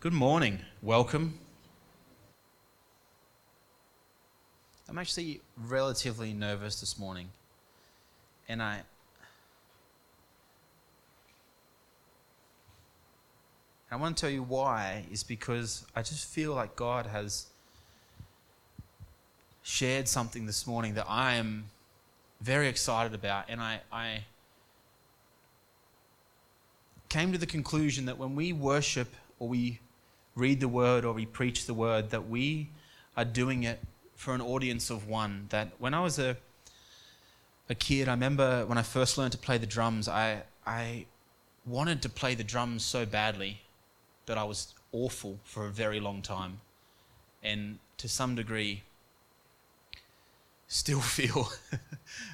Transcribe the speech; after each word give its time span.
Good 0.00 0.14
morning. 0.14 0.60
Welcome. 0.80 1.34
I'm 4.88 4.96
actually 4.96 5.42
relatively 5.58 6.32
nervous 6.32 6.80
this 6.80 6.98
morning. 6.98 7.28
And 8.48 8.62
I 8.62 8.80
I 13.90 13.96
want 13.96 14.16
to 14.16 14.20
tell 14.22 14.30
you 14.30 14.42
why 14.42 15.04
is 15.12 15.22
because 15.22 15.84
I 15.94 16.00
just 16.00 16.26
feel 16.26 16.54
like 16.54 16.76
God 16.76 17.04
has 17.04 17.48
shared 19.62 20.08
something 20.08 20.46
this 20.46 20.66
morning 20.66 20.94
that 20.94 21.10
I 21.10 21.34
am 21.34 21.64
very 22.40 22.68
excited 22.68 23.12
about 23.12 23.50
and 23.50 23.60
I, 23.60 23.82
I 23.92 24.24
came 27.10 27.32
to 27.32 27.38
the 27.38 27.46
conclusion 27.46 28.06
that 28.06 28.16
when 28.16 28.34
we 28.34 28.54
worship 28.54 29.14
or 29.38 29.46
we 29.46 29.78
read 30.40 30.60
the 30.60 30.68
word 30.68 31.04
or 31.04 31.12
we 31.12 31.26
preach 31.26 31.66
the 31.66 31.74
word, 31.74 32.10
that 32.10 32.28
we 32.28 32.70
are 33.16 33.24
doing 33.24 33.62
it 33.62 33.78
for 34.16 34.34
an 34.34 34.40
audience 34.40 34.90
of 34.90 35.06
one. 35.06 35.46
That 35.50 35.72
when 35.78 35.94
I 35.94 36.00
was 36.00 36.18
a 36.18 36.36
a 37.68 37.74
kid, 37.74 38.08
I 38.08 38.12
remember 38.12 38.66
when 38.66 38.78
I 38.78 38.82
first 38.82 39.16
learned 39.16 39.32
to 39.32 39.38
play 39.38 39.58
the 39.58 39.66
drums, 39.66 40.08
I 40.08 40.42
I 40.66 41.06
wanted 41.66 42.02
to 42.02 42.08
play 42.08 42.34
the 42.34 42.44
drums 42.44 42.84
so 42.84 43.06
badly 43.06 43.60
that 44.26 44.38
I 44.38 44.44
was 44.44 44.74
awful 44.92 45.38
for 45.44 45.66
a 45.66 45.70
very 45.70 46.00
long 46.00 46.22
time. 46.22 46.60
And 47.42 47.78
to 47.98 48.08
some 48.08 48.34
degree, 48.34 48.82
still 50.66 51.00
feel 51.18 51.50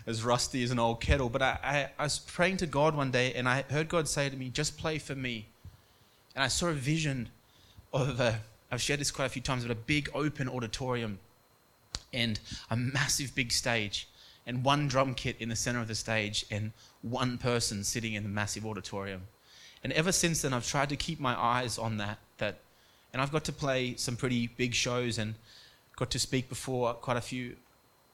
as 0.07 0.25
rusty 0.25 0.63
as 0.63 0.71
an 0.71 0.79
old 0.79 1.01
kettle. 1.01 1.29
But 1.29 1.43
I, 1.43 1.59
I, 1.63 1.91
I, 1.99 2.05
was 2.05 2.19
praying 2.19 2.59
to 2.59 2.67
God 2.67 2.95
one 2.95 3.11
day 3.11 3.33
and 3.35 3.49
I 3.49 3.65
heard 3.71 3.89
God 3.89 4.09
say 4.09 4.29
to 4.29 4.37
me, 4.37 4.49
just 4.49 4.79
play 4.79 4.99
for 4.99 5.15
me. 5.15 5.47
And 6.35 6.45
I 6.45 6.49
saw 6.49 6.69
a 6.69 6.75
vision 6.75 7.31
of 7.93 8.21
a, 8.21 8.41
I've 8.71 8.81
shared 8.81 9.01
this 9.01 9.11
quite 9.11 9.27
a 9.27 9.31
few 9.31 9.43
times, 9.43 9.65
but 9.65 9.73
a 9.73 9.75
big 9.75 10.09
open 10.15 10.49
auditorium 10.49 11.19
and 12.13 12.39
a 12.71 12.77
massive 12.77 13.35
big 13.35 13.53
stage 13.53 14.09
and 14.47 14.65
one 14.65 14.89
drum 14.89 15.15
kit 15.15 15.37
in 15.41 15.49
the 15.49 15.57
center 15.57 15.81
of 15.81 15.89
the 15.89 15.95
stage 15.95 16.47
and 16.51 16.73
one 17.03 17.39
person 17.39 17.83
sitting 17.85 18.15
in 18.15 18.23
the 18.23 18.29
massive 18.29 18.65
auditorium. 18.65 19.23
And 19.83 19.93
ever 19.93 20.13
since 20.13 20.43
then, 20.43 20.53
I've 20.53 20.67
tried 20.67 20.89
to 20.91 20.97
keep 20.97 21.21
my 21.21 21.39
eyes 21.39 21.79
on 21.79 21.97
that. 21.99 22.19
That, 22.39 22.59
and 23.13 23.21
I've 23.23 23.33
got 23.33 23.45
to 23.45 23.53
play 23.53 23.95
some 23.97 24.17
pretty 24.17 24.49
big 24.49 24.75
shows 24.75 25.19
and 25.19 25.35
got 25.97 26.11
to 26.11 26.19
speak 26.19 26.49
before 26.49 26.93
quite 26.95 27.17
a 27.17 27.21
few 27.21 27.57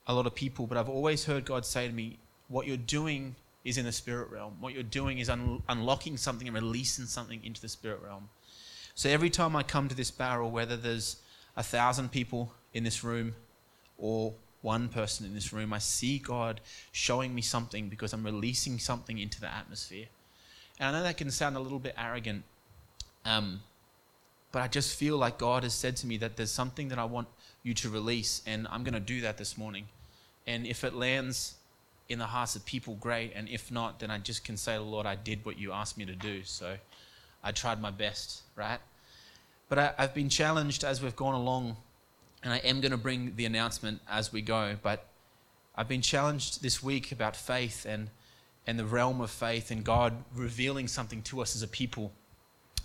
a 0.06 0.14
lot 0.14 0.26
of 0.26 0.34
people, 0.34 0.66
but 0.66 0.76
I've 0.76 0.88
always 0.88 1.24
heard 1.24 1.44
God 1.44 1.64
say 1.64 1.86
to 1.86 1.92
me, 1.92 2.18
What 2.48 2.66
you're 2.66 2.76
doing 2.76 3.36
is 3.64 3.78
in 3.78 3.84
the 3.84 3.92
spirit 3.92 4.30
realm. 4.30 4.56
What 4.60 4.74
you're 4.74 4.82
doing 4.82 5.18
is 5.18 5.30
un- 5.30 5.62
unlocking 5.68 6.16
something 6.16 6.48
and 6.48 6.54
releasing 6.54 7.06
something 7.06 7.40
into 7.44 7.60
the 7.60 7.68
spirit 7.68 8.00
realm. 8.02 8.28
So 8.94 9.08
every 9.08 9.30
time 9.30 9.56
I 9.56 9.62
come 9.62 9.88
to 9.88 9.94
this 9.94 10.10
barrel, 10.10 10.50
whether 10.50 10.76
there's 10.76 11.16
a 11.56 11.62
thousand 11.62 12.10
people 12.10 12.52
in 12.74 12.84
this 12.84 13.02
room 13.02 13.34
or 13.98 14.34
one 14.60 14.88
person 14.88 15.26
in 15.26 15.34
this 15.34 15.52
room, 15.52 15.72
I 15.72 15.78
see 15.78 16.18
God 16.18 16.60
showing 16.92 17.34
me 17.34 17.42
something 17.42 17.88
because 17.88 18.12
I'm 18.12 18.24
releasing 18.24 18.78
something 18.78 19.18
into 19.18 19.40
the 19.40 19.52
atmosphere. 19.52 20.06
And 20.78 20.88
I 20.88 20.98
know 20.98 21.04
that 21.04 21.16
can 21.16 21.30
sound 21.30 21.56
a 21.56 21.60
little 21.60 21.78
bit 21.78 21.94
arrogant, 21.98 22.44
um, 23.24 23.60
but 24.52 24.62
I 24.62 24.68
just 24.68 24.98
feel 24.98 25.16
like 25.16 25.38
God 25.38 25.62
has 25.62 25.74
said 25.74 25.96
to 25.98 26.06
me 26.06 26.16
that 26.18 26.36
there's 26.36 26.52
something 26.52 26.88
that 26.88 26.98
I 26.98 27.04
want 27.04 27.28
you 27.62 27.74
to 27.74 27.88
release, 27.88 28.42
and 28.46 28.66
I'm 28.70 28.84
going 28.84 28.94
to 28.94 29.00
do 29.00 29.20
that 29.22 29.38
this 29.38 29.56
morning. 29.56 29.86
And 30.46 30.66
if 30.66 30.84
it 30.84 30.94
lands 30.94 31.54
in 32.08 32.18
the 32.18 32.26
hearts 32.26 32.56
of 32.56 32.64
people, 32.66 32.94
great. 32.96 33.32
And 33.34 33.48
if 33.48 33.70
not, 33.70 34.00
then 34.00 34.10
I 34.10 34.18
just 34.18 34.44
can 34.44 34.56
say, 34.56 34.76
Lord, 34.78 35.06
I 35.06 35.14
did 35.14 35.44
what 35.44 35.58
you 35.58 35.72
asked 35.72 35.96
me 35.96 36.04
to 36.04 36.14
do. 36.14 36.42
So 36.44 36.76
I 37.42 37.52
tried 37.52 37.80
my 37.80 37.90
best, 37.90 38.42
right? 38.56 38.78
But 39.68 39.78
I, 39.78 39.94
have 39.98 40.14
been 40.14 40.28
challenged 40.28 40.84
as 40.84 41.02
we've 41.02 41.16
gone 41.16 41.34
along, 41.34 41.76
and 42.42 42.52
I 42.52 42.58
am 42.58 42.80
going 42.80 42.92
to 42.92 42.98
bring 42.98 43.34
the 43.36 43.44
announcement 43.44 44.00
as 44.08 44.32
we 44.32 44.42
go. 44.42 44.76
But 44.82 45.06
I've 45.74 45.88
been 45.88 46.02
challenged 46.02 46.62
this 46.62 46.82
week 46.82 47.12
about 47.12 47.36
faith 47.36 47.86
and, 47.86 48.10
and 48.66 48.78
the 48.78 48.84
realm 48.84 49.20
of 49.20 49.30
faith 49.30 49.70
and 49.70 49.82
God 49.82 50.12
revealing 50.34 50.88
something 50.88 51.22
to 51.22 51.40
us 51.40 51.56
as 51.56 51.62
a 51.62 51.68
people. 51.68 52.12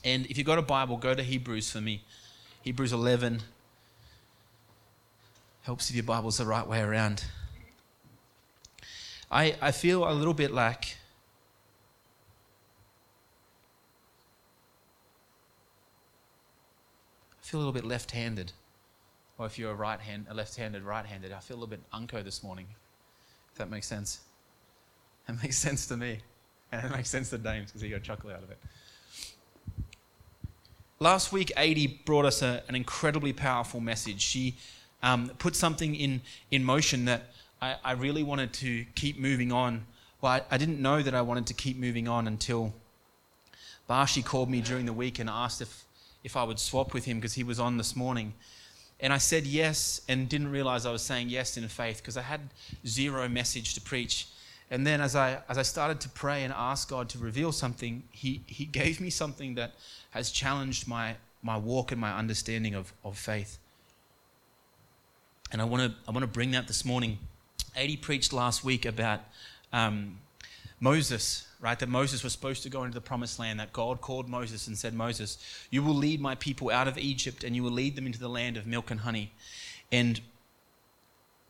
And 0.03 0.25
if 0.27 0.37
you've 0.37 0.47
got 0.47 0.57
a 0.57 0.63
Bible, 0.63 0.97
go 0.97 1.13
to 1.13 1.23
Hebrews 1.23 1.71
for 1.71 1.81
me. 1.81 2.03
Hebrews 2.61 2.93
11, 2.93 3.41
Helps 5.63 5.89
if 5.89 5.95
your 5.97 6.03
Bible's 6.03 6.37
the 6.37 6.45
right 6.45 6.65
way 6.65 6.79
around. 6.79 7.25
I, 9.29 9.55
I 9.61 9.71
feel 9.71 10.09
a 10.09 10.13
little 10.13 10.33
bit 10.33 10.53
like 10.53 10.96
feel 17.47 17.59
a 17.59 17.61
little 17.61 17.73
bit 17.73 17.85
left-handed. 17.85 18.51
Or 19.37 19.45
if 19.45 19.57
you're 19.57 19.71
a 19.71 19.75
right 19.75 20.01
hand, 20.01 20.25
a 20.29 20.33
left-handed, 20.33 20.83
right-handed, 20.83 21.31
I 21.31 21.39
feel 21.39 21.55
a 21.55 21.59
little 21.59 21.69
bit 21.69 21.79
unco 21.93 22.21
this 22.21 22.43
morning. 22.43 22.67
If 23.51 23.57
that 23.57 23.69
makes 23.69 23.87
sense. 23.87 24.19
It 25.29 25.35
makes 25.43 25.57
sense 25.57 25.87
to 25.87 25.95
me. 25.95 26.19
And 26.73 26.85
it 26.85 26.91
makes 26.91 27.09
sense 27.09 27.29
to 27.29 27.37
James 27.37 27.67
because 27.67 27.81
he 27.81 27.89
got 27.89 27.97
a 27.97 27.99
chuckle 28.01 28.31
out 28.31 28.43
of 28.43 28.51
it. 28.51 28.57
Last 30.99 31.31
week, 31.31 31.53
Adi 31.55 32.01
brought 32.05 32.25
us 32.25 32.41
a, 32.41 32.63
an 32.67 32.75
incredibly 32.75 33.31
powerful 33.31 33.79
message. 33.79 34.21
She 34.21 34.57
um, 35.01 35.31
put 35.37 35.55
something 35.55 35.95
in, 35.95 36.21
in 36.51 36.65
motion 36.65 37.05
that 37.05 37.31
I, 37.61 37.75
I 37.81 37.91
really 37.93 38.23
wanted 38.23 38.51
to 38.53 38.83
keep 38.95 39.17
moving 39.17 39.53
on. 39.53 39.85
Well, 40.19 40.33
I, 40.33 40.41
I 40.51 40.57
didn't 40.57 40.81
know 40.81 41.01
that 41.01 41.15
I 41.15 41.21
wanted 41.21 41.47
to 41.47 41.53
keep 41.53 41.77
moving 41.77 42.09
on 42.09 42.27
until 42.27 42.73
Bashi 43.87 44.21
called 44.21 44.49
me 44.49 44.59
during 44.59 44.85
the 44.85 44.91
week 44.91 45.19
and 45.19 45.29
asked 45.29 45.61
if, 45.61 45.85
if 46.27 46.35
I 46.35 46.43
would 46.43 46.59
swap 46.59 46.93
with 46.93 47.05
him 47.05 47.19
because 47.19 47.35
he 47.35 47.43
was 47.43 47.57
on 47.57 47.77
this 47.77 47.95
morning. 47.95 48.33
And 48.99 49.13
I 49.13 49.17
said 49.17 49.47
yes 49.47 50.01
and 50.09 50.27
didn't 50.27 50.51
realize 50.51 50.85
I 50.85 50.91
was 50.91 51.01
saying 51.01 51.29
yes 51.29 51.55
in 51.55 51.65
faith 51.69 52.01
because 52.01 52.17
I 52.17 52.21
had 52.21 52.41
zero 52.85 53.29
message 53.29 53.75
to 53.75 53.81
preach. 53.81 54.27
And 54.69 54.85
then 54.85 54.99
as 54.99 55.15
I, 55.15 55.39
as 55.47 55.57
I 55.57 55.61
started 55.61 56.01
to 56.01 56.09
pray 56.09 56.43
and 56.43 56.51
ask 56.51 56.89
God 56.89 57.07
to 57.09 57.17
reveal 57.17 57.53
something, 57.53 58.03
he, 58.11 58.41
he 58.45 58.65
gave 58.81 58.99
me 58.99 59.09
something 59.09 59.55
that 59.55 59.71
has 60.09 60.29
challenged 60.29 60.85
my, 60.85 61.15
my 61.41 61.55
walk 61.55 61.93
and 61.93 62.01
my 62.01 62.13
understanding 62.13 62.75
of, 62.75 62.91
of 63.05 63.17
faith. 63.17 63.57
And 65.53 65.61
I 65.61 65.65
want 65.65 65.83
to 65.83 65.97
I 66.05 66.11
want 66.11 66.23
to 66.23 66.27
bring 66.27 66.51
that 66.51 66.67
this 66.67 66.83
morning. 66.83 67.19
Adi 67.73 67.95
preached 67.95 68.33
last 68.33 68.65
week 68.65 68.85
about 68.85 69.21
um, 69.71 70.17
Moses, 70.79 71.47
right? 71.59 71.77
That 71.77 71.89
Moses 71.89 72.23
was 72.23 72.33
supposed 72.33 72.63
to 72.63 72.69
go 72.69 72.83
into 72.83 72.93
the 72.93 73.01
promised 73.01 73.39
land, 73.39 73.59
that 73.59 73.73
God 73.73 74.01
called 74.01 74.29
Moses 74.29 74.67
and 74.67 74.77
said, 74.77 74.93
Moses, 74.93 75.37
you 75.71 75.81
will 75.81 75.95
lead 75.95 76.21
my 76.21 76.35
people 76.35 76.69
out 76.69 76.87
of 76.87 76.97
Egypt 76.97 77.43
and 77.43 77.55
you 77.55 77.63
will 77.63 77.71
lead 77.71 77.95
them 77.95 78.05
into 78.05 78.19
the 78.19 78.29
land 78.29 78.57
of 78.57 78.67
milk 78.67 78.91
and 78.91 79.01
honey. 79.01 79.33
And 79.91 80.21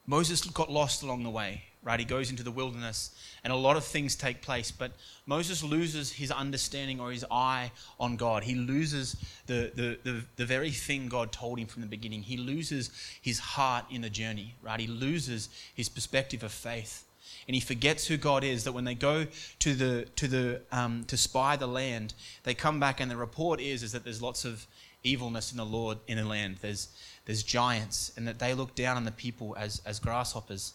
Moses 0.06 0.42
got 0.42 0.72
lost 0.72 1.04
along 1.04 1.24
the 1.24 1.30
way 1.30 1.64
right? 1.88 2.02
He 2.02 2.06
goes 2.06 2.30
into 2.30 2.44
the 2.44 2.52
wilderness 2.52 3.12
and 3.46 3.54
a 3.54 3.56
lot 3.56 3.78
of 3.78 3.86
things 3.86 4.14
take 4.14 4.42
place, 4.42 4.72
but 4.72 4.92
Moses 5.26 5.64
loses 5.64 6.12
his 6.12 6.32
understanding 6.32 7.00
or 7.00 7.12
his 7.12 7.26
eye 7.32 7.72
on 7.98 8.18
God. 8.18 8.44
He 8.44 8.56
loses 8.56 9.16
the, 9.46 9.72
the, 9.74 9.98
the, 10.04 10.22
the, 10.36 10.46
very 10.46 10.72
thing 10.72 11.08
God 11.08 11.32
told 11.32 11.58
him 11.58 11.68
from 11.68 11.82
the 11.82 11.88
beginning. 11.88 12.24
He 12.24 12.36
loses 12.36 12.92
his 13.22 13.40
heart 13.40 13.86
in 13.90 14.02
the 14.02 14.10
journey, 14.10 14.56
right? 14.62 14.82
He 14.82 14.88
loses 14.88 15.48
his 15.74 15.88
perspective 15.88 16.44
of 16.44 16.52
faith. 16.52 17.06
And 17.48 17.56
he 17.56 17.62
forgets 17.62 18.08
who 18.08 18.18
God 18.18 18.44
is. 18.44 18.66
That 18.66 18.74
when 18.74 18.84
they 18.84 18.96
go 18.96 19.26
to 19.60 19.74
the 19.74 20.06
to 20.16 20.28
the 20.28 20.62
um, 20.72 21.06
to 21.06 21.18
spy 21.18 21.56
the 21.56 21.68
land, 21.68 22.14
they 22.44 22.54
come 22.54 22.80
back 22.80 23.00
and 23.00 23.10
the 23.10 23.18
report 23.18 23.62
is 23.62 23.84
is 23.84 23.92
that 23.94 24.04
there's 24.04 24.22
lots 24.22 24.46
of 24.46 24.68
evilness 25.04 25.52
in 25.52 25.58
the 25.58 25.66
Lord 25.66 26.00
in 26.08 26.18
the 26.18 26.26
land. 26.26 26.58
There's 26.62 26.90
there's 27.26 27.44
giants, 27.44 28.12
and 28.18 28.28
that 28.28 28.40
they 28.40 28.54
look 28.54 28.76
down 28.76 28.98
on 28.98 29.06
the 29.06 29.12
people 29.12 29.56
as 29.58 29.82
as 29.86 30.00
grasshoppers. 30.00 30.74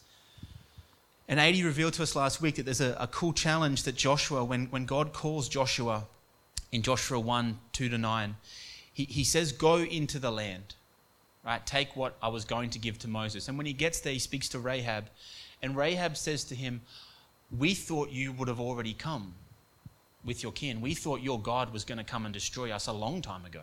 And 1.29 1.41
Adi 1.41 1.63
revealed 1.65 1.95
to 1.95 2.03
us 2.03 2.17
last 2.17 2.43
week 2.43 2.57
that 2.57 2.65
there's 2.65 2.81
a, 2.81 2.97
a 2.99 3.07
cool 3.07 3.33
challenge 3.33 3.85
that 3.85 3.95
Joshua, 3.97 4.45
when, 4.45 4.67
when 4.67 4.85
God 4.85 5.13
calls 5.13 5.49
Joshua 5.49 6.07
in 6.73 6.83
Joshua 6.83 7.19
1 7.19 7.59
2 7.73 7.89
to 7.89 7.97
9, 7.97 8.37
he, 8.93 9.05
he 9.05 9.25
says, 9.25 9.53
Go 9.53 9.79
into 9.79 10.19
the 10.19 10.31
land, 10.31 10.75
right? 11.45 11.65
Take 11.67 11.97
what 11.97 12.17
I 12.23 12.29
was 12.29 12.45
going 12.45 12.71
to 12.71 12.79
give 12.79 12.99
to 12.99 13.09
Moses. 13.09 13.49
And 13.49 13.57
when 13.57 13.67
he 13.67 13.73
gets 13.73 14.01
there, 14.01 14.13
he 14.13 14.19
speaks 14.19 14.49
to 14.51 14.59
Rahab. 14.59 15.07
And 15.63 15.77
Rahab 15.77 16.17
says 16.17 16.45
to 16.45 16.55
him, 16.55 16.81
We 17.57 17.75
thought 17.75 18.11
you 18.11 18.33
would 18.33 18.49
have 18.49 18.61
already 18.61 18.95
come 18.95 19.35
with 20.25 20.43
your 20.43 20.53
kin. 20.53 20.81
We 20.81 20.95
thought 20.95 21.21
your 21.21 21.41
God 21.41 21.73
was 21.73 21.85
going 21.85 21.99
to 21.99 22.05
come 22.05 22.25
and 22.25 22.33
destroy 22.33 22.71
us 22.71 22.87
a 22.87 22.93
long 22.93 23.23
time 23.23 23.45
ago. 23.45 23.63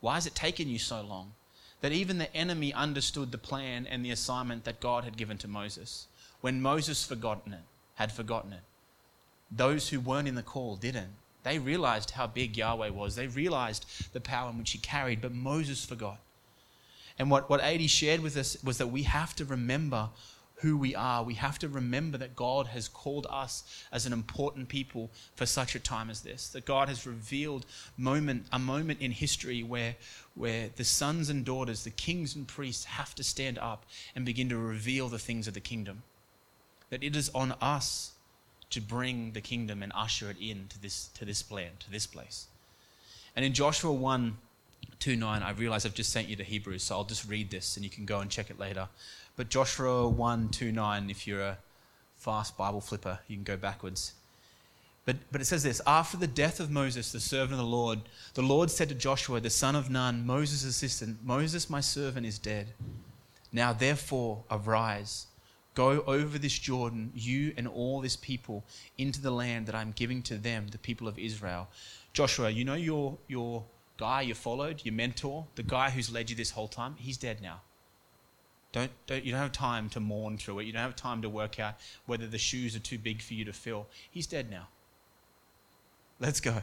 Why 0.00 0.14
has 0.14 0.26
it 0.26 0.34
taken 0.34 0.68
you 0.68 0.78
so 0.78 1.02
long? 1.02 1.32
That 1.80 1.92
even 1.92 2.18
the 2.18 2.34
enemy 2.34 2.72
understood 2.72 3.32
the 3.32 3.38
plan 3.38 3.86
and 3.86 4.04
the 4.04 4.10
assignment 4.10 4.64
that 4.64 4.80
God 4.80 5.04
had 5.04 5.16
given 5.16 5.38
to 5.38 5.48
Moses 5.48 6.06
when 6.40 6.60
Moses 6.60 7.04
forgotten 7.04 7.52
it, 7.54 7.60
had 7.94 8.12
forgotten 8.12 8.52
it. 8.52 8.62
Those 9.50 9.88
who 9.88 10.00
weren't 10.00 10.28
in 10.28 10.34
the 10.34 10.42
call 10.42 10.76
didn't. 10.76 11.10
They 11.44 11.58
realized 11.58 12.12
how 12.12 12.26
big 12.26 12.56
Yahweh 12.56 12.90
was. 12.90 13.14
They 13.16 13.26
realized 13.26 13.86
the 14.12 14.20
power 14.20 14.50
in 14.50 14.58
which 14.58 14.72
he 14.72 14.78
carried, 14.78 15.20
but 15.20 15.32
Moses 15.32 15.84
forgot. 15.84 16.18
And 17.18 17.30
what, 17.30 17.48
what 17.48 17.62
Adi 17.62 17.86
shared 17.86 18.20
with 18.20 18.36
us 18.36 18.56
was 18.62 18.78
that 18.78 18.88
we 18.88 19.04
have 19.04 19.34
to 19.36 19.44
remember 19.44 20.08
who 20.62 20.76
we 20.76 20.94
are, 20.94 21.24
we 21.24 21.34
have 21.34 21.58
to 21.58 21.68
remember 21.68 22.16
that 22.18 22.36
God 22.36 22.68
has 22.68 22.86
called 22.86 23.26
us 23.28 23.84
as 23.90 24.06
an 24.06 24.12
important 24.12 24.68
people 24.68 25.10
for 25.34 25.44
such 25.44 25.74
a 25.74 25.80
time 25.80 26.08
as 26.08 26.20
this. 26.20 26.48
That 26.48 26.64
God 26.64 26.88
has 26.88 27.06
revealed 27.06 27.66
moment, 27.98 28.46
a 28.52 28.60
moment 28.60 29.00
in 29.00 29.10
history 29.10 29.64
where, 29.64 29.96
where 30.36 30.70
the 30.76 30.84
sons 30.84 31.28
and 31.28 31.44
daughters, 31.44 31.82
the 31.82 31.90
kings 31.90 32.36
and 32.36 32.46
priests, 32.46 32.84
have 32.84 33.14
to 33.16 33.24
stand 33.24 33.58
up 33.58 33.84
and 34.14 34.24
begin 34.24 34.48
to 34.50 34.56
reveal 34.56 35.08
the 35.08 35.18
things 35.18 35.48
of 35.48 35.54
the 35.54 35.60
kingdom. 35.60 36.04
That 36.90 37.02
it 37.02 37.16
is 37.16 37.28
on 37.34 37.52
us 37.60 38.12
to 38.70 38.80
bring 38.80 39.32
the 39.32 39.40
kingdom 39.40 39.82
and 39.82 39.92
usher 39.94 40.30
it 40.30 40.36
in 40.40 40.68
to 40.68 40.80
this, 40.80 41.08
to 41.14 41.24
this 41.24 41.50
land, 41.50 41.80
to 41.80 41.90
this 41.90 42.06
place. 42.06 42.46
And 43.34 43.44
in 43.44 43.52
Joshua 43.52 43.92
1 43.92 44.36
2 44.98 45.16
9, 45.16 45.42
I 45.42 45.50
realize 45.50 45.84
I've 45.84 45.94
just 45.94 46.12
sent 46.12 46.28
you 46.28 46.36
to 46.36 46.44
Hebrews, 46.44 46.84
so 46.84 46.96
I'll 46.96 47.04
just 47.04 47.28
read 47.28 47.50
this 47.50 47.76
and 47.76 47.84
you 47.84 47.90
can 47.90 48.04
go 48.04 48.20
and 48.20 48.30
check 48.30 48.50
it 48.50 48.60
later. 48.60 48.88
But 49.36 49.48
Joshua 49.48 50.08
1 50.08 50.48
2 50.50 50.72
9, 50.72 51.10
if 51.10 51.26
you're 51.26 51.40
a 51.40 51.58
fast 52.16 52.56
Bible 52.56 52.80
flipper, 52.80 53.18
you 53.28 53.36
can 53.36 53.44
go 53.44 53.56
backwards. 53.56 54.12
But, 55.04 55.16
but 55.32 55.40
it 55.40 55.46
says 55.46 55.62
this 55.62 55.80
After 55.86 56.16
the 56.16 56.26
death 56.26 56.60
of 56.60 56.70
Moses, 56.70 57.12
the 57.12 57.20
servant 57.20 57.52
of 57.52 57.58
the 57.58 57.64
Lord, 57.64 58.00
the 58.34 58.42
Lord 58.42 58.70
said 58.70 58.88
to 58.90 58.94
Joshua, 58.94 59.40
the 59.40 59.50
son 59.50 59.74
of 59.74 59.90
Nun, 59.90 60.26
Moses' 60.26 60.64
assistant, 60.64 61.18
Moses, 61.24 61.68
my 61.68 61.80
servant, 61.80 62.26
is 62.26 62.38
dead. 62.38 62.68
Now 63.52 63.72
therefore, 63.72 64.44
arise, 64.50 65.26
go 65.74 66.02
over 66.06 66.38
this 66.38 66.58
Jordan, 66.58 67.12
you 67.14 67.52
and 67.56 67.66
all 67.66 68.00
this 68.00 68.16
people, 68.16 68.64
into 68.96 69.20
the 69.20 69.30
land 69.30 69.66
that 69.66 69.74
I'm 69.74 69.92
giving 69.92 70.22
to 70.22 70.36
them, 70.36 70.68
the 70.68 70.78
people 70.78 71.08
of 71.08 71.18
Israel. 71.18 71.68
Joshua, 72.12 72.50
you 72.50 72.64
know 72.64 72.74
your, 72.74 73.18
your 73.28 73.64
guy 73.98 74.22
you 74.22 74.34
followed, 74.34 74.82
your 74.84 74.94
mentor, 74.94 75.46
the 75.56 75.62
guy 75.62 75.90
who's 75.90 76.12
led 76.12 76.30
you 76.30 76.36
this 76.36 76.50
whole 76.50 76.68
time? 76.68 76.94
He's 76.98 77.16
dead 77.16 77.42
now. 77.42 77.60
Don't, 78.72 78.90
don't, 79.06 79.24
you 79.24 79.32
don't 79.32 79.40
have 79.40 79.52
time 79.52 79.90
to 79.90 80.00
mourn 80.00 80.38
through 80.38 80.60
it. 80.60 80.64
You 80.64 80.72
don't 80.72 80.82
have 80.82 80.96
time 80.96 81.22
to 81.22 81.28
work 81.28 81.60
out 81.60 81.74
whether 82.06 82.26
the 82.26 82.38
shoes 82.38 82.74
are 82.74 82.80
too 82.80 82.98
big 82.98 83.20
for 83.20 83.34
you 83.34 83.44
to 83.44 83.52
fill. 83.52 83.86
He's 84.10 84.26
dead 84.26 84.50
now. 84.50 84.68
Let's 86.18 86.40
go. 86.40 86.62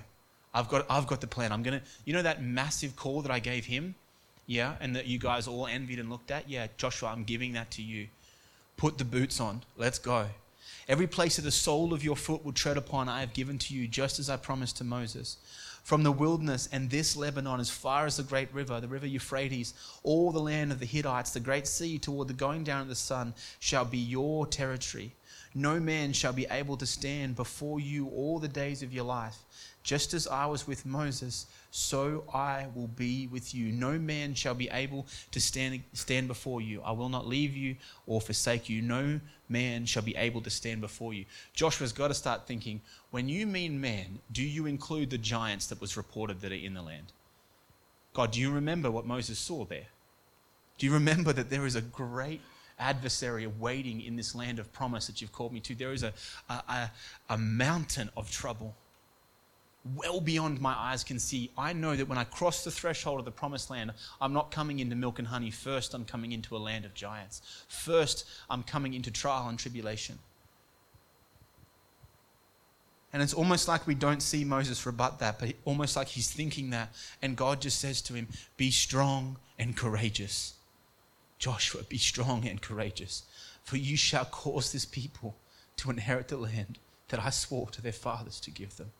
I've 0.54 0.68
got, 0.68 0.86
I've 0.90 1.06
got 1.06 1.22
the 1.22 1.28
plan. 1.28 1.52
I'm 1.52 1.62
going 1.62 1.80
to, 1.80 1.86
you 2.06 2.14
know 2.14 2.24
that 2.24 2.42
massive 2.42 2.96
call 2.96 3.22
that 3.22 3.32
I 3.32 3.40
gave 3.40 3.66
him? 3.66 3.94
Yeah, 4.48 4.76
and 4.80 4.96
that 4.96 5.06
you 5.06 5.20
guys 5.20 5.48
all 5.48 5.68
envied 5.68 6.00
and 6.00 6.10
looked 6.10 6.32
at? 6.32 6.50
Yeah, 6.50 6.68
Joshua, 6.78 7.10
I'm 7.10 7.24
giving 7.24 7.54
that 7.54 7.70
to 7.72 7.84
you. 7.84 8.08
Put 8.78 8.98
the 8.98 9.06
boots 9.06 9.40
on. 9.40 9.62
Let's 9.78 10.00
go. 10.00 10.26
Every 10.88 11.06
place 11.06 11.36
that 11.36 11.44
the 11.44 11.52
sole 11.52 11.94
of 11.94 12.04
your 12.04 12.16
foot 12.16 12.44
will 12.44 12.54
tread 12.54 12.76
upon, 12.76 13.08
I 13.08 13.20
have 13.20 13.34
given 13.34 13.60
to 13.60 13.76
you, 13.76 13.88
just 13.88 14.18
as 14.18 14.28
I 14.28 14.38
promised 14.38 14.78
to 14.78 14.84
Moses 14.84 15.38
from 15.90 16.04
the 16.04 16.12
wilderness 16.12 16.70
and 16.72 16.88
this 16.88 17.16
Lebanon 17.16 17.60
as 17.60 17.72
far 17.72 18.06
as 18.06 18.18
the 18.18 18.22
great 18.22 18.54
river, 18.54 18.80
the 18.80 18.88
river 18.88 19.08
Euphrates, 19.08 19.74
all 20.04 20.32
the 20.32 20.40
land 20.40 20.72
of 20.72 20.80
the 20.80 20.86
Hittites, 20.86 21.32
the 21.32 21.40
great 21.40 21.66
sea 21.66 21.98
toward 21.98 22.28
the 22.28 22.34
going 22.36 22.64
down 22.64 22.82
of 22.82 22.90
the 22.90 22.94
sun 22.94 23.34
shall 23.58 23.86
be 23.86 23.98
your 23.98 24.46
territory. 24.46 25.16
No 25.56 25.80
man 25.80 26.14
shall 26.14 26.32
be 26.32 26.46
able 26.52 26.78
to 26.78 26.86
stand 26.86 27.36
before 27.36 27.80
you 27.80 28.08
all 28.10 28.38
the 28.38 28.48
days 28.48 28.84
of 28.84 28.94
your 28.94 29.04
life. 29.04 29.40
Just 29.82 30.14
as 30.14 30.28
I 30.28 30.46
was 30.46 30.68
with 30.68 30.86
Moses, 30.86 31.48
so 31.72 32.24
I 32.34 32.68
will 32.74 32.88
be 32.88 33.28
with 33.28 33.54
you. 33.54 33.72
No 33.72 34.00
man 34.00 34.34
shall 34.34 34.56
be 34.56 34.70
able 34.70 35.06
to 35.32 35.40
stand, 35.40 35.84
stand 35.94 36.28
before 36.28 36.62
you. 36.62 36.82
I 36.82 36.92
will 36.92 37.10
not 37.10 37.28
leave 37.28 37.56
you 37.56 37.76
or 38.08 38.20
forsake 38.20 38.70
you. 38.70 38.82
No 38.82 39.20
man 39.50 39.86
shall 39.86 40.02
be 40.02 40.16
able 40.16 40.42
to 40.42 40.50
stand 40.50 40.82
before 40.82 41.14
you. 41.14 41.26
Joshua's 41.54 41.94
got 41.94 42.08
to 42.08 42.14
start 42.16 42.48
thinking 42.48 42.82
when 43.12 43.30
you 43.30 43.46
mean 43.46 43.80
man, 43.80 44.20
do 44.32 44.44
you 44.44 44.66
include 44.66 45.12
the 45.12 45.18
giants 45.18 45.68
that 45.68 45.80
was 45.80 45.96
reported 45.96 46.42
that 46.42 46.52
are 46.52 46.56
in 46.56 46.74
the 46.74 46.82
land? 46.82 47.14
God, 48.14 48.32
do 48.32 48.40
you 48.40 48.52
remember 48.52 48.90
what 48.90 49.06
Moses 49.06 49.38
saw 49.38 49.66
there? 49.66 49.88
Do 50.80 50.86
you 50.86 50.94
remember 50.94 51.34
that 51.34 51.50
there 51.50 51.66
is 51.66 51.76
a 51.76 51.82
great 51.82 52.42
adversary 52.80 53.46
waiting 53.46 54.02
in 54.02 54.16
this 54.16 54.34
land 54.34 54.58
of 54.58 54.72
promise 54.74 55.06
that 55.08 55.22
you've 55.22 55.34
called 55.34 55.54
me 55.54 55.60
to? 55.60 55.76
There 55.76 55.92
is 55.92 56.02
a, 56.02 56.14
a, 56.50 56.54
a, 56.54 56.92
a 57.30 57.38
mountain 57.38 58.10
of 58.18 58.32
trouble 58.32 58.76
well 59.96 60.20
beyond 60.20 60.60
my 60.60 60.74
eyes 60.74 61.04
can 61.04 61.20
see. 61.20 61.52
I 61.58 61.74
know 61.74 61.96
that 61.96 62.08
when 62.08 62.18
I 62.18 62.26
cross 62.26 62.64
the 62.64 62.72
threshold 62.72 63.20
of 63.20 63.26
the 63.26 63.32
promised 63.32 63.70
land, 63.70 63.92
I'm 64.20 64.34
not 64.34 64.52
coming 64.52 64.80
into 64.80 64.96
milk 64.96 65.20
and 65.20 65.28
honey. 65.28 65.52
First, 65.52 65.94
I'm 65.94 66.06
coming 66.06 66.32
into 66.32 66.56
a 66.56 66.60
land 66.60 66.86
of 66.86 66.94
giants. 66.94 67.42
First, 67.68 68.26
I'm 68.50 68.64
coming 68.64 68.94
into 68.94 69.12
trial 69.12 69.48
and 69.48 69.58
tribulation. 69.58 70.20
And 73.12 73.24
it's 73.24 73.34
almost 73.34 73.68
like 73.68 73.88
we 73.88 73.96
don't 73.96 74.22
see 74.22 74.44
Moses 74.44 74.86
rebut 74.86 75.20
that, 75.20 75.40
but 75.40 75.54
almost 75.66 75.96
like 75.96 76.10
he's 76.10 76.30
thinking 76.30 76.70
that. 76.72 76.94
And 77.22 77.36
God 77.36 77.62
just 77.62 77.80
says 77.80 78.02
to 78.04 78.14
him, 78.14 78.28
Be 78.56 78.70
strong 78.70 79.38
and 79.58 79.76
courageous. 79.76 80.54
Joshua, 81.40 81.84
be 81.84 81.98
strong 81.98 82.46
and 82.46 82.62
courageous, 82.62 83.24
for 83.64 83.78
you 83.78 83.96
shall 83.96 84.26
cause 84.26 84.74
this 84.74 84.86
people 84.86 85.38
to 85.78 85.90
inherit 85.90 86.28
the 86.28 86.38
land 86.38 86.78
that 87.08 87.22
I 87.24 87.30
swore 87.30 87.70
to 87.70 87.82
their 87.82 87.94
fathers 87.94 88.40
to 88.42 88.52
give 88.52 88.76
them. 88.76 88.92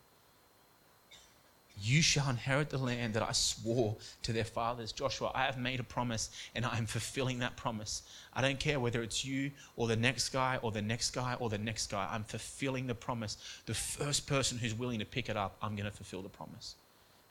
You 1.82 2.02
shall 2.02 2.28
inherit 2.28 2.68
the 2.68 2.78
land 2.78 3.14
that 3.14 3.22
I 3.22 3.32
swore 3.32 3.96
to 4.22 4.32
their 4.34 4.44
fathers. 4.44 4.92
Joshua, 4.92 5.30
I 5.34 5.46
have 5.46 5.56
made 5.56 5.80
a 5.80 5.84
promise 5.84 6.28
and 6.54 6.66
I 6.66 6.76
am 6.76 6.84
fulfilling 6.84 7.38
that 7.38 7.56
promise. 7.56 8.02
I 8.34 8.42
don't 8.42 8.60
care 8.60 8.78
whether 8.78 9.02
it's 9.02 9.24
you 9.24 9.50
or 9.76 9.88
the 9.88 9.96
next 9.96 10.28
guy 10.28 10.58
or 10.60 10.72
the 10.72 10.82
next 10.82 11.12
guy 11.12 11.36
or 11.40 11.48
the 11.48 11.56
next 11.56 11.90
guy. 11.90 12.06
I'm 12.10 12.24
fulfilling 12.24 12.86
the 12.86 12.94
promise. 12.94 13.38
The 13.64 13.72
first 13.72 14.26
person 14.26 14.58
who's 14.58 14.74
willing 14.74 14.98
to 14.98 15.06
pick 15.06 15.30
it 15.30 15.38
up, 15.38 15.56
I'm 15.62 15.74
going 15.74 15.90
to 15.90 15.96
fulfill 15.96 16.20
the 16.20 16.28
promise 16.28 16.74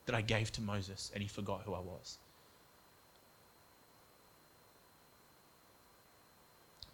that 0.07 0.15
I 0.15 0.21
gave 0.21 0.51
to 0.53 0.61
Moses 0.61 1.11
and 1.13 1.21
he 1.21 1.29
forgot 1.29 1.61
who 1.65 1.75
I 1.75 1.79
was. 1.79 2.17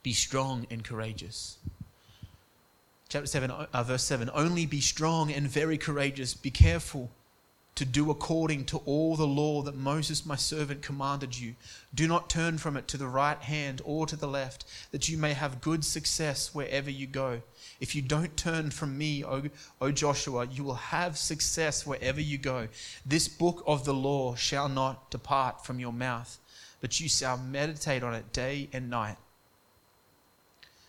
Be 0.03 0.11
strong 0.11 0.67
and 0.69 0.83
courageous. 0.83 1.57
Chapter 3.07 3.27
7, 3.27 3.49
uh, 3.49 3.83
verse 3.83 4.03
7 4.03 4.29
Only 4.33 4.65
be 4.65 4.81
strong 4.81 5.31
and 5.31 5.47
very 5.47 5.77
courageous. 5.77 6.33
Be 6.33 6.51
careful 6.51 7.09
to 7.75 7.83
do 7.83 8.09
according 8.09 8.63
to 8.63 8.77
all 8.85 9.17
the 9.17 9.27
law 9.27 9.61
that 9.61 9.75
Moses 9.75 10.25
my 10.25 10.37
servant 10.37 10.81
commanded 10.81 11.37
you. 11.37 11.55
Do 11.93 12.07
not 12.07 12.29
turn 12.29 12.57
from 12.57 12.77
it 12.77 12.87
to 12.87 12.97
the 12.97 13.07
right 13.07 13.37
hand 13.37 13.81
or 13.83 14.05
to 14.07 14.15
the 14.15 14.27
left, 14.27 14.63
that 14.91 15.09
you 15.09 15.17
may 15.17 15.33
have 15.33 15.59
good 15.59 15.83
success 15.83 16.55
wherever 16.55 16.89
you 16.89 17.05
go. 17.05 17.41
If 17.81 17.93
you 17.93 18.01
don't 18.01 18.37
turn 18.37 18.71
from 18.71 18.97
me, 18.97 19.25
O, 19.25 19.43
o 19.81 19.91
Joshua, 19.91 20.47
you 20.47 20.63
will 20.63 20.75
have 20.75 21.17
success 21.17 21.85
wherever 21.85 22.21
you 22.21 22.37
go. 22.37 22.69
This 23.05 23.27
book 23.27 23.61
of 23.67 23.83
the 23.83 23.93
law 23.93 24.35
shall 24.35 24.69
not 24.69 25.11
depart 25.11 25.65
from 25.65 25.79
your 25.79 25.93
mouth, 25.93 26.39
but 26.79 27.01
you 27.01 27.09
shall 27.09 27.37
meditate 27.37 28.03
on 28.03 28.13
it 28.13 28.31
day 28.31 28.69
and 28.71 28.89
night, 28.89 29.17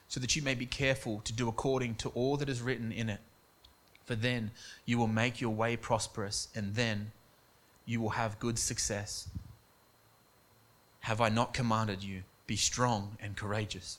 so 0.06 0.20
that 0.20 0.36
you 0.36 0.42
may 0.42 0.54
be 0.54 0.66
careful 0.66 1.20
to 1.24 1.32
do 1.32 1.48
according 1.48 1.96
to 1.96 2.10
all 2.10 2.36
that 2.36 2.48
is 2.48 2.62
written 2.62 2.92
in 2.92 3.10
it 3.10 3.20
for 4.06 4.14
then 4.14 4.52
you 4.84 4.96
will 4.96 5.08
make 5.08 5.40
your 5.40 5.50
way 5.50 5.76
prosperous, 5.76 6.48
and 6.54 6.74
then 6.74 7.12
you 7.84 8.00
will 8.00 8.10
have 8.10 8.38
good 8.38 8.58
success. 8.58 9.28
Have 11.00 11.20
I 11.20 11.28
not 11.28 11.52
commanded 11.52 12.02
you? 12.02 12.22
Be 12.46 12.56
strong 12.56 13.16
and 13.20 13.36
courageous. 13.36 13.98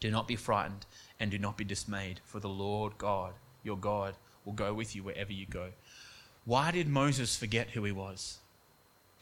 Do 0.00 0.10
not 0.10 0.26
be 0.26 0.36
frightened, 0.36 0.86
and 1.20 1.30
do 1.30 1.38
not 1.38 1.58
be 1.58 1.64
dismayed, 1.64 2.20
for 2.24 2.40
the 2.40 2.48
Lord 2.48 2.96
God, 2.98 3.34
your 3.62 3.76
God, 3.76 4.14
will 4.44 4.54
go 4.54 4.72
with 4.72 4.96
you 4.96 5.02
wherever 5.02 5.32
you 5.32 5.46
go. 5.46 5.70
Why 6.46 6.70
did 6.70 6.88
Moses 6.88 7.36
forget 7.36 7.70
who 7.70 7.84
he 7.84 7.92
was? 7.92 8.38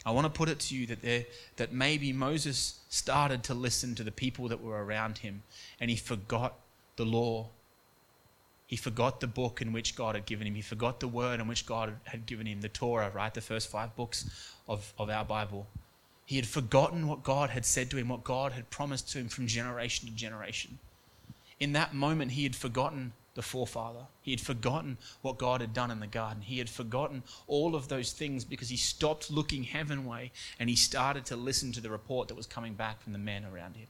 I 0.05 0.11
want 0.11 0.25
to 0.25 0.37
put 0.37 0.47
it 0.49 0.59
to 0.59 0.75
you 0.75 0.87
that, 0.87 1.01
there, 1.01 1.25
that 1.57 1.73
maybe 1.73 2.13
Moses 2.13 2.79
started 2.89 3.43
to 3.43 3.53
listen 3.53 3.95
to 3.95 4.03
the 4.03 4.11
people 4.11 4.47
that 4.47 4.63
were 4.63 4.83
around 4.83 5.19
him 5.19 5.43
and 5.79 5.89
he 5.89 5.97
forgot 5.97 6.57
the 6.95 7.05
law 7.05 7.49
he 8.69 8.75
forgot 8.75 9.19
the 9.19 9.25
book 9.25 9.63
in 9.63 9.73
which 9.73 9.95
God 9.95 10.13
had 10.13 10.27
given 10.27 10.45
him. 10.45 10.53
He 10.53 10.61
forgot 10.61 10.99
the 10.99 11.07
word 11.07 11.39
in 11.39 11.47
which 11.47 11.65
God 11.65 11.95
had 12.03 12.27
given 12.27 12.45
him, 12.45 12.61
the 12.61 12.69
Torah, 12.69 13.09
right? 13.09 13.33
The 13.33 13.41
first 13.41 13.67
five 13.67 13.95
books 13.95 14.29
of, 14.67 14.93
of 14.99 15.09
our 15.09 15.25
Bible. 15.25 15.65
He 16.27 16.35
had 16.35 16.45
forgotten 16.45 17.07
what 17.07 17.23
God 17.23 17.49
had 17.49 17.65
said 17.65 17.89
to 17.89 17.97
him, 17.97 18.09
what 18.09 18.23
God 18.23 18.51
had 18.51 18.69
promised 18.69 19.09
to 19.09 19.17
him 19.17 19.27
from 19.27 19.47
generation 19.47 20.07
to 20.07 20.13
generation. 20.13 20.77
In 21.59 21.71
that 21.71 21.95
moment, 21.95 22.33
he 22.33 22.43
had 22.43 22.55
forgotten 22.55 23.13
the 23.33 23.41
forefather. 23.41 24.05
He 24.21 24.29
had 24.29 24.39
forgotten 24.39 24.99
what 25.23 25.39
God 25.39 25.61
had 25.61 25.73
done 25.73 25.89
in 25.89 25.99
the 25.99 26.05
garden. 26.05 26.43
He 26.43 26.59
had 26.59 26.69
forgotten 26.69 27.23
all 27.47 27.73
of 27.73 27.87
those 27.87 28.11
things 28.11 28.45
because 28.45 28.69
he 28.69 28.77
stopped 28.77 29.31
looking 29.31 29.63
heavenway 29.63 30.31
and 30.59 30.69
he 30.69 30.75
started 30.75 31.25
to 31.25 31.35
listen 31.35 31.71
to 31.71 31.81
the 31.81 31.89
report 31.89 32.27
that 32.27 32.35
was 32.35 32.45
coming 32.45 32.75
back 32.75 33.01
from 33.01 33.13
the 33.13 33.19
men 33.19 33.45
around 33.45 33.77
him. 33.77 33.87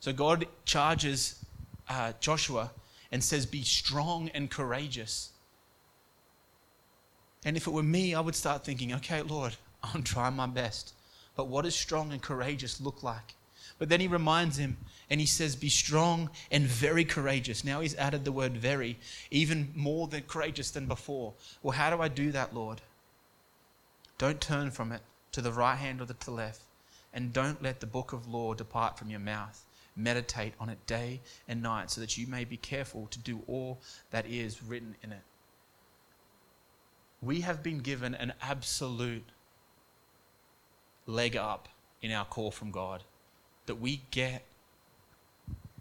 So 0.00 0.14
God 0.14 0.46
charges 0.64 1.44
uh, 1.90 2.14
Joshua 2.20 2.70
and 3.10 3.22
says, 3.22 3.46
Be 3.46 3.62
strong 3.62 4.28
and 4.30 4.50
courageous. 4.50 5.30
And 7.44 7.56
if 7.56 7.66
it 7.66 7.70
were 7.70 7.82
me, 7.82 8.14
I 8.14 8.20
would 8.20 8.34
start 8.34 8.64
thinking, 8.64 8.92
okay, 8.94 9.22
Lord, 9.22 9.56
I'm 9.82 10.02
trying 10.02 10.34
my 10.34 10.46
best. 10.46 10.94
But 11.36 11.48
what 11.48 11.64
does 11.64 11.76
strong 11.76 12.12
and 12.12 12.20
courageous 12.20 12.80
look 12.80 13.02
like? 13.02 13.34
But 13.78 13.88
then 13.88 14.00
he 14.00 14.08
reminds 14.08 14.58
him 14.58 14.76
and 15.08 15.20
he 15.20 15.26
says, 15.26 15.54
Be 15.54 15.68
strong 15.68 16.30
and 16.50 16.64
very 16.64 17.04
courageous. 17.04 17.64
Now 17.64 17.80
he's 17.80 17.94
added 17.94 18.24
the 18.24 18.32
word 18.32 18.56
very, 18.56 18.98
even 19.30 19.72
more 19.76 20.08
than 20.08 20.22
courageous 20.22 20.70
than 20.70 20.86
before. 20.86 21.34
Well, 21.62 21.76
how 21.76 21.94
do 21.94 22.02
I 22.02 22.08
do 22.08 22.32
that, 22.32 22.54
Lord? 22.54 22.80
Don't 24.18 24.40
turn 24.40 24.72
from 24.72 24.90
it 24.90 25.02
to 25.30 25.40
the 25.40 25.52
right 25.52 25.76
hand 25.76 26.00
or 26.00 26.06
to 26.06 26.12
the 26.12 26.30
left. 26.30 26.62
And 27.14 27.32
don't 27.32 27.62
let 27.62 27.80
the 27.80 27.86
book 27.86 28.12
of 28.12 28.28
law 28.28 28.52
depart 28.54 28.98
from 28.98 29.10
your 29.10 29.20
mouth. 29.20 29.64
Meditate 29.98 30.54
on 30.60 30.68
it 30.68 30.86
day 30.86 31.20
and 31.48 31.62
night 31.62 31.90
so 31.90 32.00
that 32.00 32.16
you 32.16 32.26
may 32.26 32.44
be 32.44 32.56
careful 32.56 33.08
to 33.10 33.18
do 33.18 33.42
all 33.46 33.80
that 34.10 34.26
is 34.26 34.62
written 34.62 34.94
in 35.02 35.12
it. 35.12 35.22
We 37.20 37.40
have 37.40 37.62
been 37.62 37.80
given 37.80 38.14
an 38.14 38.32
absolute 38.40 39.24
leg 41.06 41.36
up 41.36 41.68
in 42.00 42.12
our 42.12 42.24
call 42.24 42.52
from 42.52 42.70
God 42.70 43.02
that 43.66 43.80
we 43.80 44.02
get 44.12 44.44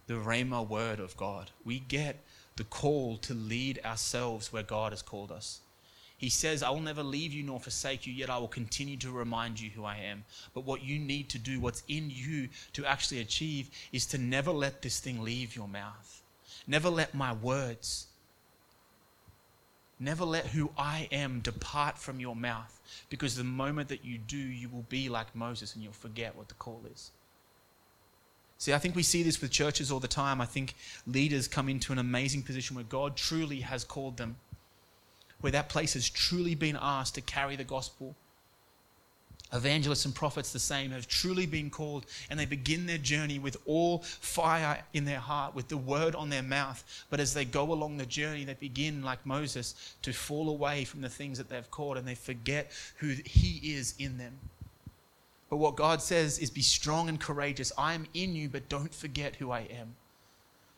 the 0.07 0.15
Rhema 0.15 0.67
word 0.67 0.99
of 0.99 1.15
God. 1.15 1.51
We 1.63 1.79
get 1.79 2.23
the 2.55 2.63
call 2.63 3.17
to 3.17 3.33
lead 3.33 3.79
ourselves 3.85 4.51
where 4.51 4.63
God 4.63 4.93
has 4.93 5.01
called 5.01 5.31
us. 5.31 5.59
He 6.17 6.29
says, 6.29 6.63
I 6.63 6.71
will 6.71 6.79
never 6.79 7.03
leave 7.03 7.31
you 7.31 7.43
nor 7.43 7.59
forsake 7.59 8.07
you, 8.07 8.13
yet 8.13 8.29
I 8.29 8.39
will 8.39 8.47
continue 8.47 8.97
to 8.97 9.11
remind 9.11 9.59
you 9.59 9.69
who 9.69 9.85
I 9.85 9.97
am. 9.97 10.25
But 10.53 10.65
what 10.65 10.83
you 10.83 10.97
need 10.97 11.29
to 11.29 11.37
do, 11.37 11.59
what's 11.59 11.83
in 11.87 12.09
you 12.09 12.49
to 12.73 12.85
actually 12.85 13.21
achieve, 13.21 13.69
is 13.91 14.07
to 14.07 14.17
never 14.17 14.51
let 14.51 14.81
this 14.81 14.99
thing 14.99 15.21
leave 15.21 15.55
your 15.55 15.67
mouth. 15.67 16.23
Never 16.65 16.89
let 16.89 17.13
my 17.13 17.33
words, 17.33 18.07
never 19.99 20.25
let 20.25 20.47
who 20.47 20.71
I 20.77 21.07
am 21.11 21.39
depart 21.39 21.97
from 21.97 22.19
your 22.19 22.35
mouth. 22.35 22.73
Because 23.09 23.35
the 23.35 23.43
moment 23.43 23.89
that 23.89 24.03
you 24.03 24.17
do, 24.17 24.37
you 24.37 24.69
will 24.69 24.85
be 24.89 25.09
like 25.09 25.35
Moses 25.35 25.75
and 25.75 25.83
you'll 25.83 25.93
forget 25.93 26.35
what 26.35 26.47
the 26.47 26.55
call 26.55 26.81
is. 26.91 27.11
See, 28.57 28.73
I 28.73 28.79
think 28.79 28.95
we 28.95 29.03
see 29.03 29.21
this 29.21 29.39
with 29.39 29.51
churches 29.51 29.91
all 29.91 29.99
the 29.99 30.07
time. 30.07 30.41
I 30.41 30.45
think 30.45 30.73
leaders 31.05 31.47
come 31.47 31.69
into 31.69 31.91
an 31.91 31.99
amazing 31.99 32.41
position 32.41 32.75
where 32.75 32.85
God 32.85 33.15
truly 33.15 33.59
has 33.61 33.83
called 33.83 34.17
them, 34.17 34.37
where 35.41 35.51
that 35.51 35.69
place 35.69 35.93
has 35.93 36.09
truly 36.09 36.55
been 36.55 36.77
asked 36.79 37.15
to 37.15 37.21
carry 37.21 37.55
the 37.55 37.63
gospel. 37.63 38.15
Evangelists 39.53 40.03
and 40.03 40.13
prophets, 40.13 40.51
the 40.51 40.59
same, 40.59 40.91
have 40.91 41.07
truly 41.07 41.45
been 41.45 41.69
called, 41.69 42.05
and 42.29 42.37
they 42.37 42.45
begin 42.45 42.85
their 42.85 42.97
journey 42.97 43.39
with 43.39 43.55
all 43.65 43.99
fire 43.99 44.83
in 44.93 45.05
their 45.05 45.19
heart, 45.19 45.55
with 45.55 45.69
the 45.69 45.77
word 45.77 46.15
on 46.15 46.29
their 46.29 46.43
mouth. 46.43 46.83
But 47.09 47.21
as 47.21 47.33
they 47.33 47.45
go 47.45 47.71
along 47.71 47.95
the 47.95 48.05
journey, 48.05 48.43
they 48.43 48.55
begin, 48.55 49.03
like 49.03 49.25
Moses, 49.25 49.95
to 50.01 50.11
fall 50.11 50.49
away 50.49 50.83
from 50.83 50.99
the 50.99 51.09
things 51.09 51.37
that 51.37 51.49
they've 51.49 51.71
called, 51.71 51.97
and 51.97 52.05
they 52.05 52.15
forget 52.15 52.71
who 52.97 53.13
He 53.23 53.73
is 53.73 53.95
in 53.97 54.17
them. 54.17 54.33
But 55.49 55.57
what 55.57 55.77
God 55.77 56.01
says 56.01 56.39
is 56.39 56.49
be 56.49 56.61
strong 56.61 57.07
and 57.07 57.19
courageous. 57.19 57.71
I 57.77 57.93
am 57.93 58.07
in 58.13 58.35
you, 58.35 58.49
but 58.49 58.67
don't 58.67 58.93
forget 58.93 59.37
who 59.37 59.51
I 59.51 59.61
am. 59.61 59.95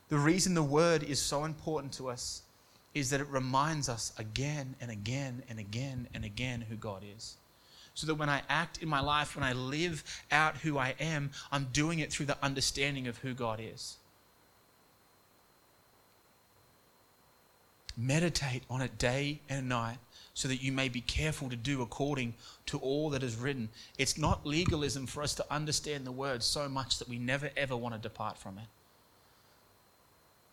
The 0.10 0.20
reason 0.20 0.54
the 0.54 0.62
word 0.62 1.02
is 1.02 1.20
so 1.20 1.44
important 1.44 1.94
to 1.94 2.10
us 2.10 2.44
is 2.94 3.10
that 3.10 3.22
it 3.22 3.28
reminds 3.28 3.88
us 3.90 4.14
again 4.18 4.76
and 4.82 4.90
again 4.90 5.44
and 5.50 5.60
again 5.60 6.08
and 6.14 6.26
again 6.26 6.66
who 6.70 6.76
God 6.76 7.04
is. 7.16 7.38
So 7.94 8.08
that 8.08 8.16
when 8.16 8.30
I 8.30 8.42
act 8.50 8.82
in 8.82 8.90
my 8.90 9.02
life, 9.02 9.36
when 9.36 9.44
I 9.44 9.54
live 9.54 10.04
out 10.32 10.58
who 10.58 10.78
I 10.78 10.96
am, 11.00 11.32
I'm 11.52 11.68
doing 11.74 12.00
it 12.00 12.12
through 12.12 12.28
the 12.28 12.38
understanding 12.44 13.08
of 13.08 13.18
who 13.18 13.34
God 13.34 13.60
is. 13.62 13.98
Meditate 17.98 18.64
on 18.70 18.82
it 18.82 18.98
day 18.98 19.42
and 19.50 19.68
night 19.68 19.98
so 20.34 20.48
that 20.48 20.64
you 20.64 20.72
may 20.72 20.88
be 20.88 21.02
careful 21.02 21.50
to 21.50 21.58
do 21.58 21.82
according 21.82 22.34
to 22.66 22.78
all 22.78 23.10
that 23.10 23.24
is 23.24 23.36
written. 23.36 23.68
It's 23.98 24.18
not 24.18 24.46
legalism 24.46 25.06
for 25.06 25.22
us 25.22 25.36
to 25.36 25.46
understand 25.52 26.08
the 26.08 26.12
word 26.14 26.42
so 26.42 26.70
much 26.70 26.98
that 27.00 27.10
we 27.10 27.20
never 27.20 27.50
ever 27.58 27.76
want 27.76 27.96
to 27.96 28.00
depart 28.00 28.38
from 28.38 28.58
it. 28.58 28.64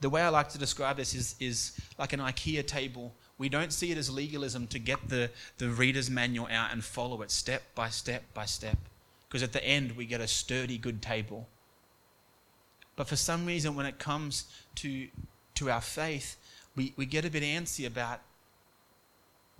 The 0.01 0.11
way 0.11 0.23
I 0.23 0.29
like 0.29 0.49
to 0.51 0.59
describe 0.59 0.97
this 0.97 1.15
is, 1.15 1.37
is 1.41 1.73
like 1.99 2.13
an 2.13 2.21
IKEA 2.21 2.67
table. 2.67 3.15
We 3.39 3.49
don't 3.49 3.73
see 3.73 3.91
it 3.93 3.99
as 3.99 4.11
legalism 4.11 4.67
to 4.69 4.79
get 4.79 5.09
the, 5.09 5.31
the 5.59 5.69
reader's 5.69 6.11
manual 6.11 6.49
out 6.51 6.73
and 6.73 6.85
follow 6.85 7.23
it 7.23 7.31
step 7.31 7.63
by 7.75 7.89
step 7.89 8.23
by 8.35 8.45
step. 8.45 8.79
Because 9.29 9.43
at 9.43 9.53
the 9.53 9.65
end, 9.65 9.93
we 9.93 10.07
get 10.07 10.21
a 10.21 10.29
sturdy, 10.29 10.79
good 10.79 11.03
table. 11.03 11.49
But 12.95 13.09
for 13.09 13.17
some 13.17 13.47
reason, 13.47 13.75
when 13.75 13.87
it 13.87 13.99
comes 13.99 14.45
to, 14.77 15.09
to 15.57 15.71
our 15.71 15.81
faith, 15.81 16.37
we, 16.75 16.93
we 16.97 17.07
get 17.07 17.25
a 17.25 17.31
bit 17.31 17.43
antsy 17.43 17.87
about 17.87 18.21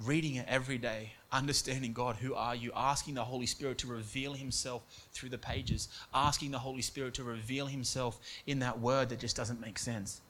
reading 0.05 0.37
it 0.37 0.47
every 0.49 0.79
day, 0.79 1.13
understanding 1.33 1.93
God, 1.93 2.17
who 2.17 2.35
are 2.35 2.55
you? 2.55 2.71
Asking 2.77 3.15
the 3.15 3.25
Holy 3.25 3.47
Spirit 3.47 3.79
to 3.79 3.87
reveal 3.87 4.35
Himself 4.35 4.83
through 5.13 5.31
the 5.31 5.39
pages, 5.39 5.89
asking 6.13 6.51
the 6.51 6.59
Holy 6.59 6.83
Spirit 6.83 7.15
to 7.15 7.25
reveal 7.25 7.67
Himself 7.67 8.21
in 8.47 8.59
that 8.61 8.79
word 8.79 9.09
that 9.09 9.19
just 9.19 9.37
doesn't 9.37 9.61
make 9.61 9.79
sense. 9.79 10.21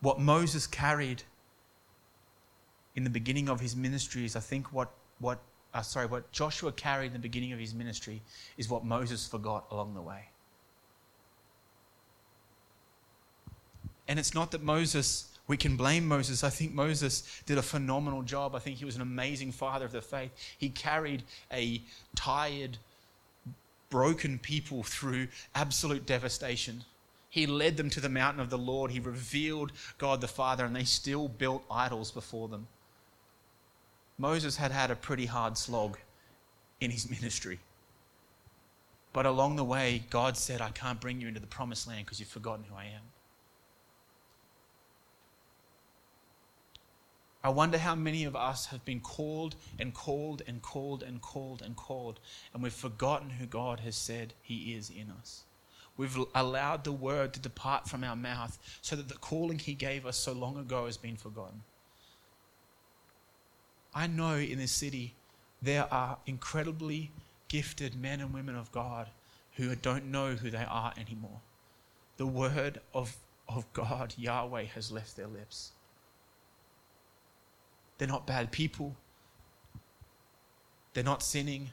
What 0.00 0.18
Moses 0.18 0.66
carried 0.66 1.22
in 2.94 3.04
the 3.04 3.10
beginning 3.10 3.48
of 3.48 3.60
his 3.60 3.76
ministry 3.76 4.24
is, 4.24 4.36
I 4.36 4.40
think, 4.40 4.72
what, 4.72 4.90
what 5.18 5.40
uh, 5.72 5.82
sorry, 5.82 6.06
what 6.06 6.30
Joshua 6.32 6.72
carried 6.72 7.08
in 7.08 7.12
the 7.12 7.18
beginning 7.18 7.52
of 7.52 7.58
his 7.58 7.74
ministry 7.74 8.22
is 8.56 8.68
what 8.68 8.84
Moses 8.84 9.26
forgot 9.26 9.66
along 9.70 9.94
the 9.94 10.02
way. 10.02 10.28
And 14.08 14.18
it's 14.18 14.34
not 14.34 14.50
that 14.50 14.62
Moses 14.62 15.30
we 15.50 15.56
can 15.56 15.76
blame 15.76 16.06
Moses. 16.06 16.44
I 16.44 16.48
think 16.48 16.74
Moses 16.74 17.42
did 17.44 17.58
a 17.58 17.62
phenomenal 17.62 18.22
job. 18.22 18.54
I 18.54 18.60
think 18.60 18.76
he 18.76 18.84
was 18.84 18.94
an 18.94 19.02
amazing 19.02 19.50
father 19.50 19.84
of 19.84 19.90
the 19.90 20.00
faith. 20.00 20.30
He 20.56 20.68
carried 20.68 21.24
a 21.52 21.82
tired, 22.14 22.78
broken 23.88 24.38
people 24.38 24.84
through 24.84 25.26
absolute 25.52 26.06
devastation. 26.06 26.84
He 27.30 27.46
led 27.46 27.76
them 27.76 27.88
to 27.90 28.00
the 28.00 28.08
mountain 28.08 28.42
of 28.42 28.50
the 28.50 28.58
Lord. 28.58 28.90
He 28.90 28.98
revealed 28.98 29.72
God 29.98 30.20
the 30.20 30.28
Father, 30.28 30.64
and 30.64 30.74
they 30.74 30.84
still 30.84 31.28
built 31.28 31.64
idols 31.70 32.10
before 32.10 32.48
them. 32.48 32.66
Moses 34.18 34.56
had 34.56 34.72
had 34.72 34.90
a 34.90 34.96
pretty 34.96 35.26
hard 35.26 35.56
slog 35.56 35.98
in 36.80 36.90
his 36.90 37.08
ministry. 37.20 37.60
But 39.12 39.26
along 39.26 39.56
the 39.56 39.64
way, 39.64 40.04
God 40.10 40.36
said, 40.36 40.60
I 40.60 40.70
can't 40.70 41.00
bring 41.00 41.20
you 41.20 41.28
into 41.28 41.40
the 41.40 41.46
promised 41.46 41.86
land 41.86 42.04
because 42.04 42.18
you've 42.18 42.28
forgotten 42.28 42.64
who 42.68 42.74
I 42.74 42.86
am. 42.86 43.02
I 47.42 47.48
wonder 47.48 47.78
how 47.78 47.94
many 47.94 48.24
of 48.24 48.36
us 48.36 48.66
have 48.66 48.84
been 48.84 49.00
called 49.00 49.54
and 49.78 49.94
called 49.94 50.42
and 50.46 50.60
called 50.60 51.02
and 51.02 51.22
called 51.22 51.62
and 51.62 51.74
called, 51.74 52.20
and 52.52 52.62
we've 52.62 52.72
forgotten 52.72 53.30
who 53.30 53.46
God 53.46 53.80
has 53.80 53.96
said 53.96 54.34
He 54.42 54.74
is 54.74 54.90
in 54.90 55.10
us. 55.10 55.44
We've 56.00 56.16
allowed 56.34 56.84
the 56.84 56.92
word 56.92 57.34
to 57.34 57.40
depart 57.40 57.86
from 57.86 58.04
our 58.04 58.16
mouth 58.16 58.58
so 58.80 58.96
that 58.96 59.10
the 59.10 59.18
calling 59.18 59.58
He 59.58 59.74
gave 59.74 60.06
us 60.06 60.16
so 60.16 60.32
long 60.32 60.56
ago 60.56 60.86
has 60.86 60.96
been 60.96 61.16
forgotten. 61.16 61.62
I 63.94 64.06
know 64.06 64.36
in 64.36 64.58
this 64.58 64.72
city 64.72 65.12
there 65.60 65.92
are 65.92 66.16
incredibly 66.24 67.10
gifted 67.48 68.00
men 68.00 68.22
and 68.22 68.32
women 68.32 68.56
of 68.56 68.72
God 68.72 69.08
who 69.56 69.74
don't 69.74 70.06
know 70.06 70.36
who 70.36 70.48
they 70.48 70.64
are 70.66 70.94
anymore. 70.96 71.40
The 72.16 72.26
word 72.26 72.80
of, 72.94 73.14
of 73.46 73.70
God, 73.74 74.14
Yahweh, 74.16 74.64
has 74.74 74.90
left 74.90 75.18
their 75.18 75.26
lips. 75.26 75.72
They're 77.98 78.08
not 78.08 78.26
bad 78.26 78.50
people. 78.50 78.96
They're 80.94 81.04
not 81.04 81.22
sinning. 81.22 81.68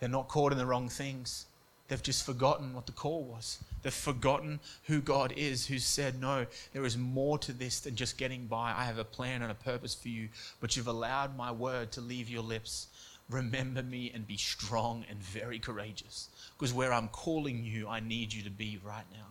They're 0.00 0.08
not 0.08 0.28
caught 0.28 0.52
in 0.52 0.56
the 0.56 0.64
wrong 0.64 0.88
things. 0.88 1.44
They've 1.88 2.02
just 2.02 2.24
forgotten 2.24 2.74
what 2.74 2.86
the 2.86 2.92
call 2.92 3.24
was. 3.24 3.58
They've 3.82 3.92
forgotten 3.92 4.60
who 4.84 5.00
God 5.00 5.34
is, 5.36 5.66
who 5.66 5.78
said, 5.78 6.20
No, 6.20 6.46
there 6.72 6.84
is 6.84 6.96
more 6.96 7.38
to 7.38 7.52
this 7.52 7.80
than 7.80 7.96
just 7.96 8.16
getting 8.16 8.46
by. 8.46 8.72
I 8.74 8.84
have 8.84 8.98
a 8.98 9.04
plan 9.04 9.42
and 9.42 9.50
a 9.50 9.54
purpose 9.54 9.94
for 9.94 10.08
you, 10.08 10.28
but 10.60 10.76
you've 10.76 10.86
allowed 10.86 11.36
my 11.36 11.50
word 11.50 11.92
to 11.92 12.00
leave 12.00 12.30
your 12.30 12.42
lips. 12.42 12.86
Remember 13.28 13.82
me 13.82 14.10
and 14.14 14.26
be 14.26 14.36
strong 14.36 15.04
and 15.08 15.18
very 15.18 15.58
courageous. 15.58 16.28
Because 16.58 16.72
where 16.72 16.92
I'm 16.92 17.08
calling 17.08 17.64
you, 17.64 17.88
I 17.88 18.00
need 18.00 18.32
you 18.32 18.42
to 18.42 18.50
be 18.50 18.78
right 18.84 19.04
now. 19.12 19.26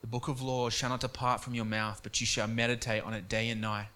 The 0.00 0.06
book 0.06 0.28
of 0.28 0.40
law 0.40 0.70
shall 0.70 0.88
not 0.88 1.00
depart 1.00 1.42
from 1.42 1.54
your 1.54 1.66
mouth, 1.66 2.00
but 2.02 2.20
you 2.20 2.26
shall 2.26 2.46
meditate 2.46 3.02
on 3.02 3.12
it 3.12 3.28
day 3.28 3.50
and 3.50 3.60
night. 3.60 3.88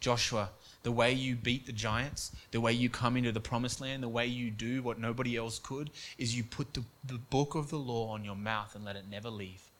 Joshua, 0.00 0.50
the 0.82 0.92
way 0.92 1.12
you 1.12 1.36
beat 1.36 1.66
the 1.66 1.72
giants, 1.72 2.32
the 2.50 2.60
way 2.60 2.72
you 2.72 2.88
come 2.88 3.16
into 3.16 3.32
the 3.32 3.40
promised 3.40 3.80
land, 3.80 4.02
the 4.02 4.08
way 4.08 4.26
you 4.26 4.50
do 4.50 4.82
what 4.82 4.98
nobody 4.98 5.36
else 5.36 5.58
could, 5.58 5.90
is 6.16 6.34
you 6.34 6.42
put 6.42 6.72
the, 6.72 6.84
the 7.04 7.18
book 7.18 7.54
of 7.54 7.68
the 7.68 7.76
law 7.76 8.08
on 8.08 8.24
your 8.24 8.34
mouth 8.34 8.74
and 8.74 8.84
let 8.84 8.96
it 8.96 9.04
never 9.10 9.28
leave. 9.28 9.70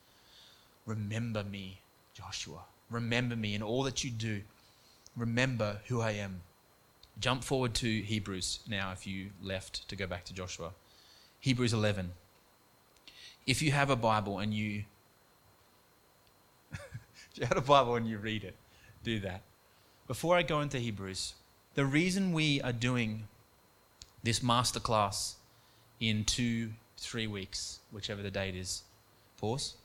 Remember 0.85 1.43
me, 1.43 1.81
Joshua. 2.15 2.65
Remember 2.91 3.35
me 3.35 3.55
in 3.55 3.63
all 3.63 3.83
that 3.85 4.05
you 4.05 4.11
do. 4.11 4.43
Remember 5.17 5.81
who 5.87 6.01
I 6.01 6.13
am. 6.13 6.43
Jump 7.19 7.45
forward 7.45 7.75
to 7.75 8.01
Hebrews 8.03 8.61
now 8.69 8.93
if 8.93 9.07
you 9.07 9.31
left 9.43 9.89
to 9.89 9.97
go 9.97 10.07
back 10.07 10.25
to 10.27 10.35
Joshua. 10.35 10.73
Hebrews 11.41 11.73
11. 11.73 12.13
If 13.47 13.63
you 13.63 13.73
have 13.73 13.89
a 13.91 13.97
Bible 13.97 14.39
and 14.39 14.53
you 14.53 14.85
you 17.35 17.47
have 17.47 17.57
a 17.57 17.63
Bible 17.63 17.97
and 17.97 18.07
you 18.07 18.19
read 18.19 18.45
it, 18.45 18.57
do 19.03 19.19
that. 19.21 19.43
Before 20.11 20.37
I 20.37 20.43
go 20.43 20.61
into 20.61 20.81
Hebrews, 20.81 21.35
the 21.77 21.87
reason 21.87 22.33
we 22.33 22.61
are 22.63 22.73
doing 22.73 23.29
this 24.25 24.41
masterclass 24.41 25.35
in 26.01 26.25
two, 26.25 26.71
three 26.97 27.29
weeks, 27.29 27.79
whichever 27.93 28.21
the 28.21 28.31
date 28.33 28.57
is, 28.57 28.83
pause. 29.39 29.77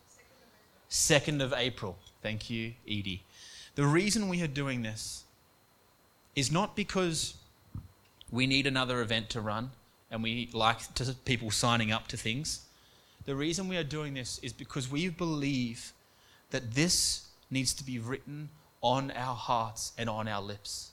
2nd 0.90 1.44
of 1.44 1.54
April. 1.56 2.00
Thank 2.24 2.50
you, 2.50 2.74
Edie. 2.88 3.22
The 3.76 3.86
reason 3.86 4.28
we 4.28 4.42
are 4.42 4.48
doing 4.48 4.82
this 4.82 5.26
is 6.36 6.52
not 6.52 6.76
because 6.76 7.36
we 8.32 8.48
need 8.48 8.66
another 8.66 9.02
event 9.02 9.30
to 9.30 9.42
run 9.42 9.70
and 10.10 10.24
we 10.24 10.50
like 10.54 10.92
to 10.96 11.14
people 11.26 11.52
signing 11.52 11.92
up 11.92 12.08
to 12.08 12.18
things. 12.18 12.62
The 13.26 13.36
reason 13.36 13.68
we 13.68 13.78
are 13.78 13.84
doing 13.84 14.16
this 14.16 14.40
is 14.40 14.54
because 14.54 14.90
we 14.90 15.08
believe 15.08 15.94
that 16.50 16.74
this 16.74 17.28
needs 17.52 17.76
to 17.76 17.84
be 17.84 18.00
written 18.00 18.50
on 18.86 19.10
our 19.16 19.36
hearts 19.36 19.94
and 19.98 20.08
on 20.08 20.28
our 20.28 20.42
lips. 20.44 20.92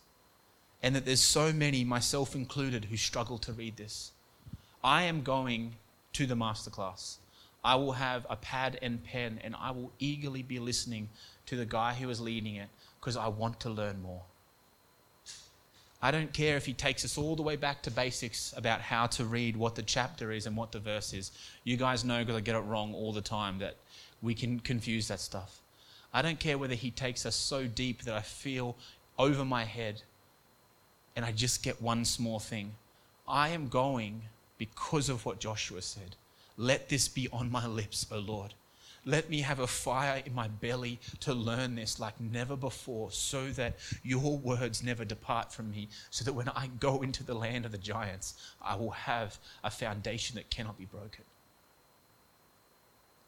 And 0.82 0.96
that 0.96 1.04
there's 1.04 1.20
so 1.20 1.52
many, 1.52 1.84
myself 1.84 2.34
included, 2.34 2.86
who 2.86 2.96
struggle 2.96 3.36
to 3.38 3.52
read 3.52 3.76
this. 3.76 4.12
I 4.82 5.02
am 5.02 5.22
going 5.22 5.74
to 6.14 6.24
the 6.24 6.34
masterclass. 6.34 7.16
I 7.62 7.74
will 7.74 7.92
have 7.92 8.26
a 8.30 8.36
pad 8.36 8.78
and 8.80 9.04
pen 9.04 9.38
and 9.44 9.54
I 9.60 9.72
will 9.72 9.92
eagerly 9.98 10.42
be 10.42 10.58
listening 10.58 11.10
to 11.46 11.54
the 11.54 11.66
guy 11.66 11.92
who 11.92 12.08
is 12.08 12.18
leading 12.18 12.56
it 12.56 12.70
because 12.98 13.18
I 13.18 13.28
want 13.28 13.60
to 13.60 13.68
learn 13.68 14.00
more. 14.00 14.22
I 16.00 16.10
don't 16.10 16.32
care 16.32 16.56
if 16.56 16.64
he 16.64 16.72
takes 16.72 17.04
us 17.04 17.18
all 17.18 17.36
the 17.36 17.42
way 17.42 17.56
back 17.56 17.82
to 17.82 17.90
basics 17.90 18.54
about 18.56 18.80
how 18.80 19.06
to 19.08 19.24
read 19.26 19.54
what 19.54 19.74
the 19.74 19.82
chapter 19.82 20.32
is 20.32 20.46
and 20.46 20.56
what 20.56 20.72
the 20.72 20.80
verse 20.80 21.12
is. 21.12 21.30
You 21.62 21.76
guys 21.76 22.04
know 22.04 22.20
because 22.20 22.36
I 22.36 22.40
get 22.40 22.56
it 22.56 22.60
wrong 22.60 22.94
all 22.94 23.12
the 23.12 23.20
time 23.20 23.58
that 23.58 23.76
we 24.22 24.34
can 24.34 24.60
confuse 24.60 25.08
that 25.08 25.20
stuff. 25.20 25.60
I 26.12 26.22
don't 26.22 26.38
care 26.38 26.58
whether 26.58 26.74
he 26.74 26.90
takes 26.90 27.24
us 27.24 27.34
so 27.34 27.66
deep 27.66 28.02
that 28.02 28.14
I 28.14 28.20
feel 28.20 28.76
over 29.18 29.44
my 29.44 29.64
head 29.64 30.02
and 31.16 31.24
I 31.24 31.32
just 31.32 31.62
get 31.62 31.80
one 31.80 32.04
small 32.04 32.38
thing. 32.38 32.74
I 33.26 33.50
am 33.50 33.68
going 33.68 34.22
because 34.58 35.08
of 35.08 35.24
what 35.24 35.40
Joshua 35.40 35.82
said. 35.82 36.16
Let 36.56 36.88
this 36.88 37.08
be 37.08 37.28
on 37.32 37.50
my 37.50 37.66
lips, 37.66 38.06
O 38.10 38.18
Lord. 38.18 38.54
Let 39.04 39.28
me 39.28 39.40
have 39.40 39.58
a 39.58 39.66
fire 39.66 40.22
in 40.24 40.32
my 40.34 40.46
belly 40.46 41.00
to 41.20 41.34
learn 41.34 41.74
this 41.74 41.98
like 41.98 42.20
never 42.20 42.54
before, 42.54 43.10
so 43.10 43.48
that 43.50 43.74
your 44.04 44.38
words 44.38 44.82
never 44.82 45.04
depart 45.04 45.52
from 45.52 45.72
me, 45.72 45.88
so 46.10 46.24
that 46.24 46.32
when 46.32 46.48
I 46.50 46.68
go 46.78 47.02
into 47.02 47.24
the 47.24 47.34
land 47.34 47.64
of 47.64 47.72
the 47.72 47.78
giants, 47.78 48.34
I 48.60 48.76
will 48.76 48.90
have 48.90 49.38
a 49.64 49.70
foundation 49.70 50.36
that 50.36 50.50
cannot 50.50 50.78
be 50.78 50.84
broken. 50.84 51.24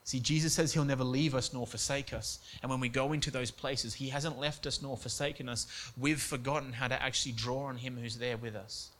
See, 0.04 0.20
Jesus 0.20 0.52
says 0.52 0.72
he'll 0.72 0.84
never 0.84 1.02
leave 1.02 1.34
us 1.34 1.52
nor 1.52 1.66
forsake 1.66 2.12
us. 2.12 2.38
And 2.62 2.70
when 2.70 2.80
we 2.80 2.90
go 2.90 3.12
into 3.12 3.30
those 3.30 3.50
places, 3.50 3.94
he 3.94 4.10
hasn't 4.10 4.38
left 4.38 4.66
us 4.66 4.82
nor 4.82 4.98
forsaken 4.98 5.48
us. 5.48 5.66
We've 5.98 6.20
forgotten 6.20 6.74
how 6.74 6.88
to 6.88 7.02
actually 7.02 7.32
draw 7.32 7.64
on 7.64 7.78
him 7.78 7.96
who's 7.96 8.18
there 8.18 8.36
with 8.36 8.54
us. 8.54 8.90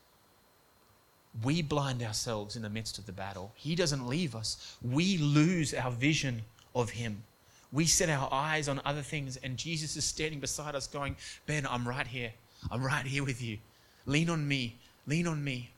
We 1.43 1.61
blind 1.61 2.01
ourselves 2.01 2.55
in 2.55 2.61
the 2.61 2.69
midst 2.69 2.97
of 2.97 3.05
the 3.05 3.11
battle. 3.11 3.51
He 3.55 3.75
doesn't 3.75 4.07
leave 4.07 4.35
us. 4.35 4.77
We 4.81 5.17
lose 5.17 5.73
our 5.73 5.91
vision 5.91 6.43
of 6.73 6.91
Him. 6.91 7.23
We 7.71 7.85
set 7.85 8.09
our 8.09 8.29
eyes 8.31 8.69
on 8.69 8.79
other 8.85 9.01
things, 9.01 9.37
and 9.37 9.57
Jesus 9.57 9.97
is 9.97 10.05
standing 10.05 10.39
beside 10.39 10.75
us, 10.75 10.87
going, 10.87 11.17
Ben, 11.45 11.67
I'm 11.69 11.87
right 11.87 12.07
here. 12.07 12.31
I'm 12.71 12.83
right 12.83 13.05
here 13.05 13.23
with 13.23 13.41
you. 13.41 13.57
Lean 14.05 14.29
on 14.29 14.47
me. 14.47 14.77
Lean 15.07 15.27
on 15.27 15.43
me. 15.43 15.71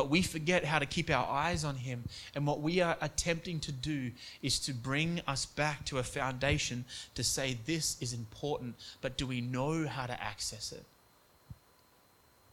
But 0.00 0.08
we 0.08 0.22
forget 0.22 0.64
how 0.64 0.78
to 0.78 0.86
keep 0.86 1.10
our 1.10 1.28
eyes 1.28 1.62
on 1.62 1.76
Him. 1.76 2.04
And 2.34 2.46
what 2.46 2.62
we 2.62 2.80
are 2.80 2.96
attempting 3.02 3.60
to 3.60 3.70
do 3.70 4.12
is 4.40 4.58
to 4.60 4.72
bring 4.72 5.20
us 5.26 5.44
back 5.44 5.84
to 5.84 5.98
a 5.98 6.02
foundation 6.02 6.86
to 7.14 7.22
say, 7.22 7.58
This 7.66 7.98
is 8.00 8.14
important, 8.14 8.76
but 9.02 9.18
do 9.18 9.26
we 9.26 9.42
know 9.42 9.86
how 9.86 10.06
to 10.06 10.18
access 10.18 10.72
it? 10.72 10.86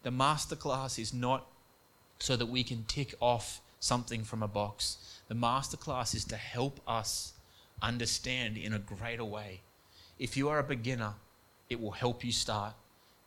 The 0.03 0.09
masterclass 0.09 0.99
is 0.99 1.13
not 1.13 1.47
so 2.19 2.35
that 2.35 2.47
we 2.47 2.65
can 2.65 2.83
tick 2.83 3.15
off 3.21 3.61
something 3.79 4.25
from 4.25 4.43
a 4.43 4.49
box. 4.49 4.97
The 5.29 5.35
masterclass 5.35 6.13
is 6.13 6.25
to 6.25 6.35
help 6.35 6.81
us 6.85 7.31
understand 7.81 8.57
in 8.57 8.73
a 8.73 8.79
greater 8.79 9.23
way. 9.23 9.61
If 10.19 10.35
you 10.35 10.49
are 10.49 10.59
a 10.59 10.63
beginner, 10.63 11.13
it 11.69 11.79
will 11.79 11.91
help 11.91 12.25
you 12.25 12.33
start. 12.33 12.73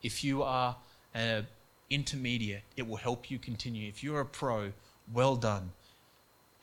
If 0.02 0.22
you 0.22 0.42
are 0.42 0.76
an 1.14 1.46
intermediate, 1.90 2.62
it 2.76 2.86
will 2.86 2.96
help 2.96 3.30
you 3.30 3.38
continue. 3.38 3.88
If 3.88 4.02
you're 4.02 4.20
a 4.20 4.26
pro, 4.26 4.72
well 5.12 5.36
done. 5.36 5.72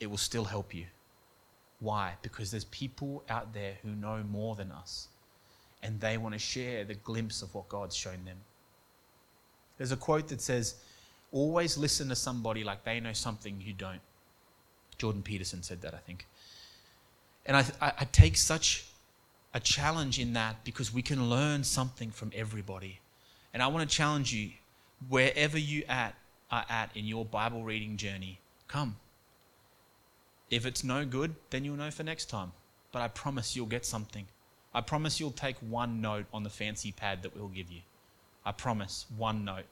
It 0.00 0.08
will 0.08 0.16
still 0.16 0.44
help 0.44 0.74
you. 0.74 0.86
Why? 1.80 2.14
Because 2.22 2.50
there's 2.50 2.64
people 2.64 3.22
out 3.28 3.52
there 3.52 3.74
who 3.82 3.90
know 3.90 4.22
more 4.30 4.54
than 4.56 4.72
us, 4.72 5.08
and 5.82 6.00
they 6.00 6.16
want 6.16 6.34
to 6.34 6.38
share 6.38 6.84
the 6.84 6.94
glimpse 6.94 7.42
of 7.42 7.54
what 7.54 7.68
God's 7.68 7.94
shown 7.94 8.24
them. 8.24 8.38
There's 9.76 9.92
a 9.92 9.96
quote 9.96 10.28
that 10.28 10.40
says, 10.40 10.76
Always 11.30 11.76
listen 11.76 12.08
to 12.08 12.16
somebody 12.16 12.64
like 12.64 12.84
they 12.84 13.00
know 13.00 13.12
something 13.12 13.60
you 13.60 13.74
don't. 13.74 14.00
Jordan 14.96 15.22
Peterson 15.22 15.62
said 15.62 15.82
that, 15.82 15.94
I 15.94 15.98
think. 15.98 16.26
And 17.44 17.56
I, 17.56 17.64
I, 17.80 17.92
I 18.00 18.04
take 18.10 18.36
such 18.36 18.86
a 19.52 19.60
challenge 19.60 20.18
in 20.18 20.32
that 20.32 20.64
because 20.64 20.92
we 20.92 21.02
can 21.02 21.28
learn 21.28 21.64
something 21.64 22.10
from 22.10 22.32
everybody. 22.34 23.00
And 23.52 23.62
I 23.62 23.66
want 23.66 23.88
to 23.88 23.96
challenge 23.96 24.32
you, 24.32 24.50
wherever 25.06 25.58
you 25.58 25.84
at, 25.88 26.14
are 26.50 26.64
at 26.68 26.90
in 26.96 27.04
your 27.04 27.24
Bible 27.24 27.62
reading 27.62 27.96
journey, 27.96 28.40
come. 28.66 28.96
If 30.50 30.64
it's 30.64 30.82
no 30.82 31.04
good, 31.04 31.34
then 31.50 31.64
you'll 31.64 31.76
know 31.76 31.90
for 31.90 32.02
next 32.02 32.26
time. 32.26 32.52
But 32.90 33.02
I 33.02 33.08
promise 33.08 33.54
you'll 33.54 33.66
get 33.66 33.84
something. 33.84 34.26
I 34.74 34.80
promise 34.80 35.20
you'll 35.20 35.30
take 35.30 35.56
one 35.58 36.00
note 36.00 36.26
on 36.32 36.42
the 36.42 36.50
fancy 36.50 36.92
pad 36.92 37.22
that 37.22 37.36
we'll 37.36 37.48
give 37.48 37.70
you. 37.70 37.80
I 38.44 38.52
promise, 38.52 39.06
one 39.16 39.44
note. 39.44 39.66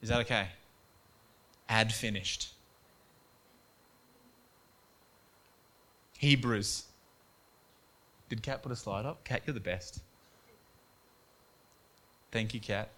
Is 0.00 0.08
that 0.08 0.20
okay? 0.20 0.48
Ad 1.68 1.92
finished. 1.92 2.52
Hebrews. 6.18 6.84
Did 8.28 8.42
Kat 8.42 8.62
put 8.62 8.72
a 8.72 8.76
slide 8.76 9.06
up? 9.06 9.24
Kat, 9.24 9.42
you're 9.46 9.54
the 9.54 9.60
best. 9.60 10.00
Thank 12.30 12.54
you, 12.54 12.60
Kat. 12.60 12.90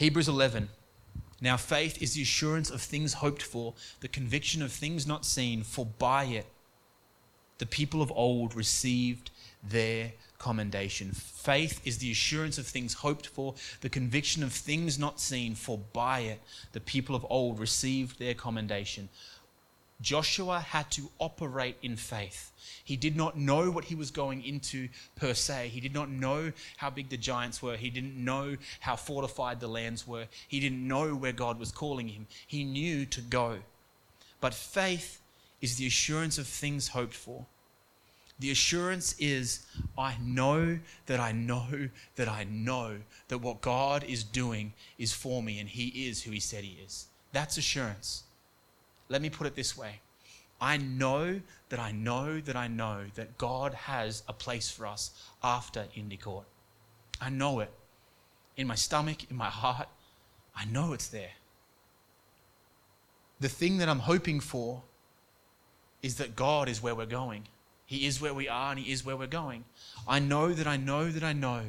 Hebrews 0.00 0.28
11. 0.28 0.70
Now, 1.42 1.58
faith 1.58 2.00
is 2.00 2.14
the 2.14 2.22
assurance 2.22 2.70
of 2.70 2.80
things 2.80 3.12
hoped 3.12 3.42
for, 3.42 3.74
the 4.00 4.08
conviction 4.08 4.62
of 4.62 4.72
things 4.72 5.06
not 5.06 5.26
seen, 5.26 5.62
for 5.62 5.84
by 5.84 6.24
it 6.24 6.46
the 7.58 7.66
people 7.66 8.00
of 8.00 8.10
old 8.10 8.54
received 8.56 9.30
their 9.62 10.12
commendation. 10.38 11.10
Faith 11.12 11.86
is 11.86 11.98
the 11.98 12.10
assurance 12.10 12.56
of 12.56 12.66
things 12.66 12.94
hoped 12.94 13.26
for, 13.26 13.54
the 13.82 13.90
conviction 13.90 14.42
of 14.42 14.54
things 14.54 14.98
not 14.98 15.20
seen, 15.20 15.54
for 15.54 15.76
by 15.92 16.20
it 16.20 16.40
the 16.72 16.80
people 16.80 17.14
of 17.14 17.26
old 17.28 17.58
received 17.58 18.18
their 18.18 18.32
commendation. 18.32 19.10
Joshua 20.00 20.60
had 20.60 20.90
to 20.92 21.10
operate 21.18 21.76
in 21.82 21.96
faith. 21.96 22.52
He 22.84 22.96
did 22.96 23.16
not 23.16 23.36
know 23.36 23.70
what 23.70 23.84
he 23.84 23.94
was 23.94 24.10
going 24.10 24.44
into 24.44 24.88
per 25.16 25.34
se. 25.34 25.68
He 25.68 25.80
did 25.80 25.94
not 25.94 26.08
know 26.08 26.52
how 26.78 26.90
big 26.90 27.08
the 27.08 27.16
giants 27.16 27.62
were. 27.62 27.76
He 27.76 27.90
didn't 27.90 28.16
know 28.16 28.56
how 28.80 28.96
fortified 28.96 29.60
the 29.60 29.68
lands 29.68 30.06
were. 30.06 30.26
He 30.48 30.60
didn't 30.60 30.86
know 30.86 31.14
where 31.14 31.32
God 31.32 31.58
was 31.58 31.70
calling 31.70 32.08
him. 32.08 32.26
He 32.46 32.64
knew 32.64 33.06
to 33.06 33.20
go. 33.20 33.58
But 34.40 34.54
faith 34.54 35.20
is 35.60 35.76
the 35.76 35.86
assurance 35.86 36.38
of 36.38 36.46
things 36.46 36.88
hoped 36.88 37.14
for. 37.14 37.46
The 38.38 38.50
assurance 38.50 39.14
is 39.18 39.66
I 39.98 40.16
know 40.22 40.78
that 41.06 41.20
I 41.20 41.32
know 41.32 41.90
that 42.16 42.28
I 42.28 42.44
know 42.44 42.96
that 43.28 43.38
what 43.38 43.60
God 43.60 44.02
is 44.04 44.24
doing 44.24 44.72
is 44.98 45.12
for 45.12 45.42
me 45.42 45.58
and 45.58 45.68
He 45.68 46.08
is 46.08 46.22
who 46.22 46.30
He 46.30 46.40
said 46.40 46.64
He 46.64 46.82
is. 46.82 47.06
That's 47.32 47.58
assurance. 47.58 48.24
Let 49.10 49.20
me 49.20 49.28
put 49.28 49.46
it 49.46 49.54
this 49.54 49.76
way 49.76 50.00
I 50.60 50.78
know 50.78 51.40
that 51.68 51.80
I 51.80 51.92
know 51.92 52.40
that 52.40 52.56
I 52.56 52.68
know 52.68 53.04
that 53.14 53.36
God 53.36 53.74
has 53.74 54.22
a 54.28 54.32
place 54.32 54.70
for 54.70 54.86
us 54.86 55.10
after 55.42 55.86
Indy. 55.94 56.18
I 57.20 57.30
know 57.30 57.60
it. 57.60 57.70
In 58.56 58.66
my 58.66 58.74
stomach, 58.74 59.30
in 59.30 59.36
my 59.36 59.48
heart, 59.48 59.88
I 60.56 60.64
know 60.64 60.92
it's 60.92 61.08
there. 61.08 61.32
The 63.40 63.48
thing 63.48 63.78
that 63.78 63.88
I'm 63.88 64.00
hoping 64.00 64.40
for 64.40 64.82
is 66.02 66.16
that 66.16 66.36
God 66.36 66.68
is 66.68 66.82
where 66.82 66.94
we're 66.94 67.06
going. 67.06 67.44
He 67.86 68.06
is 68.06 68.20
where 68.20 68.34
we 68.34 68.48
are 68.48 68.70
and 68.70 68.80
He 68.80 68.92
is 68.92 69.04
where 69.04 69.16
we're 69.16 69.26
going. 69.26 69.64
I 70.06 70.18
know 70.18 70.52
that 70.52 70.66
I 70.66 70.76
know 70.76 71.10
that 71.10 71.24
I 71.24 71.32
know 71.32 71.62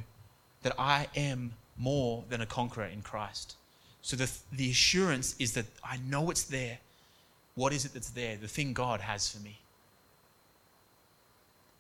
that 0.64 0.74
I 0.78 1.08
am 1.16 1.54
more 1.78 2.26
than 2.30 2.42
a 2.42 2.46
conqueror 2.46 2.86
in 2.86 3.02
Christ. 3.02 3.56
So 4.02 4.16
the, 4.16 4.30
the 4.52 4.70
assurance 4.70 5.36
is 5.40 5.54
that 5.54 5.66
I 5.84 5.98
know 5.98 6.30
it's 6.30 6.44
there. 6.44 6.80
What 7.62 7.74
is 7.74 7.86
it 7.86 7.94
that's 7.94 8.10
there? 8.10 8.38
The 8.38 8.48
thing 8.48 8.74
God 8.74 9.02
has 9.02 9.30
for 9.30 9.40
me. 9.40 9.60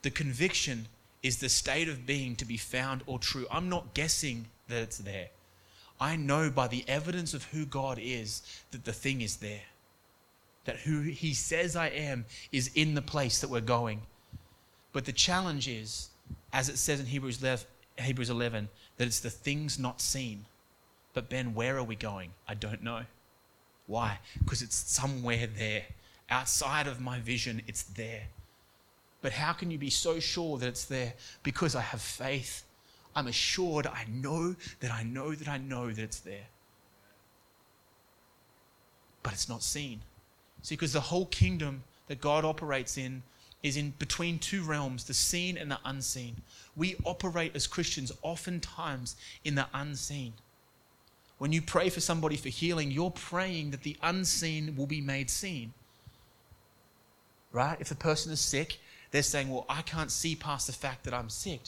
The 0.04 0.12
conviction 0.12 0.86
is 1.24 1.40
the 1.40 1.50
state 1.50 1.90
of 1.90 2.06
being 2.06 2.36
to 2.36 2.46
be 2.46 2.56
found 2.56 3.02
or 3.08 3.18
true. 3.18 3.48
I'm 3.50 3.68
not 3.68 3.96
guessing 3.96 4.46
that 4.68 4.84
it's 4.84 5.00
there. 5.00 5.30
I 6.00 6.18
know 6.18 6.52
by 6.52 6.68
the 6.68 6.86
evidence 6.88 7.34
of 7.34 7.46
who 7.46 7.66
God 7.66 7.98
is 8.00 8.44
that 8.70 8.86
the 8.86 8.94
thing 8.94 9.22
is 9.22 9.38
there. 9.38 9.64
That 10.66 10.78
who 10.78 11.02
He 11.02 11.34
says 11.34 11.76
I 11.76 11.88
am 11.88 12.26
is 12.52 12.70
in 12.76 12.94
the 12.94 13.02
place 13.02 13.42
that 13.42 13.50
we're 13.50 13.62
going. 13.62 14.02
But 14.94 15.06
the 15.06 15.12
challenge 15.12 15.68
is, 15.68 16.10
as 16.54 16.70
it 16.70 16.78
says 16.78 17.00
in 17.00 17.08
Hebrews 17.08 17.42
11, 17.42 17.66
Hebrews 17.98 18.30
11 18.30 18.70
that 18.98 19.08
it's 19.08 19.20
the 19.20 19.32
things 19.32 19.80
not 19.80 20.00
seen. 20.00 20.46
But 21.16 21.28
Ben, 21.28 21.56
where 21.56 21.76
are 21.78 21.84
we 21.84 21.96
going? 21.96 22.34
I 22.48 22.54
don't 22.54 22.84
know. 22.84 23.06
Why? 23.88 24.20
Because 24.40 24.62
it's 24.62 24.76
somewhere 24.76 25.48
there. 25.48 25.84
Outside 26.30 26.88
of 26.88 27.02
my 27.02 27.20
vision, 27.20 27.62
it's 27.68 27.84
there. 27.84 28.24
But 29.22 29.34
how 29.34 29.54
can 29.54 29.70
you 29.70 29.78
be 29.78 29.90
so 29.90 30.20
sure 30.20 30.58
that 30.58 30.68
it's 30.68 30.86
there? 30.86 31.14
Because 31.44 31.76
I 31.76 31.82
have 31.82 32.02
faith. 32.02 32.64
I'm 33.16 33.28
assured, 33.28 33.86
I 33.88 34.06
know 34.10 34.56
that 34.80 34.92
I 34.92 35.04
know 35.04 35.36
that 35.36 35.48
I 35.48 35.58
know 35.58 35.92
that 35.92 36.02
it's 36.02 36.20
there. 36.20 36.48
But 39.22 39.34
it's 39.34 39.50
not 39.50 39.62
seen. 39.62 40.02
See, 40.64 40.76
because 40.76 40.94
the 40.94 41.02
whole 41.02 41.26
kingdom 41.26 41.84
that 42.08 42.22
God 42.22 42.46
operates 42.46 42.98
in 42.98 43.24
is 43.64 43.78
in 43.78 43.94
between 44.00 44.40
two 44.40 44.64
realms, 44.64 45.04
the 45.04 45.14
seen 45.14 45.58
and 45.58 45.70
the 45.70 45.80
unseen. 45.86 46.38
We 46.76 46.96
operate 47.06 47.56
as 47.56 47.68
Christians 47.68 48.12
oftentimes 48.22 49.16
in 49.44 49.56
the 49.56 49.68
unseen. 49.74 50.34
When 51.42 51.52
you 51.52 51.64
pray 51.64 51.90
for 51.90 52.02
somebody 52.02 52.38
for 52.38 52.50
healing, 52.50 52.92
you're 52.92 53.10
praying 53.10 53.72
that 53.72 53.82
the 53.82 53.98
unseen 54.04 54.76
will 54.76 54.86
be 54.86 55.02
made 55.02 55.28
seen. 55.32 55.74
Right? 57.52 57.78
If 57.80 57.90
a 57.90 57.96
person 57.96 58.32
is 58.32 58.40
sick, 58.40 58.78
they're 59.10 59.24
saying, 59.24 59.50
Well, 59.50 59.66
I 59.68 59.82
can't 59.82 60.12
see 60.12 60.36
past 60.36 60.68
the 60.68 60.74
fact 60.74 61.04
that 61.04 61.16
I'm 61.16 61.32
sick. 61.32 61.62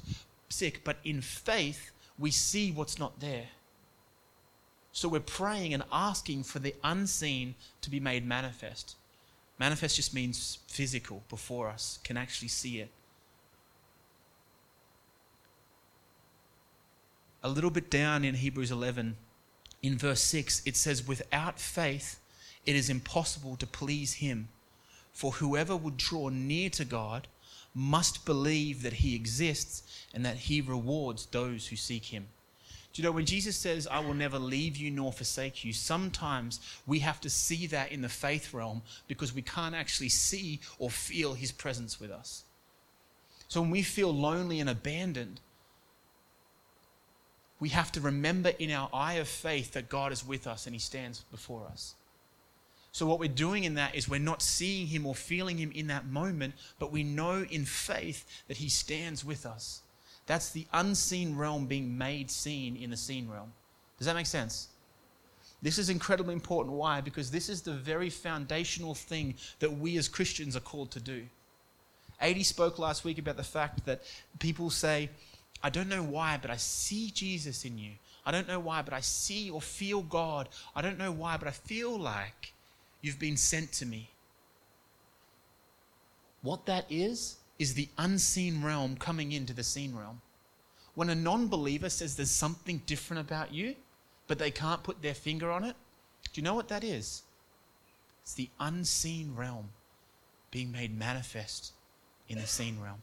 Sick, 0.47 0.81
but 0.83 0.97
in 1.03 1.21
faith, 1.21 1.89
we 2.19 2.29
see 2.29 2.71
what's 2.71 2.99
not 2.99 3.19
there. 3.19 3.47
So 4.91 5.09
we're 5.09 5.21
praying 5.21 5.73
and 5.73 5.81
asking 5.91 6.43
for 6.43 6.59
the 6.59 6.75
unseen 6.83 7.55
to 7.81 7.89
be 7.89 7.99
made 7.99 8.27
manifest. 8.27 8.95
Manifest 9.57 9.95
just 9.95 10.13
means 10.13 10.59
physical 10.67 11.23
before 11.29 11.67
us, 11.67 11.97
can 12.03 12.15
actually 12.15 12.49
see 12.49 12.79
it. 12.79 12.91
A 17.41 17.49
little 17.49 17.71
bit 17.71 17.89
down 17.89 18.23
in 18.23 18.35
Hebrews 18.35 18.69
11, 18.69 19.17
in 19.83 19.97
verse 19.97 20.21
6, 20.21 20.63
it 20.65 20.77
says, 20.77 21.07
Without 21.07 21.59
faith, 21.59 22.19
it 22.65 22.75
is 22.75 22.89
impossible 22.89 23.57
to 23.57 23.67
please 23.67 24.13
him. 24.13 24.47
For 25.11 25.33
whoever 25.33 25.75
would 25.75 25.97
draw 25.97 26.29
near 26.29 26.69
to 26.71 26.85
God 26.85 27.27
must 27.75 28.25
believe 28.25 28.81
that 28.83 28.93
he 28.93 29.15
exists 29.15 29.83
and 30.13 30.25
that 30.25 30.37
he 30.37 30.61
rewards 30.61 31.25
those 31.27 31.67
who 31.67 31.75
seek 31.75 32.05
him. 32.05 32.27
Do 32.93 33.01
you 33.01 33.07
know 33.07 33.11
when 33.11 33.25
Jesus 33.25 33.57
says, 33.57 33.87
I 33.87 33.99
will 33.99 34.13
never 34.13 34.37
leave 34.37 34.77
you 34.77 34.91
nor 34.91 35.11
forsake 35.11 35.65
you, 35.65 35.73
sometimes 35.73 36.59
we 36.85 36.99
have 36.99 37.19
to 37.21 37.29
see 37.29 37.65
that 37.67 37.91
in 37.91 38.01
the 38.01 38.09
faith 38.09 38.53
realm 38.53 38.83
because 39.07 39.33
we 39.33 39.41
can't 39.41 39.73
actually 39.75 40.09
see 40.09 40.59
or 40.77 40.91
feel 40.91 41.33
his 41.33 41.51
presence 41.51 41.99
with 41.99 42.11
us. 42.11 42.43
So 43.47 43.61
when 43.61 43.71
we 43.71 43.81
feel 43.81 44.13
lonely 44.13 44.59
and 44.59 44.69
abandoned, 44.69 45.39
we 47.63 47.69
have 47.69 47.93
to 47.93 48.01
remember 48.01 48.51
in 48.59 48.71
our 48.71 48.89
eye 48.91 49.13
of 49.13 49.27
faith 49.29 49.71
that 49.71 49.87
God 49.87 50.11
is 50.11 50.27
with 50.27 50.47
us 50.47 50.65
and 50.65 50.75
he 50.75 50.79
stands 50.79 51.23
before 51.31 51.65
us. 51.71 51.95
So, 52.91 53.05
what 53.05 53.19
we're 53.19 53.29
doing 53.29 53.63
in 53.63 53.75
that 53.75 53.95
is 53.95 54.09
we're 54.09 54.19
not 54.19 54.41
seeing 54.41 54.87
him 54.87 55.05
or 55.05 55.15
feeling 55.15 55.57
him 55.57 55.71
in 55.73 55.87
that 55.87 56.05
moment, 56.05 56.55
but 56.77 56.91
we 56.91 57.03
know 57.03 57.45
in 57.49 57.63
faith 57.63 58.27
that 58.49 58.57
he 58.57 58.67
stands 58.67 59.23
with 59.23 59.45
us. 59.45 59.79
That's 60.25 60.49
the 60.49 60.67
unseen 60.73 61.37
realm 61.37 61.65
being 61.67 61.97
made 61.97 62.29
seen 62.29 62.75
in 62.75 62.89
the 62.89 62.97
seen 62.97 63.29
realm. 63.29 63.53
Does 63.97 64.07
that 64.07 64.15
make 64.15 64.25
sense? 64.25 64.67
This 65.61 65.77
is 65.77 65.89
incredibly 65.89 66.33
important. 66.33 66.75
Why? 66.75 66.99
Because 66.99 67.31
this 67.31 67.47
is 67.47 67.61
the 67.61 67.71
very 67.71 68.09
foundational 68.09 68.93
thing 68.93 69.35
that 69.59 69.71
we 69.71 69.95
as 69.95 70.09
Christians 70.09 70.57
are 70.57 70.67
called 70.71 70.91
to 70.91 70.99
do. 70.99 71.27
Adi 72.21 72.43
spoke 72.43 72.77
last 72.77 73.05
week 73.05 73.19
about 73.19 73.37
the 73.37 73.43
fact 73.43 73.85
that 73.85 74.01
people 74.39 74.69
say, 74.69 75.09
I 75.63 75.69
don't 75.69 75.87
know 75.87 76.03
why, 76.03 76.37
but 76.41 76.51
I 76.51 76.57
see 76.57 77.09
Jesus 77.09 77.63
in 77.63 77.77
you. 77.77 77.93
I 78.25 78.31
don't 78.31 78.47
know 78.47 78.59
why, 78.59 78.81
but 78.81 78.93
I 78.93 78.99
see 78.99 79.49
or 79.49 79.61
feel 79.61 80.01
God. 80.01 80.49
I 80.75 80.81
don't 80.81 80.97
know 80.97 81.11
why, 81.11 81.37
but 81.37 81.47
I 81.47 81.51
feel 81.51 81.97
like 81.97 82.53
you've 83.01 83.19
been 83.19 83.37
sent 83.37 83.71
to 83.73 83.85
me. 83.85 84.09
What 86.41 86.65
that 86.65 86.85
is, 86.89 87.37
is 87.57 87.73
the 87.73 87.87
unseen 87.97 88.63
realm 88.63 88.97
coming 88.97 89.31
into 89.31 89.53
the 89.53 89.63
seen 89.63 89.95
realm. 89.95 90.21
When 90.95 91.09
a 91.09 91.15
non 91.15 91.47
believer 91.47 91.89
says 91.89 92.15
there's 92.15 92.29
something 92.29 92.81
different 92.85 93.21
about 93.21 93.53
you, 93.53 93.75
but 94.27 94.39
they 94.39 94.51
can't 94.51 94.83
put 94.83 95.01
their 95.01 95.13
finger 95.13 95.49
on 95.51 95.63
it, 95.63 95.75
do 96.31 96.41
you 96.41 96.43
know 96.43 96.55
what 96.55 96.67
that 96.67 96.83
is? 96.83 97.23
It's 98.21 98.33
the 98.33 98.49
unseen 98.59 99.35
realm 99.35 99.69
being 100.51 100.71
made 100.71 100.97
manifest 100.97 101.73
in 102.29 102.37
the 102.37 102.47
seen 102.47 102.79
realm. 102.79 103.01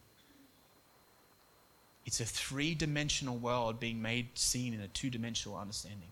It's 2.11 2.19
a 2.19 2.25
three 2.25 2.75
dimensional 2.75 3.39
world 3.39 3.79
being 3.79 4.03
made 4.03 4.37
seen 4.37 4.75
in 4.75 4.81
a 4.81 4.89
two 4.89 5.11
dimensional 5.11 5.57
understanding. 5.57 6.09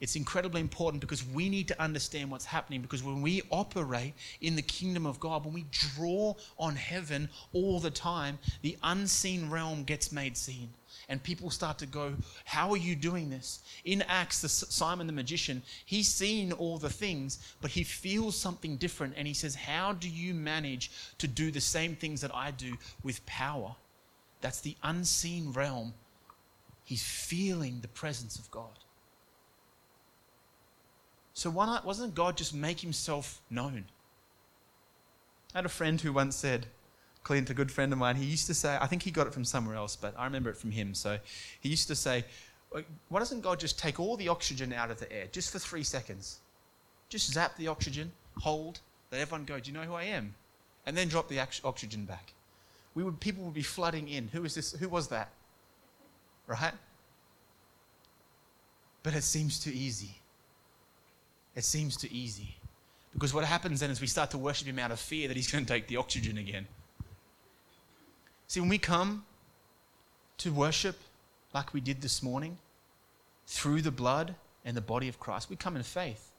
It's 0.00 0.14
incredibly 0.14 0.60
important 0.60 1.00
because 1.00 1.26
we 1.26 1.48
need 1.48 1.66
to 1.68 1.82
understand 1.82 2.30
what's 2.30 2.44
happening. 2.44 2.80
Because 2.82 3.02
when 3.02 3.20
we 3.20 3.42
operate 3.50 4.14
in 4.40 4.54
the 4.54 4.62
kingdom 4.62 5.06
of 5.06 5.18
God, 5.18 5.44
when 5.44 5.54
we 5.54 5.66
draw 5.70 6.34
on 6.58 6.76
heaven 6.76 7.28
all 7.52 7.80
the 7.80 7.90
time, 7.90 8.38
the 8.62 8.76
unseen 8.82 9.50
realm 9.50 9.82
gets 9.82 10.12
made 10.12 10.36
seen. 10.36 10.70
And 11.08 11.22
people 11.22 11.50
start 11.50 11.78
to 11.78 11.86
go, 11.86 12.14
How 12.44 12.70
are 12.70 12.76
you 12.76 12.94
doing 12.94 13.30
this? 13.30 13.60
In 13.84 14.02
Acts, 14.02 14.40
the 14.42 14.48
Simon 14.48 15.06
the 15.06 15.12
magician, 15.12 15.62
he's 15.84 16.08
seen 16.08 16.52
all 16.52 16.78
the 16.78 16.90
things, 16.90 17.38
but 17.60 17.70
he 17.70 17.82
feels 17.82 18.36
something 18.36 18.76
different. 18.76 19.14
And 19.16 19.26
he 19.26 19.34
says, 19.34 19.54
How 19.54 19.92
do 19.94 20.08
you 20.08 20.34
manage 20.34 20.90
to 21.18 21.26
do 21.26 21.50
the 21.50 21.60
same 21.60 21.96
things 21.96 22.20
that 22.20 22.34
I 22.34 22.50
do 22.50 22.76
with 23.02 23.24
power? 23.26 23.74
That's 24.40 24.60
the 24.60 24.76
unseen 24.82 25.52
realm. 25.52 25.94
He's 26.84 27.02
feeling 27.02 27.80
the 27.80 27.88
presence 27.88 28.38
of 28.38 28.50
God. 28.50 28.78
So 31.38 31.50
why 31.50 31.66
not, 31.66 31.84
wasn't 31.84 32.16
God 32.16 32.36
just 32.36 32.52
make 32.52 32.80
himself 32.80 33.40
known? 33.48 33.84
I 35.54 35.58
had 35.58 35.66
a 35.66 35.68
friend 35.68 36.00
who 36.00 36.12
once 36.12 36.34
said, 36.34 36.66
Clint, 37.22 37.48
a 37.48 37.54
good 37.54 37.70
friend 37.70 37.92
of 37.92 37.98
mine, 38.00 38.16
he 38.16 38.24
used 38.24 38.48
to 38.48 38.54
say, 38.54 38.76
I 38.80 38.88
think 38.88 39.04
he 39.04 39.12
got 39.12 39.28
it 39.28 39.32
from 39.32 39.44
somewhere 39.44 39.76
else, 39.76 39.94
but 39.94 40.14
I 40.18 40.24
remember 40.24 40.50
it 40.50 40.56
from 40.56 40.72
him. 40.72 40.94
So 40.94 41.16
he 41.60 41.68
used 41.68 41.86
to 41.86 41.94
say, 41.94 42.24
why 43.08 43.20
doesn't 43.20 43.42
God 43.42 43.60
just 43.60 43.78
take 43.78 44.00
all 44.00 44.16
the 44.16 44.26
oxygen 44.26 44.72
out 44.72 44.90
of 44.90 44.98
the 44.98 45.12
air 45.12 45.26
just 45.30 45.52
for 45.52 45.60
three 45.60 45.84
seconds? 45.84 46.40
Just 47.08 47.32
zap 47.32 47.56
the 47.56 47.68
oxygen, 47.68 48.10
hold, 48.38 48.80
let 49.12 49.20
everyone 49.20 49.44
go, 49.44 49.60
do 49.60 49.70
you 49.70 49.78
know 49.78 49.84
who 49.84 49.94
I 49.94 50.06
am? 50.06 50.34
And 50.86 50.96
then 50.96 51.06
drop 51.06 51.28
the 51.28 51.38
oxygen 51.38 52.04
back. 52.04 52.32
We 52.96 53.04
would, 53.04 53.20
people 53.20 53.44
would 53.44 53.54
be 53.54 53.62
flooding 53.62 54.08
in. 54.08 54.26
Who 54.32 54.44
is 54.44 54.56
this? 54.56 54.72
Who 54.72 54.88
was 54.88 55.06
that? 55.10 55.30
Right? 56.48 56.74
But 59.04 59.14
it 59.14 59.22
seems 59.22 59.60
too 59.60 59.70
easy. 59.72 60.16
It 61.58 61.64
seems 61.64 61.96
too 61.96 62.06
easy. 62.12 62.54
Because 63.12 63.34
what 63.34 63.44
happens 63.44 63.80
then 63.80 63.90
is 63.90 64.00
we 64.00 64.06
start 64.06 64.30
to 64.30 64.38
worship 64.38 64.68
him 64.68 64.78
out 64.78 64.92
of 64.92 65.00
fear 65.00 65.26
that 65.26 65.36
he's 65.36 65.50
going 65.50 65.66
to 65.66 65.72
take 65.72 65.88
the 65.88 65.96
oxygen 65.96 66.38
again. 66.38 66.68
See, 68.46 68.60
when 68.60 68.68
we 68.68 68.78
come 68.78 69.24
to 70.38 70.52
worship 70.52 71.00
like 71.52 71.74
we 71.74 71.80
did 71.80 72.00
this 72.00 72.22
morning, 72.22 72.58
through 73.48 73.82
the 73.82 73.90
blood 73.90 74.36
and 74.64 74.76
the 74.76 74.80
body 74.80 75.08
of 75.08 75.18
Christ, 75.18 75.50
we 75.50 75.56
come 75.56 75.74
in 75.74 75.82
faith. 75.82 76.30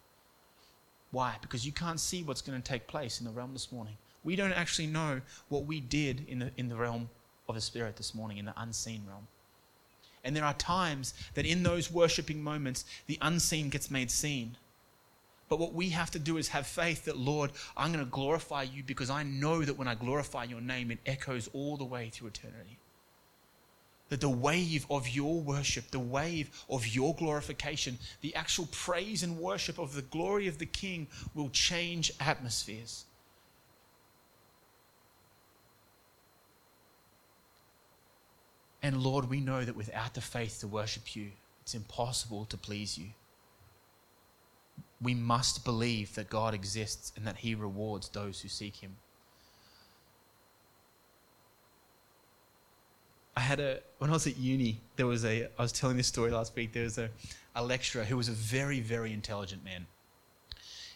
Why? 1.11 1.35
Because 1.41 1.65
you 1.65 1.73
can't 1.73 1.99
see 1.99 2.23
what's 2.23 2.41
going 2.41 2.61
to 2.61 2.65
take 2.65 2.87
place 2.87 3.19
in 3.19 3.25
the 3.25 3.31
realm 3.33 3.51
this 3.51 3.73
morning. 3.73 3.97
We 4.23 4.37
don't 4.37 4.53
actually 4.53 4.87
know 4.87 5.19
what 5.49 5.65
we 5.65 5.81
did 5.81 6.23
in 6.29 6.39
the, 6.39 6.51
in 6.55 6.69
the 6.69 6.77
realm 6.77 7.09
of 7.49 7.55
the 7.55 7.61
Spirit 7.61 7.97
this 7.97 8.15
morning, 8.15 8.37
in 8.37 8.45
the 8.45 8.53
unseen 8.55 9.01
realm. 9.05 9.27
And 10.23 10.33
there 10.33 10.45
are 10.45 10.53
times 10.53 11.13
that 11.33 11.45
in 11.45 11.63
those 11.63 11.91
worshiping 11.91 12.41
moments, 12.41 12.85
the 13.07 13.17
unseen 13.21 13.67
gets 13.67 13.91
made 13.91 14.11
seen. 14.11 14.55
But 15.49 15.57
what 15.57 15.73
we 15.73 15.89
have 15.89 16.11
to 16.11 16.19
do 16.19 16.37
is 16.37 16.49
have 16.49 16.67
faith 16.67 17.05
that, 17.05 17.17
Lord, 17.17 17.51
I'm 17.75 17.91
going 17.91 18.05
to 18.05 18.09
glorify 18.09 18.63
you 18.63 18.83
because 18.83 19.09
I 19.09 19.23
know 19.23 19.63
that 19.63 19.77
when 19.77 19.87
I 19.87 19.95
glorify 19.95 20.43
your 20.43 20.61
name, 20.61 20.91
it 20.91 20.99
echoes 21.07 21.49
all 21.53 21.75
the 21.75 21.83
way 21.83 22.09
through 22.09 22.27
eternity. 22.27 22.77
That 24.09 24.21
the 24.21 24.29
wave 24.29 24.85
of 24.91 25.09
your 25.09 25.39
worship, 25.41 25.89
the 25.89 25.99
wave 25.99 26.51
of 26.69 26.87
your 26.87 27.15
glorification, 27.15 27.97
the 28.21 28.35
actual 28.35 28.67
praise 28.71 29.23
and 29.23 29.39
worship 29.39 29.79
of 29.79 29.95
the 29.95 30.03
glory 30.03 30.47
of 30.47 30.59
the 30.59 30.65
King 30.67 31.07
will 31.33 31.49
change 31.49 32.11
atmospheres. 32.19 33.05
And 38.81 39.01
Lord, 39.01 39.29
we 39.29 39.41
know 39.41 39.65
that 39.65 39.75
without 39.75 40.13
the 40.13 40.21
faith 40.21 40.59
to 40.59 40.67
worship 40.67 41.15
you, 41.15 41.31
it's 41.63 41.73
impossible 41.73 42.45
to 42.45 42.57
please 42.57 42.97
you 42.97 43.09
we 45.01 45.13
must 45.13 45.63
believe 45.63 46.15
that 46.15 46.29
God 46.29 46.53
exists 46.53 47.13
and 47.15 47.25
that 47.25 47.37
He 47.37 47.55
rewards 47.55 48.09
those 48.09 48.41
who 48.41 48.49
seek 48.49 48.77
Him. 48.77 48.97
I 53.35 53.41
had 53.41 53.59
a, 53.61 53.79
when 53.99 54.09
I 54.09 54.13
was 54.13 54.27
at 54.27 54.37
uni, 54.37 54.81
there 54.97 55.07
was 55.07 55.23
a, 55.23 55.47
I 55.57 55.61
was 55.61 55.71
telling 55.71 55.95
this 55.95 56.07
story 56.07 56.29
last 56.31 56.53
week, 56.55 56.73
there 56.73 56.83
was 56.83 56.97
a, 56.97 57.09
a 57.55 57.63
lecturer 57.63 58.03
who 58.03 58.17
was 58.17 58.27
a 58.27 58.33
very, 58.33 58.81
very 58.81 59.13
intelligent 59.13 59.63
man. 59.63 59.87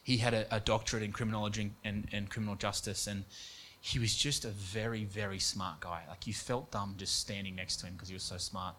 He 0.03 0.17
had 0.17 0.33
a, 0.33 0.53
a 0.53 0.59
doctorate 0.59 1.03
in 1.03 1.13
criminology 1.13 1.71
and, 1.85 2.09
and 2.11 2.29
criminal 2.29 2.55
justice, 2.55 3.07
and 3.07 3.23
he 3.79 3.99
was 3.99 4.13
just 4.13 4.43
a 4.43 4.49
very, 4.49 5.05
very 5.05 5.39
smart 5.39 5.79
guy. 5.79 6.03
Like 6.09 6.27
you 6.27 6.33
felt 6.33 6.71
dumb 6.71 6.95
just 6.97 7.19
standing 7.19 7.55
next 7.55 7.77
to 7.77 7.85
him 7.85 7.93
because 7.93 8.09
he 8.09 8.13
was 8.13 8.23
so 8.23 8.37
smart. 8.37 8.75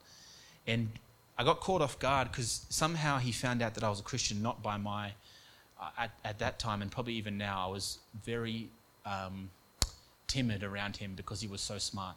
And 0.66 0.90
I 1.36 1.44
got 1.44 1.60
caught 1.60 1.82
off 1.82 1.98
guard 1.98 2.30
because 2.30 2.64
somehow 2.68 3.18
he 3.18 3.32
found 3.32 3.60
out 3.62 3.74
that 3.74 3.84
I 3.84 3.90
was 3.90 4.00
a 4.00 4.04
Christian, 4.04 4.40
not 4.42 4.62
by 4.62 4.76
my, 4.76 5.12
uh, 5.80 5.90
at, 5.98 6.10
at 6.24 6.38
that 6.38 6.58
time, 6.58 6.80
and 6.80 6.90
probably 6.90 7.14
even 7.14 7.36
now, 7.36 7.66
I 7.66 7.70
was 7.70 7.98
very 8.24 8.70
um, 9.04 9.50
timid 10.28 10.62
around 10.62 10.96
him 10.96 11.14
because 11.16 11.40
he 11.40 11.48
was 11.48 11.60
so 11.60 11.78
smart. 11.78 12.16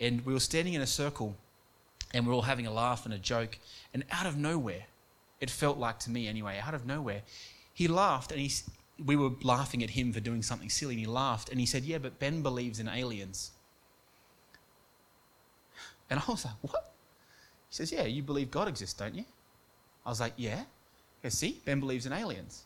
And 0.00 0.24
we 0.26 0.32
were 0.32 0.40
standing 0.40 0.74
in 0.74 0.82
a 0.82 0.86
circle 0.86 1.36
and 2.12 2.26
we 2.26 2.32
are 2.32 2.34
all 2.34 2.42
having 2.42 2.66
a 2.66 2.72
laugh 2.72 3.04
and 3.04 3.14
a 3.14 3.18
joke. 3.18 3.58
And 3.92 4.04
out 4.10 4.26
of 4.26 4.36
nowhere, 4.36 4.84
it 5.40 5.50
felt 5.50 5.78
like 5.78 5.98
to 6.00 6.10
me 6.10 6.28
anyway, 6.28 6.60
out 6.64 6.74
of 6.74 6.86
nowhere, 6.86 7.22
he 7.72 7.88
laughed 7.88 8.30
and 8.30 8.40
he, 8.40 8.52
we 9.04 9.16
were 9.16 9.30
laughing 9.42 9.82
at 9.82 9.90
him 9.90 10.12
for 10.12 10.20
doing 10.20 10.42
something 10.42 10.70
silly. 10.70 10.94
And 10.94 11.00
he 11.00 11.06
laughed 11.06 11.48
and 11.48 11.58
he 11.58 11.66
said, 11.66 11.84
Yeah, 11.84 11.98
but 11.98 12.18
Ben 12.18 12.42
believes 12.42 12.78
in 12.78 12.88
aliens. 12.88 13.50
And 16.08 16.20
I 16.20 16.30
was 16.30 16.44
like, 16.44 16.54
What? 16.62 16.93
He 17.74 17.78
says, 17.78 17.90
Yeah, 17.90 18.04
you 18.04 18.22
believe 18.22 18.52
God 18.52 18.68
exists, 18.68 18.94
don't 18.94 19.16
you? 19.16 19.24
I 20.06 20.08
was 20.08 20.20
like, 20.20 20.34
Yeah. 20.36 20.62
Yeah, 21.24 21.30
see, 21.30 21.60
Ben 21.64 21.80
believes 21.80 22.06
in 22.06 22.12
aliens. 22.12 22.62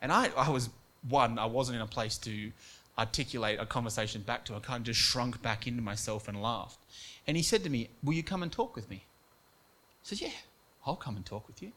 And 0.00 0.10
I, 0.10 0.30
I 0.36 0.50
was, 0.50 0.70
one, 1.08 1.38
I 1.38 1.44
wasn't 1.46 1.76
in 1.76 1.82
a 1.82 1.86
place 1.86 2.18
to 2.18 2.50
articulate 2.98 3.60
a 3.60 3.66
conversation 3.66 4.22
back 4.22 4.44
to. 4.46 4.56
I 4.56 4.58
kind 4.58 4.80
of 4.80 4.86
just 4.86 4.98
shrunk 4.98 5.40
back 5.40 5.68
into 5.68 5.82
myself 5.82 6.26
and 6.26 6.42
laughed. 6.42 6.78
And 7.28 7.36
he 7.36 7.44
said 7.44 7.62
to 7.62 7.70
me, 7.70 7.90
Will 8.02 8.14
you 8.14 8.24
come 8.24 8.42
and 8.42 8.50
talk 8.50 8.74
with 8.74 8.90
me? 8.90 9.04
I 9.04 10.02
said, 10.02 10.20
Yeah, 10.20 10.30
I'll 10.84 10.96
come 10.96 11.14
and 11.14 11.24
talk 11.24 11.46
with 11.46 11.62
you. 11.62 11.70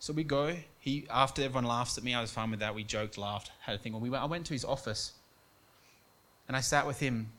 So 0.00 0.12
we 0.12 0.24
go. 0.24 0.56
He, 0.80 1.06
after 1.08 1.42
everyone 1.42 1.66
laughs 1.66 1.96
at 1.98 2.02
me, 2.02 2.14
I 2.14 2.20
was 2.20 2.32
fine 2.32 2.50
with 2.50 2.60
that. 2.60 2.74
We 2.74 2.82
joked, 2.82 3.16
laughed, 3.16 3.52
had 3.60 3.76
a 3.76 3.78
thing. 3.78 3.98
We 4.00 4.10
went, 4.10 4.24
I 4.24 4.26
went 4.26 4.44
to 4.46 4.54
his 4.54 4.64
office 4.64 5.12
and 6.48 6.56
I 6.56 6.60
sat 6.60 6.84
with 6.84 6.98
him 6.98 7.30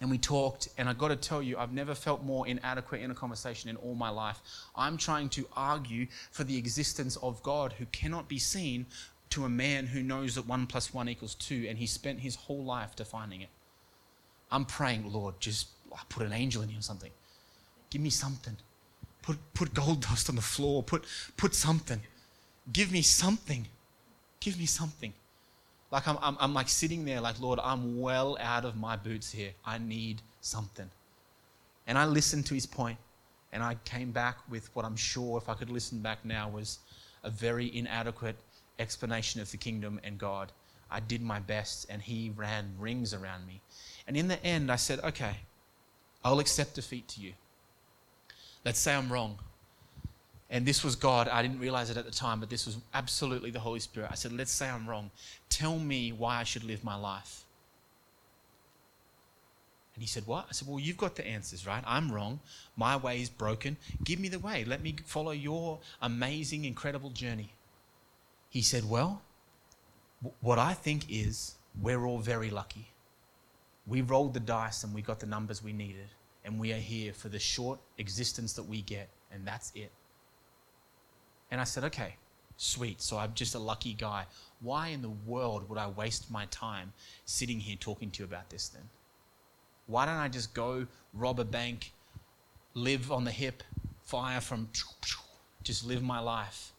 and 0.00 0.10
we 0.10 0.18
talked. 0.18 0.68
And 0.78 0.88
I 0.88 0.92
got 0.92 1.08
to 1.08 1.16
tell 1.16 1.42
you, 1.42 1.58
I've 1.58 1.72
never 1.72 1.94
felt 1.94 2.22
more 2.22 2.46
inadequate 2.46 3.00
in 3.00 3.10
a 3.10 3.14
conversation 3.14 3.70
in 3.70 3.76
all 3.76 3.94
my 3.94 4.10
life. 4.10 4.40
I'm 4.74 4.96
trying 4.96 5.28
to 5.30 5.46
argue 5.56 6.06
for 6.30 6.44
the 6.44 6.56
existence 6.56 7.16
of 7.16 7.42
God 7.42 7.74
who 7.74 7.86
cannot 7.86 8.28
be 8.28 8.38
seen 8.38 8.86
to 9.30 9.44
a 9.44 9.48
man 9.48 9.86
who 9.86 10.02
knows 10.02 10.36
that 10.36 10.46
one 10.46 10.66
plus 10.66 10.94
one 10.94 11.08
equals 11.08 11.34
two, 11.34 11.66
and 11.68 11.78
he 11.78 11.86
spent 11.86 12.20
his 12.20 12.36
whole 12.36 12.62
life 12.62 12.94
defining 12.94 13.40
it. 13.40 13.48
I'm 14.50 14.64
praying, 14.64 15.12
Lord, 15.12 15.34
just 15.40 15.68
put 16.08 16.24
an 16.24 16.32
angel 16.32 16.62
in 16.62 16.70
you 16.70 16.78
or 16.78 16.82
something. 16.82 17.10
Give 17.90 18.00
me 18.00 18.10
something. 18.10 18.56
Put, 19.22 19.38
put 19.54 19.74
gold 19.74 20.02
dust 20.02 20.28
on 20.28 20.36
the 20.36 20.42
floor. 20.42 20.82
Put, 20.82 21.04
put 21.36 21.54
something. 21.54 22.00
Give 22.72 22.92
me 22.92 23.02
something. 23.02 23.66
Give 24.38 24.58
me 24.58 24.66
something. 24.66 25.12
Like 25.96 26.08
I'm, 26.08 26.18
I'm, 26.20 26.36
I'm 26.40 26.52
like 26.52 26.68
sitting 26.68 27.06
there, 27.06 27.22
like, 27.22 27.40
Lord, 27.40 27.58
I'm 27.62 27.98
well 27.98 28.36
out 28.38 28.66
of 28.66 28.76
my 28.76 28.96
boots 28.96 29.32
here. 29.32 29.52
I 29.64 29.78
need 29.78 30.20
something. 30.42 30.90
And 31.86 31.96
I 31.96 32.04
listened 32.04 32.44
to 32.48 32.54
his 32.54 32.66
point, 32.66 32.98
and 33.50 33.62
I 33.62 33.76
came 33.86 34.10
back 34.10 34.36
with 34.50 34.68
what 34.76 34.84
I'm 34.84 34.94
sure, 34.94 35.38
if 35.38 35.48
I 35.48 35.54
could 35.54 35.70
listen 35.70 36.00
back 36.00 36.22
now, 36.22 36.50
was 36.50 36.80
a 37.24 37.30
very 37.30 37.74
inadequate 37.74 38.36
explanation 38.78 39.40
of 39.40 39.50
the 39.50 39.56
kingdom 39.56 39.98
and 40.04 40.18
God. 40.18 40.52
I 40.90 41.00
did 41.00 41.22
my 41.22 41.40
best, 41.40 41.86
and 41.88 42.02
he 42.02 42.30
ran 42.36 42.74
rings 42.78 43.14
around 43.14 43.46
me. 43.46 43.62
And 44.06 44.18
in 44.18 44.28
the 44.28 44.44
end, 44.44 44.70
I 44.70 44.76
said, 44.76 45.00
okay, 45.02 45.36
I'll 46.22 46.40
accept 46.40 46.74
defeat 46.74 47.08
to 47.08 47.22
you. 47.22 47.32
Let's 48.66 48.80
say 48.80 48.94
I'm 48.94 49.10
wrong. 49.10 49.38
And 50.48 50.64
this 50.64 50.84
was 50.84 50.94
God. 50.94 51.28
I 51.28 51.42
didn't 51.42 51.58
realize 51.58 51.90
it 51.90 51.96
at 51.96 52.04
the 52.04 52.12
time, 52.12 52.40
but 52.40 52.50
this 52.50 52.66
was 52.66 52.76
absolutely 52.94 53.50
the 53.50 53.58
Holy 53.58 53.80
Spirit. 53.80 54.10
I 54.12 54.14
said, 54.14 54.32
let's 54.32 54.52
say 54.52 54.68
I'm 54.68 54.88
wrong. 54.88 55.10
Tell 55.48 55.78
me 55.78 56.12
why 56.12 56.36
I 56.36 56.44
should 56.44 56.62
live 56.62 56.84
my 56.84 56.94
life. 56.94 57.46
And 59.96 60.02
he 60.02 60.06
said, 60.06 60.26
What? 60.26 60.46
I 60.48 60.52
said, 60.52 60.68
Well, 60.68 60.78
you've 60.78 60.98
got 60.98 61.16
the 61.16 61.26
answers, 61.26 61.66
right? 61.66 61.82
I'm 61.86 62.12
wrong. 62.12 62.40
My 62.76 62.96
way 62.96 63.22
is 63.22 63.30
broken. 63.30 63.78
Give 64.04 64.20
me 64.20 64.28
the 64.28 64.38
way. 64.38 64.62
Let 64.62 64.82
me 64.82 64.94
follow 65.06 65.30
your 65.30 65.80
amazing, 66.02 66.66
incredible 66.66 67.08
journey. 67.08 67.54
He 68.50 68.60
said, 68.60 68.88
Well, 68.88 69.22
what 70.40 70.58
I 70.58 70.74
think 70.74 71.04
is 71.08 71.54
we're 71.80 72.04
all 72.04 72.18
very 72.18 72.50
lucky. 72.50 72.88
We 73.86 74.02
rolled 74.02 74.34
the 74.34 74.40
dice 74.40 74.84
and 74.84 74.92
we 74.92 75.00
got 75.00 75.20
the 75.20 75.26
numbers 75.26 75.64
we 75.64 75.72
needed, 75.72 76.08
and 76.44 76.60
we 76.60 76.74
are 76.74 76.78
here 76.78 77.14
for 77.14 77.30
the 77.30 77.38
short 77.38 77.78
existence 77.96 78.52
that 78.52 78.64
we 78.64 78.82
get, 78.82 79.08
and 79.32 79.46
that's 79.46 79.72
it. 79.74 79.92
And 81.50 81.60
I 81.60 81.64
said, 81.64 81.84
Okay, 81.84 82.16
sweet. 82.56 83.00
So 83.02 83.18
I'm 83.18 83.34
just 83.34 83.54
a 83.54 83.58
lucky 83.58 83.94
guy. 83.94 84.26
Why 84.60 84.88
in 84.88 85.02
the 85.02 85.10
world 85.10 85.68
would 85.68 85.78
I 85.78 85.88
waste 85.88 86.30
my 86.30 86.46
time 86.46 86.92
sitting 87.24 87.60
here 87.60 87.76
talking 87.78 88.10
to 88.10 88.20
you 88.20 88.24
about 88.24 88.50
this 88.50 88.68
then? 88.68 88.88
Why 89.86 90.06
don't 90.06 90.16
I 90.16 90.28
just 90.28 90.54
go 90.54 90.86
rob 91.14 91.38
a 91.38 91.44
bank, 91.44 91.92
live 92.74 93.12
on 93.12 93.24
the 93.24 93.30
hip, 93.30 93.62
fire 94.02 94.40
from, 94.40 94.68
just 95.62 95.86
live 95.86 96.02
my 96.02 96.18
life? 96.18 96.72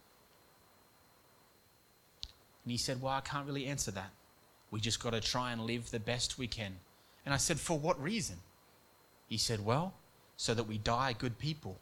And 2.66 2.72
he 2.72 2.78
said, 2.78 3.02
Well, 3.02 3.14
I 3.14 3.22
can't 3.22 3.48
really 3.48 3.66
answer 3.66 3.92
that. 3.92 4.12
We 4.72 4.82
just 4.82 5.02
got 5.02 5.12
to 5.12 5.22
try 5.22 5.54
and 5.54 5.62
live 5.62 5.90
the 5.90 6.00
best 6.00 6.38
we 6.38 6.48
can. 6.48 6.76
And 7.26 7.34
I 7.34 7.38
said, 7.38 7.60
For 7.60 7.80
what 7.80 8.02
reason? 8.02 8.38
He 9.30 9.38
said, 9.38 9.64
Well, 9.64 9.94
so 10.36 10.54
that 10.54 10.66
we 10.66 10.78
die 10.78 11.14
good 11.18 11.40
people. 11.40 11.80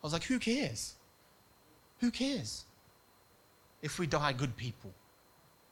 I 0.00 0.06
was 0.06 0.12
like, 0.12 0.24
Who 0.24 0.38
cares? 0.38 0.94
Who 2.00 2.10
cares? 2.10 2.64
If 3.82 3.98
we 3.98 4.06
die 4.06 4.32
good 4.32 4.56
people, 4.56 4.92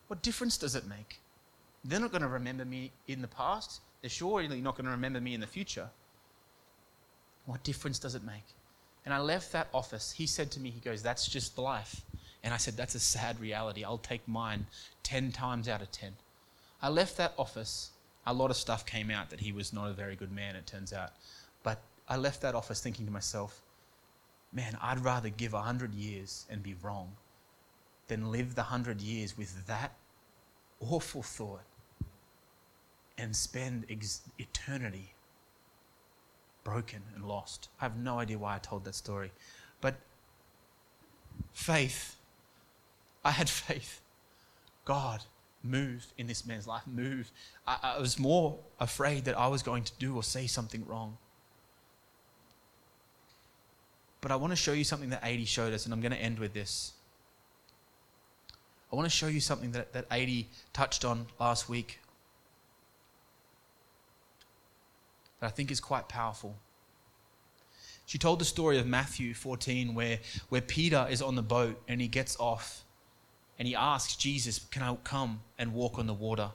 what 0.08 0.22
difference 0.22 0.56
does 0.56 0.74
it 0.74 0.86
make? 0.86 1.20
They're 1.84 2.00
not 2.00 2.10
going 2.10 2.22
to 2.22 2.28
remember 2.28 2.64
me 2.64 2.92
in 3.06 3.22
the 3.22 3.28
past. 3.28 3.80
They're 4.00 4.10
surely 4.10 4.60
not 4.60 4.76
going 4.76 4.86
to 4.86 4.90
remember 4.90 5.20
me 5.20 5.34
in 5.34 5.40
the 5.40 5.46
future. 5.46 5.88
What 7.46 7.62
difference 7.62 7.98
does 7.98 8.14
it 8.14 8.24
make? 8.24 8.44
And 9.04 9.14
I 9.14 9.18
left 9.18 9.52
that 9.52 9.68
office. 9.72 10.12
He 10.12 10.26
said 10.26 10.50
to 10.52 10.60
me, 10.60 10.70
He 10.70 10.80
goes, 10.80 11.02
That's 11.02 11.28
just 11.28 11.58
life. 11.58 12.02
And 12.42 12.52
I 12.52 12.56
said, 12.56 12.76
That's 12.76 12.96
a 12.96 13.00
sad 13.00 13.40
reality. 13.40 13.84
I'll 13.84 13.98
take 13.98 14.26
mine 14.26 14.66
10 15.04 15.30
times 15.30 15.68
out 15.68 15.80
of 15.80 15.92
10. 15.92 16.12
I 16.82 16.88
left 16.88 17.16
that 17.16 17.34
office. 17.38 17.90
A 18.26 18.34
lot 18.34 18.50
of 18.50 18.56
stuff 18.56 18.84
came 18.84 19.10
out 19.10 19.30
that 19.30 19.40
he 19.40 19.52
was 19.52 19.72
not 19.72 19.88
a 19.88 19.92
very 19.92 20.16
good 20.16 20.32
man, 20.32 20.56
it 20.56 20.66
turns 20.66 20.92
out. 20.92 21.12
But 21.62 21.80
I 22.08 22.16
left 22.16 22.42
that 22.42 22.56
office 22.56 22.80
thinking 22.80 23.06
to 23.06 23.12
myself, 23.12 23.62
man, 24.56 24.76
I'd 24.80 25.04
rather 25.04 25.28
give 25.28 25.52
100 25.52 25.94
years 25.94 26.46
and 26.50 26.62
be 26.62 26.74
wrong 26.82 27.12
than 28.08 28.32
live 28.32 28.54
the 28.54 28.62
100 28.62 29.02
years 29.02 29.36
with 29.36 29.66
that 29.66 29.92
awful 30.80 31.22
thought 31.22 31.64
and 33.18 33.36
spend 33.36 33.84
ex- 33.90 34.22
eternity 34.38 35.12
broken 36.64 37.02
and 37.14 37.24
lost. 37.24 37.68
I 37.80 37.84
have 37.84 37.96
no 37.98 38.18
idea 38.18 38.38
why 38.38 38.56
I 38.56 38.58
told 38.58 38.84
that 38.84 38.94
story. 38.94 39.30
But 39.80 39.96
faith 41.52 42.16
I 43.26 43.32
had 43.32 43.50
faith. 43.68 44.00
God, 44.84 45.24
move 45.62 46.06
in 46.16 46.28
this 46.28 46.46
man's 46.46 46.66
life, 46.66 46.86
move. 46.86 47.30
I, 47.66 47.78
I 47.82 47.98
was 47.98 48.18
more 48.18 48.58
afraid 48.78 49.24
that 49.24 49.36
I 49.36 49.48
was 49.48 49.62
going 49.62 49.82
to 49.82 49.92
do 49.98 50.14
or 50.14 50.22
say 50.22 50.46
something 50.46 50.86
wrong. 50.86 51.18
But 54.26 54.32
I 54.32 54.36
want 54.38 54.50
to 54.50 54.56
show 54.56 54.72
you 54.72 54.82
something 54.82 55.10
that 55.10 55.22
Adi 55.22 55.44
showed 55.44 55.72
us, 55.72 55.84
and 55.84 55.94
I'm 55.94 56.00
going 56.00 56.10
to 56.10 56.18
end 56.18 56.40
with 56.40 56.52
this. 56.52 56.94
I 58.92 58.96
want 58.96 59.06
to 59.06 59.16
show 59.16 59.28
you 59.28 59.38
something 59.38 59.70
that, 59.70 59.92
that 59.92 60.04
Adi 60.10 60.48
touched 60.72 61.04
on 61.04 61.26
last 61.38 61.68
week 61.68 62.00
that 65.38 65.46
I 65.46 65.50
think 65.50 65.70
is 65.70 65.78
quite 65.78 66.08
powerful. 66.08 66.56
She 68.04 68.18
told 68.18 68.40
the 68.40 68.44
story 68.44 68.80
of 68.80 68.86
Matthew 68.88 69.32
14, 69.32 69.94
where, 69.94 70.18
where 70.48 70.60
Peter 70.60 71.06
is 71.08 71.22
on 71.22 71.36
the 71.36 71.42
boat 71.42 71.80
and 71.86 72.00
he 72.00 72.08
gets 72.08 72.36
off 72.40 72.82
and 73.60 73.68
he 73.68 73.76
asks 73.76 74.16
Jesus, 74.16 74.58
Can 74.72 74.82
I 74.82 74.96
come 75.04 75.42
and 75.56 75.72
walk 75.72 76.00
on 76.00 76.08
the 76.08 76.14
water? 76.14 76.50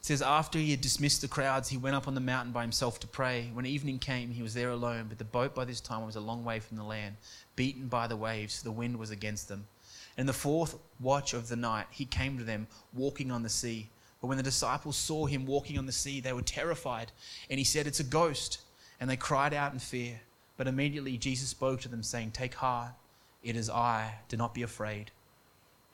It 0.00 0.06
says, 0.06 0.22
After 0.22 0.58
he 0.58 0.70
had 0.70 0.80
dismissed 0.80 1.20
the 1.20 1.28
crowds, 1.28 1.68
he 1.68 1.76
went 1.76 1.94
up 1.94 2.08
on 2.08 2.14
the 2.14 2.20
mountain 2.20 2.52
by 2.52 2.62
himself 2.62 2.98
to 3.00 3.06
pray. 3.06 3.50
When 3.52 3.66
evening 3.66 3.98
came, 3.98 4.30
he 4.30 4.42
was 4.42 4.54
there 4.54 4.70
alone, 4.70 5.06
but 5.08 5.18
the 5.18 5.24
boat 5.24 5.54
by 5.54 5.66
this 5.66 5.80
time 5.80 6.06
was 6.06 6.16
a 6.16 6.20
long 6.20 6.42
way 6.42 6.58
from 6.58 6.78
the 6.78 6.84
land, 6.84 7.16
beaten 7.54 7.86
by 7.86 8.06
the 8.06 8.16
waves, 8.16 8.62
the 8.62 8.72
wind 8.72 8.98
was 8.98 9.10
against 9.10 9.48
them. 9.48 9.66
In 10.16 10.24
the 10.24 10.32
fourth 10.32 10.78
watch 11.00 11.34
of 11.34 11.48
the 11.48 11.56
night, 11.56 11.86
he 11.90 12.06
came 12.06 12.38
to 12.38 12.44
them, 12.44 12.66
walking 12.94 13.30
on 13.30 13.42
the 13.42 13.50
sea. 13.50 13.90
But 14.20 14.28
when 14.28 14.38
the 14.38 14.42
disciples 14.42 14.96
saw 14.96 15.26
him 15.26 15.46
walking 15.46 15.78
on 15.78 15.86
the 15.86 15.92
sea, 15.92 16.20
they 16.20 16.32
were 16.32 16.42
terrified. 16.42 17.12
And 17.50 17.58
he 17.58 17.64
said, 17.64 17.86
It's 17.86 18.00
a 18.00 18.04
ghost. 18.04 18.62
And 19.00 19.08
they 19.08 19.16
cried 19.16 19.52
out 19.52 19.72
in 19.72 19.78
fear. 19.78 20.20
But 20.56 20.66
immediately 20.66 21.18
Jesus 21.18 21.50
spoke 21.50 21.80
to 21.80 21.88
them, 21.88 22.02
saying, 22.02 22.30
Take 22.30 22.54
heart, 22.54 22.92
it 23.42 23.56
is 23.56 23.70
I, 23.70 24.14
do 24.28 24.36
not 24.36 24.54
be 24.54 24.62
afraid. 24.62 25.10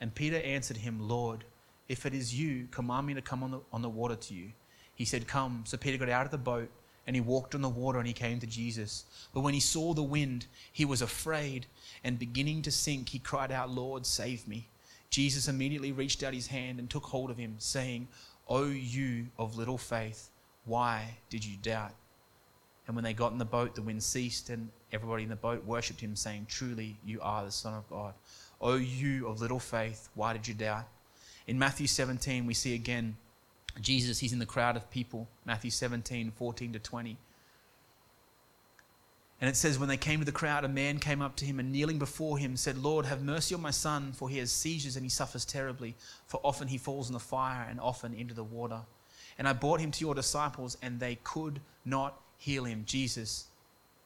And 0.00 0.14
Peter 0.14 0.38
answered 0.38 0.78
him, 0.78 1.08
Lord, 1.08 1.44
if 1.88 2.06
it 2.06 2.14
is 2.14 2.38
you, 2.38 2.68
command 2.70 3.06
me 3.06 3.14
to 3.14 3.22
come 3.22 3.42
on 3.42 3.50
the, 3.50 3.60
on 3.72 3.82
the 3.82 3.88
water 3.88 4.16
to 4.16 4.34
you. 4.34 4.50
He 4.94 5.04
said, 5.04 5.26
Come. 5.26 5.64
So 5.66 5.76
Peter 5.76 5.98
got 5.98 6.08
out 6.08 6.24
of 6.24 6.30
the 6.30 6.38
boat 6.38 6.70
and 7.06 7.14
he 7.14 7.20
walked 7.20 7.54
on 7.54 7.62
the 7.62 7.68
water 7.68 7.98
and 7.98 8.06
he 8.06 8.12
came 8.12 8.40
to 8.40 8.46
Jesus. 8.46 9.04
But 9.32 9.40
when 9.40 9.54
he 9.54 9.60
saw 9.60 9.94
the 9.94 10.02
wind, 10.02 10.46
he 10.72 10.84
was 10.84 11.02
afraid 11.02 11.66
and 12.02 12.18
beginning 12.18 12.62
to 12.62 12.70
sink, 12.70 13.10
he 13.10 13.18
cried 13.18 13.52
out, 13.52 13.70
Lord, 13.70 14.04
save 14.04 14.48
me. 14.48 14.68
Jesus 15.10 15.46
immediately 15.46 15.92
reached 15.92 16.22
out 16.24 16.34
his 16.34 16.48
hand 16.48 16.78
and 16.78 16.90
took 16.90 17.04
hold 17.04 17.30
of 17.30 17.38
him, 17.38 17.54
saying, 17.58 18.08
O 18.48 18.64
you 18.64 19.28
of 19.38 19.56
little 19.56 19.78
faith, 19.78 20.30
why 20.64 21.18
did 21.30 21.44
you 21.44 21.56
doubt? 21.62 21.94
And 22.86 22.94
when 22.94 23.04
they 23.04 23.12
got 23.12 23.32
in 23.32 23.38
the 23.38 23.44
boat, 23.44 23.74
the 23.74 23.82
wind 23.82 24.02
ceased, 24.02 24.50
and 24.50 24.68
everybody 24.92 25.24
in 25.24 25.28
the 25.28 25.36
boat 25.36 25.64
worshipped 25.64 26.00
him, 26.00 26.14
saying, 26.14 26.46
Truly, 26.48 26.96
you 27.04 27.20
are 27.20 27.44
the 27.44 27.50
Son 27.50 27.74
of 27.74 27.88
God. 27.88 28.14
O 28.60 28.74
you 28.74 29.26
of 29.26 29.40
little 29.40 29.58
faith, 29.58 30.08
why 30.14 30.32
did 30.32 30.46
you 30.46 30.54
doubt? 30.54 30.86
In 31.46 31.58
Matthew 31.58 31.86
17, 31.86 32.46
we 32.46 32.54
see 32.54 32.74
again 32.74 33.16
Jesus, 33.80 34.18
he's 34.18 34.32
in 34.32 34.38
the 34.38 34.46
crowd 34.46 34.76
of 34.76 34.90
people, 34.90 35.28
Matthew 35.44 35.70
17, 35.70 36.32
14 36.32 36.72
to 36.72 36.78
20. 36.78 37.16
And 39.40 39.50
it 39.50 39.56
says, 39.56 39.78
When 39.78 39.88
they 39.88 39.98
came 39.98 40.18
to 40.20 40.24
the 40.24 40.32
crowd, 40.32 40.64
a 40.64 40.68
man 40.68 40.98
came 40.98 41.20
up 41.20 41.36
to 41.36 41.44
him 41.44 41.60
and 41.60 41.70
kneeling 41.70 41.98
before 41.98 42.38
him 42.38 42.56
said, 42.56 42.78
Lord, 42.78 43.04
have 43.04 43.22
mercy 43.22 43.54
on 43.54 43.60
my 43.60 43.70
son, 43.70 44.12
for 44.12 44.30
he 44.30 44.38
has 44.38 44.50
seizures 44.50 44.96
and 44.96 45.04
he 45.04 45.10
suffers 45.10 45.44
terribly. 45.44 45.94
For 46.26 46.40
often 46.42 46.68
he 46.68 46.78
falls 46.78 47.08
in 47.08 47.12
the 47.12 47.20
fire 47.20 47.66
and 47.68 47.78
often 47.78 48.14
into 48.14 48.32
the 48.32 48.44
water. 48.44 48.80
And 49.38 49.46
I 49.46 49.52
brought 49.52 49.80
him 49.80 49.90
to 49.90 50.00
your 50.00 50.14
disciples, 50.14 50.78
and 50.80 50.98
they 50.98 51.18
could 51.22 51.60
not 51.84 52.18
heal 52.38 52.64
him. 52.64 52.84
Jesus, 52.86 53.46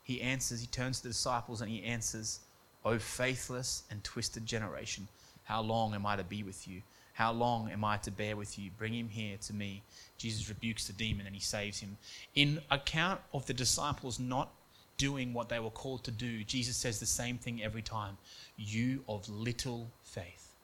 he 0.02 0.20
answers, 0.20 0.60
he 0.60 0.66
turns 0.66 0.98
to 0.98 1.04
the 1.04 1.10
disciples 1.10 1.60
and 1.60 1.70
he 1.70 1.84
answers, 1.84 2.40
O 2.84 2.98
faithless 2.98 3.84
and 3.90 4.02
twisted 4.02 4.46
generation, 4.46 5.06
how 5.44 5.60
long 5.60 5.94
am 5.94 6.06
I 6.06 6.16
to 6.16 6.24
be 6.24 6.42
with 6.42 6.66
you? 6.66 6.82
How 7.20 7.32
long 7.32 7.70
am 7.70 7.84
I 7.84 7.98
to 7.98 8.10
bear 8.10 8.34
with 8.34 8.58
you? 8.58 8.70
Bring 8.78 8.94
him 8.94 9.10
here 9.10 9.36
to 9.42 9.52
me. 9.52 9.82
Jesus 10.16 10.48
rebukes 10.48 10.86
the 10.86 10.94
demon 10.94 11.26
and 11.26 11.34
he 11.34 11.40
saves 11.42 11.78
him. 11.78 11.98
In 12.34 12.62
account 12.70 13.20
of 13.34 13.44
the 13.44 13.52
disciples 13.52 14.18
not 14.18 14.50
doing 14.96 15.34
what 15.34 15.50
they 15.50 15.58
were 15.58 15.68
called 15.68 16.02
to 16.04 16.10
do, 16.10 16.42
Jesus 16.44 16.78
says 16.78 16.98
the 16.98 17.04
same 17.04 17.36
thing 17.36 17.62
every 17.62 17.82
time 17.82 18.16
You 18.56 19.04
of 19.06 19.28
little 19.28 19.90
faith. 20.02 20.54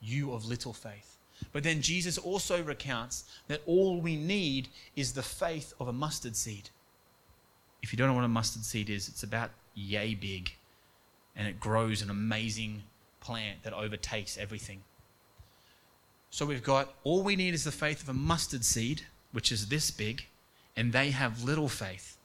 You 0.00 0.34
of 0.34 0.44
little 0.44 0.72
faith. 0.72 1.18
But 1.50 1.64
then 1.64 1.82
Jesus 1.82 2.16
also 2.16 2.62
recounts 2.62 3.24
that 3.48 3.62
all 3.66 4.00
we 4.00 4.14
need 4.14 4.68
is 4.94 5.14
the 5.14 5.24
faith 5.24 5.74
of 5.80 5.88
a 5.88 5.92
mustard 5.92 6.36
seed. 6.36 6.70
If 7.82 7.92
you 7.92 7.96
don't 7.96 8.06
know 8.06 8.14
what 8.14 8.22
a 8.22 8.28
mustard 8.28 8.64
seed 8.64 8.88
is, 8.88 9.08
it's 9.08 9.24
about 9.24 9.50
yay 9.74 10.14
big 10.14 10.52
and 11.34 11.48
it 11.48 11.58
grows 11.58 12.02
an 12.02 12.10
amazing 12.10 12.84
plant 13.18 13.64
that 13.64 13.72
overtakes 13.72 14.38
everything. 14.38 14.84
So 16.30 16.46
we've 16.46 16.62
got 16.62 16.94
all 17.02 17.22
we 17.22 17.36
need 17.36 17.54
is 17.54 17.64
the 17.64 17.72
faith 17.72 18.02
of 18.02 18.08
a 18.08 18.14
mustard 18.14 18.64
seed, 18.64 19.02
which 19.32 19.50
is 19.50 19.68
this 19.68 19.90
big, 19.90 20.26
and 20.76 20.92
they 20.92 21.10
have 21.10 21.42
little 21.42 21.68
faith. 21.68 22.16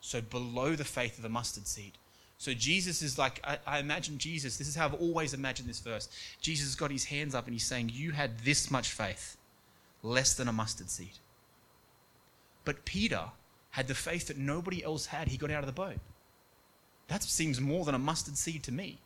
So 0.00 0.20
below 0.20 0.76
the 0.76 0.84
faith 0.84 1.16
of 1.16 1.22
the 1.22 1.28
mustard 1.28 1.66
seed. 1.66 1.92
So 2.36 2.54
Jesus 2.54 3.02
is 3.02 3.18
like, 3.18 3.40
I, 3.42 3.58
I, 3.66 3.78
imagine 3.80 4.16
Jesus, 4.18 4.56
this 4.56 4.68
is 4.68 4.76
how 4.76 4.84
I've 4.84 4.94
always 4.94 5.34
imagined 5.34 5.68
this 5.68 5.80
verse. 5.80 6.08
Jesus 6.40 6.68
has 6.68 6.76
got 6.76 6.92
his 6.92 7.04
hands 7.04 7.34
up 7.34 7.46
and 7.46 7.52
he's 7.52 7.66
saying, 7.66 7.90
You 7.92 8.12
had 8.12 8.38
this 8.40 8.70
much 8.70 8.92
faith, 8.92 9.36
less 10.04 10.34
than 10.34 10.46
a 10.46 10.52
mustard 10.52 10.88
seed. 10.88 11.18
But 12.64 12.84
Peter 12.84 13.24
had 13.70 13.88
the 13.88 13.94
faith 13.94 14.28
that 14.28 14.36
nobody 14.36 14.84
else 14.84 15.06
had. 15.06 15.28
He 15.28 15.36
got 15.36 15.50
out 15.50 15.64
of 15.64 15.66
the 15.66 15.72
boat. 15.72 15.98
That 17.08 17.24
seems 17.24 17.60
more 17.60 17.84
than 17.84 17.94
a 17.94 17.98
mustard 17.98 18.36
seed 18.36 18.62
to 18.64 18.72
me. 18.72 18.98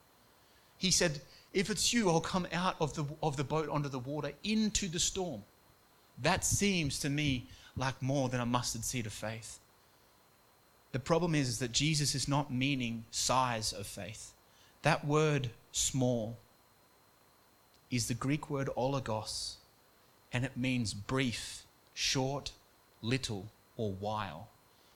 He 0.77 0.91
said, 0.91 1.23
If 1.53 1.69
it's 1.71 1.93
you, 1.93 2.09
I'll 2.09 2.21
come 2.21 2.47
out 2.53 2.77
of 2.81 2.95
the, 2.95 3.05
of 3.23 3.37
the 3.37 3.45
boat 3.45 3.69
onto 3.69 3.89
the 3.89 3.99
water 3.99 4.33
into 4.43 4.89
the 4.89 4.99
storm. 4.99 5.43
That 6.23 6.45
seems 6.45 6.99
to 7.01 7.11
me 7.11 7.47
like 7.77 8.01
more 8.01 8.29
than 8.29 8.41
a 8.41 8.47
mustard 8.47 8.85
seed 8.85 9.07
of 9.07 9.13
faith. 9.13 9.59
The 10.93 10.99
problem 10.99 11.35
is, 11.35 11.49
is 11.49 11.59
that 11.59 11.73
Jesus 11.73 12.15
is 12.15 12.29
not 12.29 12.53
meaning 12.53 13.05
size 13.11 13.73
of 13.73 13.87
faith. 13.87 14.33
That 14.83 15.07
word 15.07 15.51
small 15.73 16.37
is 17.91 18.09
the 18.09 18.15
Greek 18.15 18.51
word 18.51 18.69
oligos, 18.77 19.57
and 20.33 20.45
it 20.45 20.57
means 20.57 20.95
brief, 20.95 21.65
short, 21.95 22.53
little, 23.01 23.47
or 23.77 23.93
while. 23.93 24.49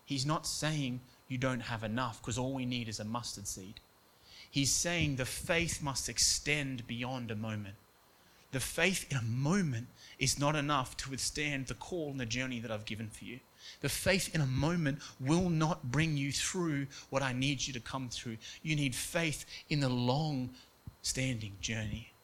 He's 0.05 0.27
not 0.27 0.47
saying 0.47 1.01
you 1.29 1.39
don't 1.39 1.61
have 1.61 1.83
enough 1.83 2.21
because 2.21 2.39
all 2.39 2.53
we 2.53 2.67
need 2.67 2.89
is 2.89 3.01
a 3.01 3.05
mustard 3.05 3.47
seed. 3.47 3.81
He's 4.57 4.73
saying 4.73 5.17
the 5.17 5.27
faith 5.27 5.83
must 5.83 6.09
extend 6.09 6.87
beyond 6.87 7.31
a 7.31 7.37
moment. 7.37 7.75
The 8.53 8.59
faith 8.59 9.05
in 9.11 9.19
a 9.19 9.23
moment 9.23 9.89
is 10.19 10.39
not 10.39 10.57
enough 10.57 10.97
to 10.97 11.11
withstand 11.11 11.67
the 11.67 11.75
call 11.75 12.09
and 12.09 12.19
the 12.19 12.25
journey 12.25 12.59
that 12.61 12.71
I've 12.71 12.87
given 12.87 13.11
for 13.11 13.27
you. 13.27 13.41
The 13.83 13.91
faith 13.91 14.35
in 14.35 14.41
a 14.41 14.47
moment 14.47 15.01
will 15.21 15.51
not 15.51 15.91
bring 15.91 16.17
you 16.17 16.33
through 16.33 16.87
what 17.11 17.23
I 17.23 17.35
need 17.35 17.67
you 17.67 17.75
to 17.75 17.81
come 17.81 18.09
through. 18.09 18.39
You 18.63 18.77
need 18.77 18.95
faith 18.95 19.45
in 19.69 19.81
the 19.81 19.91
long 19.91 20.49
standing 21.03 21.59
journey. 21.61 22.15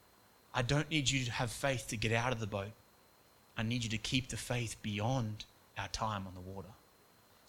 I 0.54 0.62
don't 0.62 0.88
need 0.88 1.10
you 1.10 1.26
to 1.26 1.32
have 1.32 1.50
faith 1.50 1.88
to 1.88 1.98
get 1.98 2.12
out 2.12 2.32
of 2.32 2.40
the 2.40 2.46
boat. 2.46 2.72
I 3.58 3.62
need 3.62 3.84
you 3.84 3.90
to 3.90 3.98
keep 3.98 4.28
the 4.28 4.38
faith 4.38 4.76
beyond 4.80 5.44
our 5.76 5.88
time 5.88 6.26
on 6.26 6.32
the 6.32 6.40
water. 6.40 6.70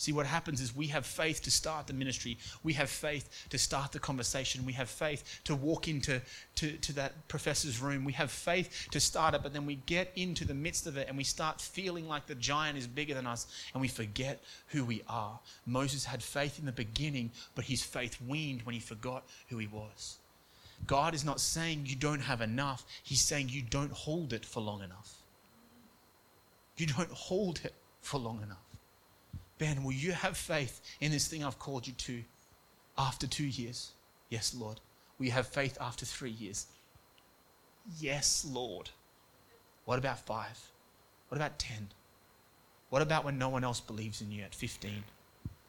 See, 0.04 0.12
what 0.12 0.26
happens 0.26 0.60
is 0.60 0.76
we 0.76 0.88
have 0.88 1.06
faith 1.06 1.42
to 1.44 1.50
start 1.50 1.88
the 1.88 1.94
ministry. 1.94 2.38
We 2.62 2.74
have 2.74 2.90
faith 2.90 3.46
to 3.52 3.58
start 3.58 3.94
the 3.94 4.00
conversation. 4.00 4.66
We 4.66 4.74
have 4.74 4.90
faith 4.90 5.40
to 5.46 5.56
walk 5.56 5.88
into 5.88 6.20
to, 6.56 6.74
to 6.74 6.94
that 6.96 7.30
professor's 7.30 7.80
room. 7.80 8.04
We 8.04 8.12
have 8.12 8.30
faith 8.30 8.90
to 8.92 9.00
start 9.00 9.34
it, 9.34 9.42
but 9.44 9.54
then 9.54 9.66
we 9.66 9.76
get 9.86 10.12
into 10.18 10.44
the 10.44 10.54
midst 10.54 10.88
of 10.88 10.98
it 10.98 11.08
and 11.08 11.16
we 11.16 11.24
start 11.24 11.62
feeling 11.62 12.10
like 12.10 12.28
the 12.28 12.36
giant 12.36 12.78
is 12.78 12.86
bigger 12.86 13.14
than 13.14 13.26
us 13.26 13.48
and 13.74 13.80
we 13.80 13.88
forget 13.88 14.44
who 14.68 14.84
we 14.84 15.04
are. 15.08 15.40
Moses 15.66 16.04
had 16.04 16.22
faith 16.22 16.60
in 16.60 16.66
the 16.66 16.74
beginning, 16.74 17.32
but 17.56 17.64
his 17.64 17.82
faith 17.82 18.18
weaned 18.28 18.64
when 18.64 18.74
he 18.74 18.82
forgot 18.82 19.24
who 19.48 19.58
he 19.58 19.68
was. 19.68 20.18
God 20.86 21.14
is 21.14 21.24
not 21.24 21.40
saying 21.40 21.86
you 21.86 21.96
don't 21.96 22.20
have 22.20 22.42
enough, 22.42 22.86
He's 23.04 23.22
saying 23.22 23.48
you 23.48 23.62
don't 23.62 23.94
hold 23.94 24.34
it 24.34 24.44
for 24.44 24.60
long 24.60 24.84
enough. 24.84 25.14
You 26.76 26.88
don't 26.88 27.12
hold 27.12 27.62
it 27.64 27.74
for 28.02 28.18
long 28.18 28.44
enough. 28.44 28.63
Ben, 29.58 29.84
will 29.84 29.94
you 29.94 30.12
have 30.12 30.36
faith 30.36 30.82
in 31.00 31.12
this 31.12 31.28
thing 31.28 31.44
I've 31.44 31.60
called 31.60 31.88
you 31.88 31.94
to 31.94 32.24
after 32.98 33.28
two 33.28 33.46
years? 33.46 33.92
Yes, 34.30 34.56
Lord. 34.56 34.80
Will 35.18 35.28
you 35.28 35.32
have 35.32 35.48
faith 35.48 35.78
after 35.80 36.06
three 36.06 36.32
years? 36.32 36.66
Yes, 38.00 38.46
Lord. 38.50 38.90
What 39.86 40.00
about 40.00 40.20
five? 40.20 40.60
What 41.30 41.38
about 41.38 41.60
10? 41.60 41.90
What 42.90 43.02
about 43.02 43.26
when 43.26 43.38
no 43.38 43.50
one 43.50 43.64
else 43.64 43.80
believes 43.80 44.22
in 44.22 44.32
you 44.32 44.44
at 44.44 44.56
15? 44.56 45.04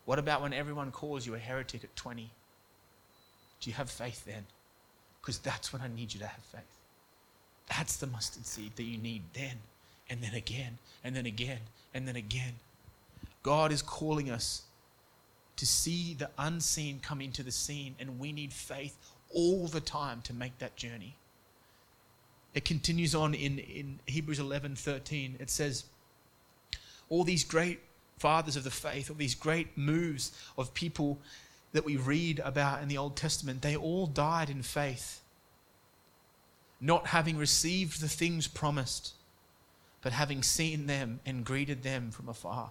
What 0.05 0.19
about 0.19 0.43
when 0.43 0.53
everyone 0.53 0.91
calls 0.91 1.27
you 1.27 1.35
a 1.35 1.39
heretic 1.39 1.83
at 1.85 1.97
20? 1.97 2.31
Do 3.61 3.71
you 3.71 3.75
have 3.75 3.91
faith 3.91 4.25
then? 4.25 4.45
Because 5.21 5.39
that's 5.39 5.73
when 5.73 5.81
I 5.81 5.89
need 5.89 6.13
you 6.13 6.21
to 6.21 6.27
have 6.27 6.45
faith. 6.45 6.63
That's 7.69 7.97
the 7.97 8.07
mustard 8.07 8.45
seed 8.45 8.77
that 8.77 8.83
you 8.83 8.99
need 8.99 9.23
then, 9.33 9.57
and 10.11 10.23
then 10.23 10.35
again, 10.35 10.79
and 11.03 11.17
then 11.17 11.25
again, 11.25 11.61
and 11.95 12.07
then 12.07 12.17
again. 12.17 12.55
God 13.45 13.73
is 13.73 13.83
calling 13.83 14.31
us 14.31 14.63
to 15.57 15.67
see 15.67 16.15
the 16.15 16.31
unseen 16.39 16.99
come 17.01 17.21
into 17.21 17.45
the 17.45 17.53
seen, 17.53 17.95
and 18.01 18.19
we 18.19 18.33
need 18.33 18.53
faith 18.53 18.97
all 19.33 19.69
the 19.69 19.81
time 19.81 20.23
to 20.23 20.33
make 20.33 20.59
that 20.59 20.77
journey. 20.77 21.17
It 22.55 22.65
continues 22.65 23.15
on 23.15 23.35
in, 23.35 23.59
in 23.59 24.01
Hebrews 24.07 24.41
11 24.41 24.77
13. 24.77 25.37
It 25.39 25.51
says, 25.51 25.85
All 27.09 27.23
these 27.23 27.45
great 27.45 27.81
fathers 28.19 28.57
of 28.57 28.65
the 28.65 28.71
faith, 28.71 29.11
all 29.11 29.17
these 29.17 29.35
great 29.35 29.77
moves 29.77 30.33
of 30.57 30.73
people 30.73 31.19
that 31.73 31.85
we 31.85 31.97
read 31.97 32.41
about 32.45 32.83
in 32.83 32.89
the 32.89 32.97
Old 32.97 33.15
Testament, 33.15 33.61
they 33.61 33.77
all 33.77 34.07
died 34.07 34.49
in 34.49 34.63
faith, 34.63 35.21
not 36.81 37.09
having 37.09 37.37
received 37.37 38.01
the 38.01 38.09
things 38.09 38.47
promised, 38.47 39.13
but 40.01 40.13
having 40.13 40.43
seen 40.43 40.87
them 40.87 41.21
and 41.27 41.45
greeted 41.45 41.83
them 41.83 42.11
from 42.11 42.29
afar 42.29 42.71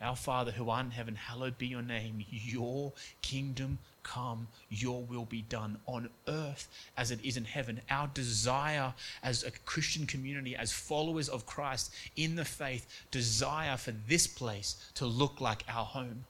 Our 0.00 0.16
Father 0.16 0.52
who 0.52 0.70
art 0.70 0.86
in 0.86 0.90
heaven, 0.92 1.14
hallowed 1.14 1.58
be 1.58 1.66
your 1.66 1.82
name. 1.82 2.24
Your 2.30 2.92
kingdom 3.20 3.78
come, 4.02 4.48
your 4.70 5.02
will 5.02 5.26
be 5.26 5.42
done 5.42 5.78
on 5.86 6.08
earth 6.26 6.68
as 6.96 7.10
it 7.10 7.20
is 7.22 7.36
in 7.36 7.44
heaven. 7.44 7.80
Our 7.90 8.08
desire 8.08 8.94
as 9.22 9.44
a 9.44 9.50
Christian 9.50 10.06
community, 10.06 10.56
as 10.56 10.72
followers 10.72 11.28
of 11.28 11.44
Christ 11.44 11.92
in 12.16 12.34
the 12.34 12.46
faith, 12.46 12.86
desire 13.10 13.76
for 13.76 13.92
this 14.08 14.26
place 14.26 14.76
to 14.94 15.04
look 15.04 15.40
like 15.40 15.64
our 15.68 15.84
home, 15.84 16.24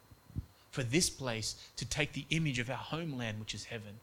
for 0.72 0.82
this 0.82 1.08
place 1.08 1.54
to 1.76 1.84
take 1.84 2.12
the 2.12 2.26
image 2.30 2.58
of 2.58 2.70
our 2.70 2.76
homeland, 2.76 3.38
which 3.38 3.54
is 3.54 3.64
heaven. 3.64 4.00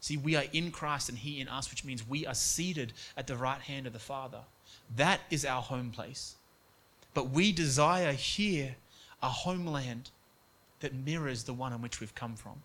See, 0.00 0.16
we 0.16 0.34
are 0.34 0.44
in 0.54 0.70
Christ 0.70 1.10
and 1.10 1.18
He 1.18 1.40
in 1.40 1.48
us, 1.48 1.70
which 1.70 1.84
means 1.84 2.08
we 2.08 2.26
are 2.26 2.34
seated 2.34 2.94
at 3.18 3.26
the 3.26 3.36
right 3.36 3.60
hand 3.60 3.86
of 3.86 3.92
the 3.92 3.98
Father. 3.98 4.40
That 4.96 5.20
is 5.30 5.44
our 5.44 5.60
home 5.60 5.90
place. 5.90 6.36
But 7.12 7.30
we 7.30 7.52
desire 7.52 8.12
here 8.12 8.76
a 9.22 9.28
homeland 9.28 10.10
that 10.80 10.94
mirrors 10.94 11.44
the 11.44 11.52
one 11.52 11.72
in 11.72 11.82
which 11.82 12.00
we've 12.00 12.14
come 12.14 12.36
from. 12.36 12.62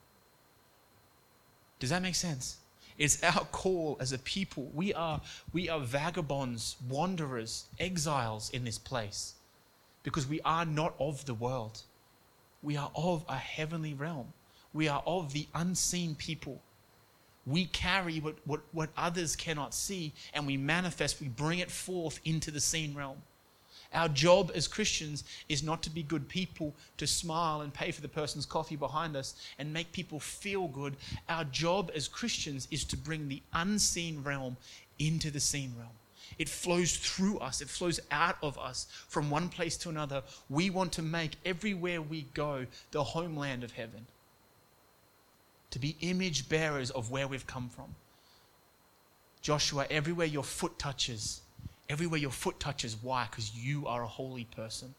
Does 1.79 1.89
that 1.89 2.01
make 2.01 2.15
sense? 2.15 2.57
It's 2.97 3.21
our 3.23 3.45
call 3.51 3.97
as 3.99 4.13
a 4.13 4.17
people. 4.17 4.71
We 4.73 4.93
are, 4.93 5.21
we 5.51 5.67
are 5.67 5.81
vagabonds, 5.81 6.77
wanderers, 6.89 7.65
exiles 7.77 8.49
in 8.51 8.63
this 8.63 8.77
place 8.77 9.33
because 10.03 10.27
we 10.27 10.39
are 10.41 10.65
not 10.65 10.95
of 10.99 11.25
the 11.25 11.33
world. 11.33 11.81
We 12.63 12.77
are 12.77 12.91
of 12.95 13.25
a 13.27 13.35
heavenly 13.35 13.93
realm. 13.93 14.33
We 14.73 14.87
are 14.87 15.03
of 15.05 15.33
the 15.33 15.47
unseen 15.53 16.15
people. 16.15 16.61
We 17.45 17.65
carry 17.65 18.19
what, 18.19 18.37
what, 18.45 18.61
what 18.71 18.89
others 18.97 19.35
cannot 19.35 19.73
see 19.73 20.13
and 20.33 20.47
we 20.47 20.57
manifest, 20.57 21.19
we 21.19 21.27
bring 21.27 21.59
it 21.59 21.69
forth 21.69 22.19
into 22.23 22.49
the 22.49 22.61
seen 22.61 22.95
realm. 22.95 23.21
Our 23.95 24.09
job 24.09 24.51
as 24.53 24.67
Christians 24.67 25.23
is 25.47 25.63
not 25.63 25.81
to 25.83 25.89
be 25.89 26.03
good 26.03 26.27
people, 26.27 26.75
to 26.97 27.07
smile 27.07 27.61
and 27.61 27.73
pay 27.73 27.91
for 27.91 28.01
the 28.01 28.09
person's 28.09 28.45
coffee 28.45 28.75
behind 28.75 29.15
us 29.15 29.35
and 29.57 29.71
make 29.73 29.91
people 29.93 30.19
feel 30.19 30.67
good. 30.67 30.97
Our 31.29 31.45
job 31.45 31.91
as 31.95 32.09
Christians 32.09 32.67
is 32.69 32.83
to 32.85 32.97
bring 32.97 33.29
the 33.29 33.41
unseen 33.53 34.21
realm 34.21 34.57
into 34.99 35.31
the 35.31 35.39
seen 35.39 35.73
realm. 35.77 35.93
It 36.37 36.49
flows 36.49 36.97
through 36.97 37.39
us, 37.39 37.61
it 37.61 37.69
flows 37.69 37.99
out 38.11 38.37
of 38.41 38.57
us 38.57 38.87
from 39.07 39.29
one 39.29 39.47
place 39.47 39.77
to 39.77 39.89
another. 39.89 40.23
We 40.49 40.69
want 40.69 40.91
to 40.93 41.01
make 41.01 41.37
everywhere 41.45 42.01
we 42.01 42.23
go 42.33 42.65
the 42.91 43.03
homeland 43.03 43.63
of 43.63 43.71
heaven, 43.71 44.07
to 45.71 45.79
be 45.79 45.95
image 46.01 46.49
bearers 46.49 46.91
of 46.91 47.11
where 47.11 47.27
we've 47.27 47.47
come 47.47 47.69
from. 47.69 47.95
Joshua, 49.41 49.85
everywhere 49.89 50.25
your 50.25 50.43
foot 50.43 50.77
touches, 50.79 51.41
Everywhere 51.89 52.19
your 52.19 52.31
foot 52.31 52.59
touches. 52.59 52.97
Why? 53.01 53.27
Because 53.29 53.55
you 53.55 53.87
are 53.87 54.03
a 54.03 54.07
holy 54.07 54.45
person. 54.45 54.95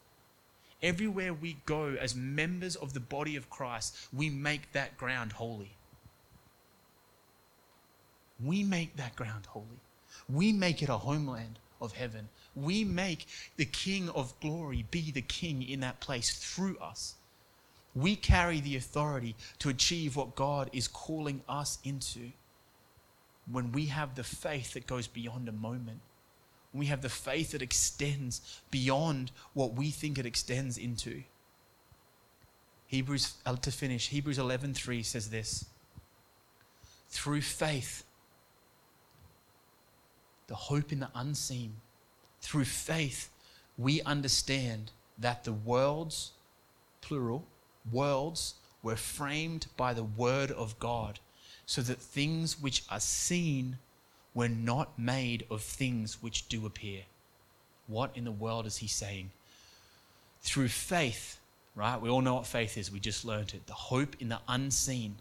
Everywhere 0.82 1.32
we 1.32 1.56
go 1.66 1.96
as 2.00 2.14
members 2.14 2.76
of 2.76 2.92
the 2.92 3.00
body 3.00 3.34
of 3.36 3.50
Christ, 3.50 3.96
we 4.12 4.30
make 4.30 4.72
that 4.72 4.96
ground 4.96 5.32
holy. 5.32 5.72
We 8.44 8.62
make 8.62 8.96
that 8.96 9.16
ground 9.16 9.46
holy. 9.46 9.80
We 10.28 10.52
make 10.52 10.82
it 10.82 10.88
a 10.88 10.98
homeland 10.98 11.58
of 11.80 11.92
heaven. 11.92 12.28
We 12.54 12.84
make 12.84 13.26
the 13.56 13.64
King 13.64 14.08
of 14.10 14.38
glory 14.40 14.86
be 14.90 15.10
the 15.10 15.22
King 15.22 15.62
in 15.62 15.80
that 15.80 16.00
place 16.00 16.36
through 16.36 16.78
us. 16.78 17.14
We 17.94 18.14
carry 18.14 18.60
the 18.60 18.76
authority 18.76 19.34
to 19.60 19.70
achieve 19.70 20.16
what 20.16 20.36
God 20.36 20.68
is 20.72 20.86
calling 20.86 21.42
us 21.48 21.78
into 21.82 22.32
when 23.50 23.72
we 23.72 23.86
have 23.86 24.14
the 24.14 24.24
faith 24.24 24.74
that 24.74 24.86
goes 24.86 25.06
beyond 25.06 25.48
a 25.48 25.52
moment 25.52 26.00
we 26.76 26.86
have 26.86 27.02
the 27.02 27.08
faith 27.08 27.52
that 27.52 27.62
extends 27.62 28.60
beyond 28.70 29.30
what 29.54 29.74
we 29.74 29.90
think 29.90 30.18
it 30.18 30.26
extends 30.26 30.78
into. 30.78 31.22
Hebrews 32.86 33.34
uh, 33.44 33.56
to 33.56 33.72
finish, 33.72 34.08
Hebrews 34.08 34.38
11:3 34.38 35.04
says 35.04 35.30
this. 35.30 35.66
Through 37.08 37.42
faith, 37.42 38.04
the 40.46 40.54
hope 40.54 40.92
in 40.92 41.00
the 41.00 41.10
unseen, 41.14 41.76
through 42.40 42.64
faith, 42.64 43.30
we 43.76 44.02
understand 44.02 44.92
that 45.18 45.44
the 45.44 45.52
worlds, 45.52 46.32
plural, 47.00 47.46
worlds 47.90 48.54
were 48.82 48.96
framed 48.96 49.66
by 49.76 49.92
the 49.92 50.04
word 50.04 50.50
of 50.50 50.78
God, 50.78 51.18
so 51.64 51.82
that 51.82 51.98
things 51.98 52.60
which 52.60 52.84
are 52.88 53.00
seen 53.00 53.78
were 54.36 54.48
not 54.50 54.98
made 54.98 55.46
of 55.50 55.62
things 55.62 56.22
which 56.22 56.46
do 56.46 56.66
appear. 56.66 57.00
What 57.86 58.14
in 58.14 58.24
the 58.24 58.30
world 58.30 58.66
is 58.66 58.76
he 58.76 58.86
saying? 58.86 59.30
Through 60.42 60.68
faith, 60.68 61.38
right? 61.74 61.98
We 61.98 62.10
all 62.10 62.20
know 62.20 62.34
what 62.34 62.46
faith 62.46 62.76
is. 62.76 62.92
We 62.92 63.00
just 63.00 63.24
learned 63.24 63.54
it. 63.54 63.66
The 63.66 63.72
hope 63.72 64.14
in 64.20 64.28
the 64.28 64.40
unseen, 64.46 65.16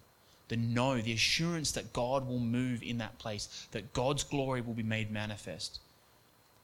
the 0.49 0.57
know, 0.57 0.99
the 0.99 1.13
assurance 1.13 1.72
that 1.72 1.93
God 1.93 2.28
will 2.28 2.39
move 2.39 2.84
in 2.84 2.97
that 2.97 3.18
place, 3.18 3.68
that 3.72 3.93
God's 3.93 4.26
glory 4.26 4.59
will 4.59 4.74
be 4.74 4.84
made 4.84 5.09
manifest. 5.09 5.80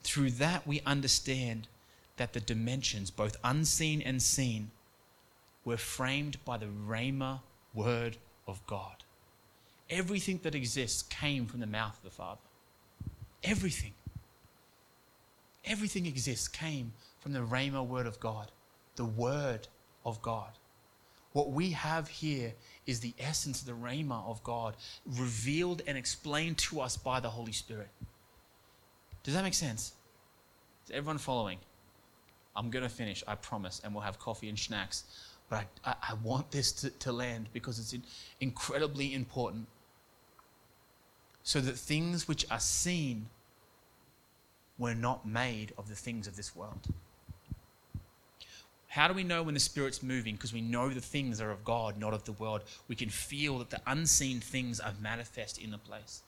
Through 0.04 0.32
that, 0.32 0.68
we 0.68 0.82
understand 0.86 1.70
that 2.18 2.34
the 2.34 2.42
dimensions, 2.42 3.12
both 3.12 3.38
unseen 3.46 4.02
and 4.02 4.22
seen, 4.22 4.72
were 5.64 5.78
framed 5.78 6.44
by 6.44 6.58
the 6.58 6.66
Rhema 6.66 7.40
word 7.74 8.18
of 8.46 8.66
God. 8.68 9.06
Everything 9.92 10.40
that 10.44 10.56
exists 10.56 11.04
came 11.04 11.46
from 11.46 11.60
the 11.60 11.68
mouth 11.68 11.98
of 11.98 12.04
the 12.04 12.10
Father. 12.10 12.40
Everything. 13.44 13.94
Everything 15.66 16.06
exists 16.06 16.48
came 16.48 16.94
from 17.20 17.34
the 17.34 17.40
Rhema 17.40 17.86
word 17.86 18.08
of 18.08 18.20
God, 18.20 18.52
the 18.96 19.06
word 19.06 19.68
of 20.06 20.22
God. 20.22 20.52
What 21.34 21.52
we 21.52 21.72
have 21.72 22.08
here 22.08 22.54
is 22.88 23.02
the 23.02 23.14
essence 23.20 23.62
of 23.62 23.68
the 23.68 23.74
Rhema 23.74 24.26
of 24.28 24.42
God, 24.44 24.76
revealed 25.06 25.82
and 25.86 25.98
explained 25.98 26.58
to 26.60 26.80
us 26.80 26.98
by 26.98 27.20
the 27.20 27.30
Holy 27.30 27.52
Spirit. 27.52 27.90
Does 29.24 29.34
that 29.34 29.44
make 29.44 29.54
sense? 29.54 29.94
Is 30.86 30.92
everyone 30.92 31.20
following? 31.20 31.60
I'm 32.56 32.70
going 32.70 32.84
to 32.84 32.90
finish, 32.90 33.24
I 33.28 33.36
promise, 33.36 33.82
and 33.84 33.94
we'll 33.94 34.04
have 34.04 34.20
coffee 34.20 34.50
and 34.50 34.58
snacks. 34.58 35.04
But 35.50 35.66
I, 35.86 35.92
I, 35.92 35.96
I 36.10 36.14
want 36.24 36.50
this 36.50 36.72
to, 36.74 36.90
to 36.90 37.12
land 37.12 37.50
because 37.54 37.78
it's 37.78 37.94
incredibly 38.40 39.14
important 39.14 39.68
so 41.44 41.60
that 41.62 41.76
things 41.76 42.28
which 42.28 42.46
are 42.52 42.60
seen 42.60 43.28
were 44.78 44.96
not 44.96 45.26
made 45.26 45.74
of 45.78 45.90
the 45.90 45.96
things 45.96 46.28
of 46.28 46.36
this 46.36 46.56
world. 46.56 46.88
How 48.88 49.08
do 49.08 49.14
we 49.14 49.24
know 49.24 49.44
when 49.44 49.54
the 49.54 49.60
Spirit's 49.60 50.04
moving? 50.04 50.36
Because 50.36 50.54
we 50.54 50.60
know 50.60 50.90
the 50.90 51.00
things 51.00 51.40
are 51.40 51.52
of 51.52 51.64
God, 51.64 51.98
not 51.98 52.14
of 52.14 52.26
the 52.26 52.34
world. 52.34 52.62
We 52.90 52.96
can 52.96 53.10
feel 53.10 53.60
that 53.60 53.70
the 53.70 53.80
unseen 53.88 54.42
things 54.42 54.82
are 54.82 54.92
manifest 55.02 55.58
in 55.60 55.72
the 55.72 55.78
place. 55.78 56.24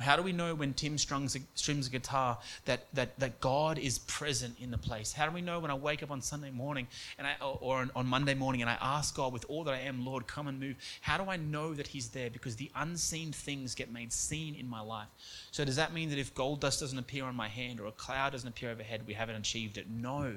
How 0.00 0.14
do 0.14 0.22
we 0.22 0.32
know 0.32 0.54
when 0.54 0.74
Tim 0.74 0.96
strums 0.96 1.34
a, 1.34 1.90
guitar 1.90 2.38
that, 2.66 2.86
that, 2.94 3.18
that 3.18 3.40
God 3.40 3.78
is 3.78 3.98
present 3.98 4.56
in 4.60 4.70
the 4.70 4.78
place? 4.78 5.12
How 5.12 5.26
do 5.26 5.34
we 5.34 5.40
know 5.40 5.58
when 5.58 5.72
I 5.72 5.74
wake 5.74 6.04
up 6.04 6.12
on 6.12 6.22
Sunday 6.22 6.50
morning 6.52 6.86
and 7.18 7.26
I, 7.26 7.34
or 7.42 7.84
on 7.96 8.06
Monday 8.06 8.34
morning 8.34 8.60
and 8.60 8.70
I 8.70 8.78
ask 8.80 9.16
God 9.16 9.32
with 9.32 9.44
all 9.48 9.64
that 9.64 9.74
I 9.74 9.80
am, 9.80 10.06
Lord, 10.06 10.28
come 10.28 10.46
and 10.46 10.60
move? 10.60 10.76
How 11.00 11.18
do 11.18 11.28
I 11.28 11.36
know 11.36 11.74
that 11.74 11.88
He's 11.88 12.10
there? 12.10 12.30
Because 12.30 12.54
the 12.54 12.70
unseen 12.76 13.32
things 13.32 13.74
get 13.74 13.92
made 13.92 14.12
seen 14.12 14.54
in 14.54 14.68
my 14.68 14.80
life. 14.80 15.08
So 15.50 15.64
does 15.64 15.76
that 15.76 15.92
mean 15.92 16.10
that 16.10 16.18
if 16.18 16.32
gold 16.32 16.60
dust 16.60 16.78
doesn't 16.78 16.98
appear 16.98 17.24
on 17.24 17.34
my 17.34 17.48
hand 17.48 17.80
or 17.80 17.86
a 17.86 17.92
cloud 17.92 18.30
doesn't 18.32 18.48
appear 18.48 18.70
overhead, 18.70 19.02
we 19.04 19.14
haven't 19.14 19.34
achieved 19.34 19.78
it? 19.78 19.90
No. 19.90 20.36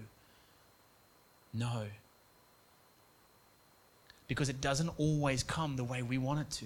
No. 1.53 1.85
Because 4.27 4.49
it 4.49 4.59
doesn't 4.59 4.89
always 4.97 5.43
come 5.43 5.75
the 5.75 5.83
way 5.83 6.01
we 6.01 6.17
want 6.17 6.39
it 6.39 6.49
to. 6.51 6.65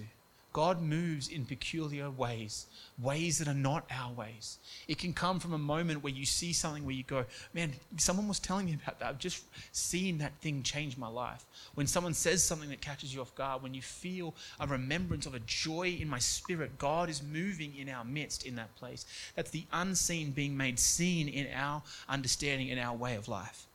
God 0.56 0.80
moves 0.80 1.28
in 1.28 1.44
peculiar 1.44 2.08
ways, 2.08 2.64
ways 2.98 3.36
that 3.36 3.46
are 3.46 3.52
not 3.52 3.84
our 3.90 4.10
ways. 4.14 4.56
It 4.88 4.96
can 4.96 5.12
come 5.12 5.38
from 5.38 5.52
a 5.52 5.58
moment 5.58 6.02
where 6.02 6.14
you 6.14 6.24
see 6.24 6.54
something 6.54 6.86
where 6.86 6.94
you 6.94 7.02
go, 7.02 7.26
Man, 7.52 7.74
someone 7.98 8.26
was 8.26 8.40
telling 8.40 8.64
me 8.64 8.78
about 8.82 8.98
that. 9.00 9.08
I've 9.10 9.18
just 9.18 9.44
seen 9.72 10.16
that 10.16 10.32
thing 10.40 10.62
change 10.62 10.96
my 10.96 11.08
life. 11.08 11.44
When 11.74 11.86
someone 11.86 12.14
says 12.14 12.42
something 12.42 12.70
that 12.70 12.80
catches 12.80 13.14
you 13.14 13.20
off 13.20 13.34
guard, 13.34 13.62
when 13.62 13.74
you 13.74 13.82
feel 13.82 14.34
a 14.58 14.66
remembrance 14.66 15.26
of 15.26 15.34
a 15.34 15.40
joy 15.40 15.98
in 16.00 16.08
my 16.08 16.20
spirit, 16.20 16.78
God 16.78 17.10
is 17.10 17.22
moving 17.22 17.76
in 17.76 17.90
our 17.90 18.06
midst 18.06 18.46
in 18.46 18.56
that 18.56 18.74
place. 18.76 19.04
That's 19.34 19.50
the 19.50 19.66
unseen 19.74 20.30
being 20.30 20.56
made 20.56 20.78
seen 20.78 21.28
in 21.28 21.48
our 21.54 21.82
understanding 22.08 22.70
and 22.70 22.80
our 22.80 22.96
way 22.96 23.16
of 23.16 23.28
life. 23.28 23.66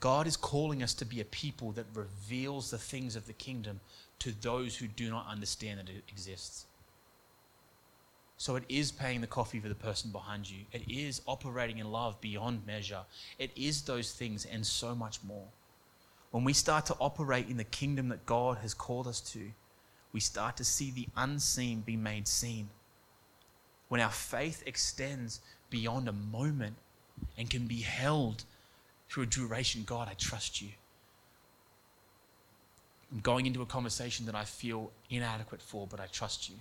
God 0.00 0.26
is 0.26 0.36
calling 0.36 0.82
us 0.82 0.92
to 0.94 1.04
be 1.04 1.20
a 1.20 1.24
people 1.24 1.70
that 1.72 1.86
reveals 1.94 2.70
the 2.70 2.78
things 2.78 3.16
of 3.16 3.26
the 3.26 3.32
kingdom 3.32 3.80
to 4.20 4.32
those 4.40 4.76
who 4.76 4.86
do 4.86 5.10
not 5.10 5.26
understand 5.28 5.78
that 5.78 5.88
it 5.88 6.04
exists. 6.08 6.66
So 8.38 8.56
it 8.56 8.64
is 8.68 8.92
paying 8.92 9.22
the 9.22 9.26
coffee 9.26 9.60
for 9.60 9.68
the 9.68 9.74
person 9.74 10.10
behind 10.10 10.48
you. 10.48 10.64
It 10.72 10.82
is 10.88 11.22
operating 11.26 11.78
in 11.78 11.90
love 11.90 12.20
beyond 12.20 12.66
measure. 12.66 13.00
It 13.38 13.50
is 13.56 13.82
those 13.82 14.12
things 14.12 14.44
and 14.44 14.66
so 14.66 14.94
much 14.94 15.18
more. 15.24 15.46
When 16.30 16.44
we 16.44 16.52
start 16.52 16.84
to 16.86 16.96
operate 17.00 17.48
in 17.48 17.56
the 17.56 17.64
kingdom 17.64 18.08
that 18.10 18.26
God 18.26 18.58
has 18.58 18.74
called 18.74 19.06
us 19.06 19.20
to, 19.32 19.52
we 20.12 20.20
start 20.20 20.56
to 20.58 20.64
see 20.64 20.90
the 20.90 21.08
unseen 21.16 21.80
be 21.80 21.96
made 21.96 22.28
seen. 22.28 22.68
When 23.88 24.00
our 24.00 24.10
faith 24.10 24.62
extends 24.66 25.40
beyond 25.70 26.08
a 26.08 26.12
moment 26.12 26.76
and 27.38 27.48
can 27.48 27.66
be 27.66 27.80
held 27.80 28.44
through 29.08 29.24
a 29.24 29.26
duration, 29.26 29.84
God, 29.86 30.08
I 30.10 30.14
trust 30.14 30.60
you. 30.60 30.68
I'm 33.12 33.20
going 33.20 33.46
into 33.46 33.62
a 33.62 33.66
conversation 33.66 34.26
that 34.26 34.34
I 34.34 34.44
feel 34.44 34.90
inadequate 35.10 35.62
for, 35.62 35.86
but 35.86 36.00
I 36.00 36.06
trust 36.06 36.48
you. 36.48 36.56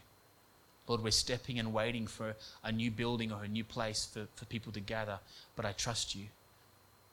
Lord, 0.87 1.01
we're 1.01 1.11
stepping 1.11 1.57
and 1.57 1.73
waiting 1.73 2.05
for 2.05 2.35
a 2.63 2.71
new 2.71 2.91
building 2.91 3.31
or 3.31 3.43
a 3.43 3.47
new 3.47 3.63
place 3.63 4.05
for, 4.05 4.27
for 4.35 4.45
people 4.45 4.71
to 4.73 4.79
gather, 4.79 5.19
but 5.55 5.65
I 5.65 5.71
trust 5.71 6.13
you. 6.13 6.25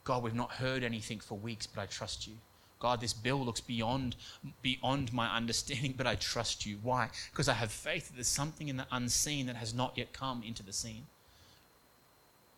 God, 0.05 0.22
we've 0.22 0.35
not 0.35 0.53
heard 0.53 0.83
anything 0.85 1.20
for 1.20 1.39
weeks, 1.39 1.66
but 1.66 1.80
I 1.80 1.87
trust 1.87 2.26
you. 2.26 2.35
God, 2.80 3.01
this 3.01 3.12
bill 3.12 3.43
looks 3.43 3.61
beyond, 3.61 4.16
beyond 4.61 5.12
my 5.12 5.35
understanding, 5.35 5.95
but 5.97 6.07
I 6.07 6.16
trust 6.16 6.66
you. 6.66 6.78
Why? 6.83 7.09
Because 7.30 7.49
I 7.49 7.55
have 7.55 7.70
faith 7.70 8.09
that 8.09 8.14
there's 8.14 8.26
something 8.26 8.68
in 8.68 8.76
the 8.76 8.87
unseen 8.91 9.47
that 9.47 9.57
has 9.57 9.72
not 9.72 9.97
yet 9.97 10.12
come 10.12 10.43
into 10.43 10.62
the 10.62 10.72
seen. 10.72 11.07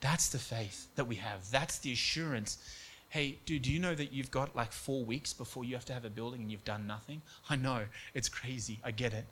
That's 0.00 0.28
the 0.30 0.38
faith 0.38 0.88
that 0.96 1.06
we 1.06 1.16
have. 1.16 1.50
That's 1.50 1.78
the 1.78 1.92
assurance 1.92 2.58
hey, 3.14 3.38
dude, 3.46 3.62
do 3.62 3.70
you 3.70 3.78
know 3.78 3.94
that 3.94 4.12
you've 4.12 4.32
got 4.32 4.56
like 4.56 4.72
four 4.72 5.04
weeks 5.04 5.32
before 5.32 5.64
you 5.64 5.76
have 5.76 5.84
to 5.84 5.92
have 5.92 6.04
a 6.04 6.10
building 6.10 6.40
and 6.40 6.50
you've 6.50 6.64
done 6.64 6.84
nothing? 6.84 7.22
I 7.48 7.54
know, 7.54 7.82
it's 8.12 8.28
crazy. 8.28 8.80
I 8.82 8.90
get 8.90 9.14
it. 9.14 9.24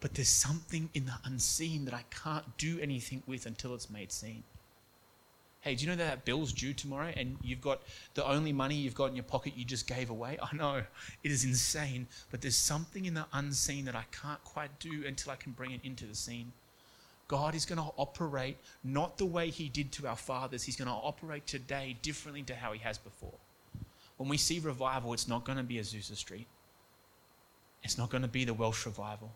but 0.00 0.14
there's 0.14 0.28
something 0.28 0.90
in 0.92 1.06
the 1.06 1.14
unseen 1.24 1.84
that 1.84 1.94
I 1.94 2.04
can't 2.10 2.56
do 2.56 2.80
anything 2.80 3.22
with 3.28 3.46
until 3.46 3.74
it's 3.76 3.90
made 3.90 4.10
seen. 4.10 4.42
Hey, 5.60 5.76
do 5.76 5.84
you 5.84 5.90
know 5.90 5.96
that, 5.96 6.10
that 6.10 6.24
bill's 6.24 6.52
due 6.52 6.74
tomorrow 6.74 7.12
and 7.16 7.36
you've 7.40 7.60
got 7.60 7.82
the 8.14 8.26
only 8.26 8.52
money 8.52 8.74
you've 8.74 8.96
got 8.96 9.10
in 9.10 9.14
your 9.14 9.22
pocket 9.22 9.52
you 9.56 9.64
just 9.64 9.86
gave 9.86 10.10
away? 10.10 10.36
I 10.42 10.56
know, 10.56 10.82
it 11.22 11.30
is 11.30 11.44
insane, 11.44 12.08
but 12.32 12.40
there's 12.40 12.56
something 12.56 13.04
in 13.04 13.14
the 13.14 13.26
unseen 13.32 13.84
that 13.84 13.94
I 13.94 14.04
can't 14.10 14.42
quite 14.42 14.80
do 14.80 15.04
until 15.06 15.30
I 15.30 15.36
can 15.36 15.52
bring 15.52 15.70
it 15.70 15.80
into 15.84 16.06
the 16.06 16.14
seen. 16.16 16.52
God 17.28 17.54
is 17.54 17.66
going 17.66 17.78
to 17.78 17.92
operate 17.96 18.56
not 18.82 19.18
the 19.18 19.26
way 19.26 19.50
He 19.50 19.68
did 19.68 19.92
to 19.92 20.06
our 20.08 20.16
fathers, 20.16 20.64
He's 20.64 20.76
going 20.76 20.88
to 20.88 20.94
operate 20.94 21.46
today 21.46 21.96
differently 22.02 22.42
to 22.44 22.54
how 22.54 22.72
He 22.72 22.80
has 22.80 22.98
before. 22.98 23.34
When 24.16 24.28
we 24.28 24.38
see 24.38 24.58
revival, 24.58 25.12
it's 25.12 25.28
not 25.28 25.44
going 25.44 25.58
to 25.58 25.64
be 25.64 25.76
Azusa 25.76 26.16
Street, 26.16 26.46
it's 27.84 27.98
not 27.98 28.10
going 28.10 28.22
to 28.22 28.28
be 28.28 28.44
the 28.44 28.54
Welsh 28.54 28.86
revival. 28.86 29.32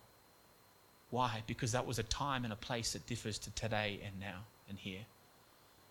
Why? 1.10 1.42
Because 1.46 1.72
that 1.72 1.86
was 1.86 1.98
a 1.98 2.04
time 2.04 2.44
and 2.44 2.52
a 2.52 2.56
place 2.56 2.94
that 2.94 3.06
differs 3.06 3.38
to 3.40 3.50
today 3.50 4.00
and 4.04 4.18
now 4.18 4.44
and 4.68 4.78
here. 4.78 5.04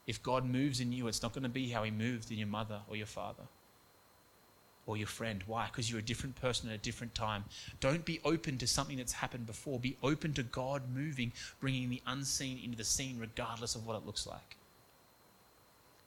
If 0.08 0.24
God 0.24 0.46
moves 0.46 0.80
in 0.80 0.92
you, 0.92 1.08
it's 1.08 1.22
not 1.22 1.32
going 1.32 1.44
to 1.44 1.50
be 1.50 1.70
how 1.70 1.84
He 1.84 1.92
moved 1.92 2.32
in 2.32 2.40
your 2.40 2.48
mother 2.48 2.82
or 2.90 2.96
your 2.96 3.06
father 3.06 3.44
or 4.86 4.98
your 4.98 5.08
friend. 5.08 5.44
Why? 5.48 5.68
Because 5.68 5.90
you're 5.90 6.00
a 6.00 6.04
different 6.04 6.36
person 6.42 6.70
at 6.70 6.76
a 6.76 6.80
different 6.80 7.16
time. 7.16 7.46
Don't 7.80 8.06
be 8.06 8.20
open 8.24 8.58
to 8.58 8.68
something 8.68 8.98
that's 8.98 9.14
happened 9.14 9.46
before. 9.46 9.80
Be 9.80 9.98
open 10.04 10.34
to 10.34 10.44
God 10.44 10.84
moving, 10.94 11.32
bringing 11.60 11.90
the 11.90 12.02
unseen 12.08 12.60
into 12.64 12.78
the 12.78 12.84
seen, 12.84 13.18
regardless 13.20 13.76
of 13.76 13.86
what 13.86 13.96
it 13.96 14.06
looks 14.06 14.26
like 14.26 14.58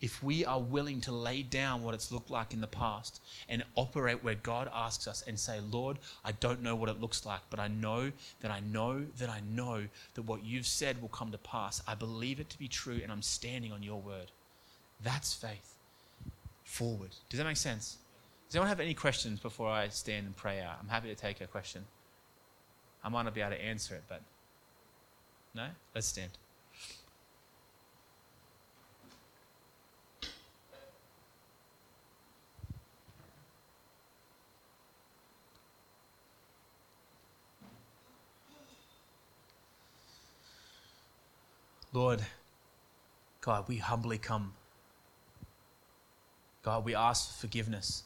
if 0.04 0.22
we 0.22 0.44
are 0.44 0.60
willing 0.60 1.00
to 1.00 1.10
lay 1.10 1.42
down 1.42 1.82
what 1.82 1.94
it's 1.94 2.12
looked 2.12 2.30
like 2.30 2.52
in 2.52 2.60
the 2.60 2.66
past 2.66 3.22
and 3.48 3.64
operate 3.74 4.22
where 4.22 4.34
God 4.34 4.70
asks 4.74 5.08
us 5.08 5.24
and 5.26 5.40
say, 5.40 5.60
Lord, 5.70 5.98
I 6.22 6.32
don't 6.32 6.62
know 6.62 6.76
what 6.76 6.90
it 6.90 7.00
looks 7.00 7.24
like, 7.24 7.40
but 7.48 7.58
I 7.58 7.68
know 7.68 8.12
that 8.42 8.50
I 8.50 8.60
know 8.60 9.06
that 9.16 9.30
I 9.30 9.40
know 9.50 9.84
that 10.14 10.22
what 10.22 10.44
you've 10.44 10.66
said 10.66 11.00
will 11.00 11.08
come 11.08 11.30
to 11.32 11.38
pass. 11.38 11.82
I 11.88 11.94
believe 11.94 12.38
it 12.38 12.50
to 12.50 12.58
be 12.58 12.68
true 12.68 13.00
and 13.02 13.10
I'm 13.10 13.22
standing 13.22 13.72
on 13.72 13.82
your 13.82 13.98
word. 13.98 14.30
That's 15.02 15.32
faith. 15.32 15.74
Forward. 16.64 17.10
Does 17.30 17.38
that 17.38 17.46
make 17.46 17.56
sense? 17.56 17.96
Does 18.48 18.56
anyone 18.56 18.68
have 18.68 18.80
any 18.80 18.94
questions 18.94 19.40
before 19.40 19.68
I 19.68 19.88
stand 19.88 20.26
and 20.26 20.36
pray 20.36 20.60
out? 20.60 20.76
I'm 20.80 20.88
happy 20.88 21.08
to 21.08 21.14
take 21.14 21.40
a 21.40 21.46
question. 21.46 21.84
I 23.02 23.08
might 23.08 23.22
not 23.22 23.34
be 23.34 23.40
able 23.40 23.50
to 23.50 23.62
answer 23.62 23.94
it, 23.94 24.04
but 24.08 24.22
no? 25.54 25.66
Let's 25.94 26.06
stand. 26.06 26.30
Lord, 41.92 42.22
God, 43.40 43.68
we 43.68 43.76
humbly 43.76 44.18
come. 44.18 44.54
God, 46.64 46.84
we 46.84 46.92
ask 46.92 47.28
for 47.28 47.42
forgiveness. 47.42 48.02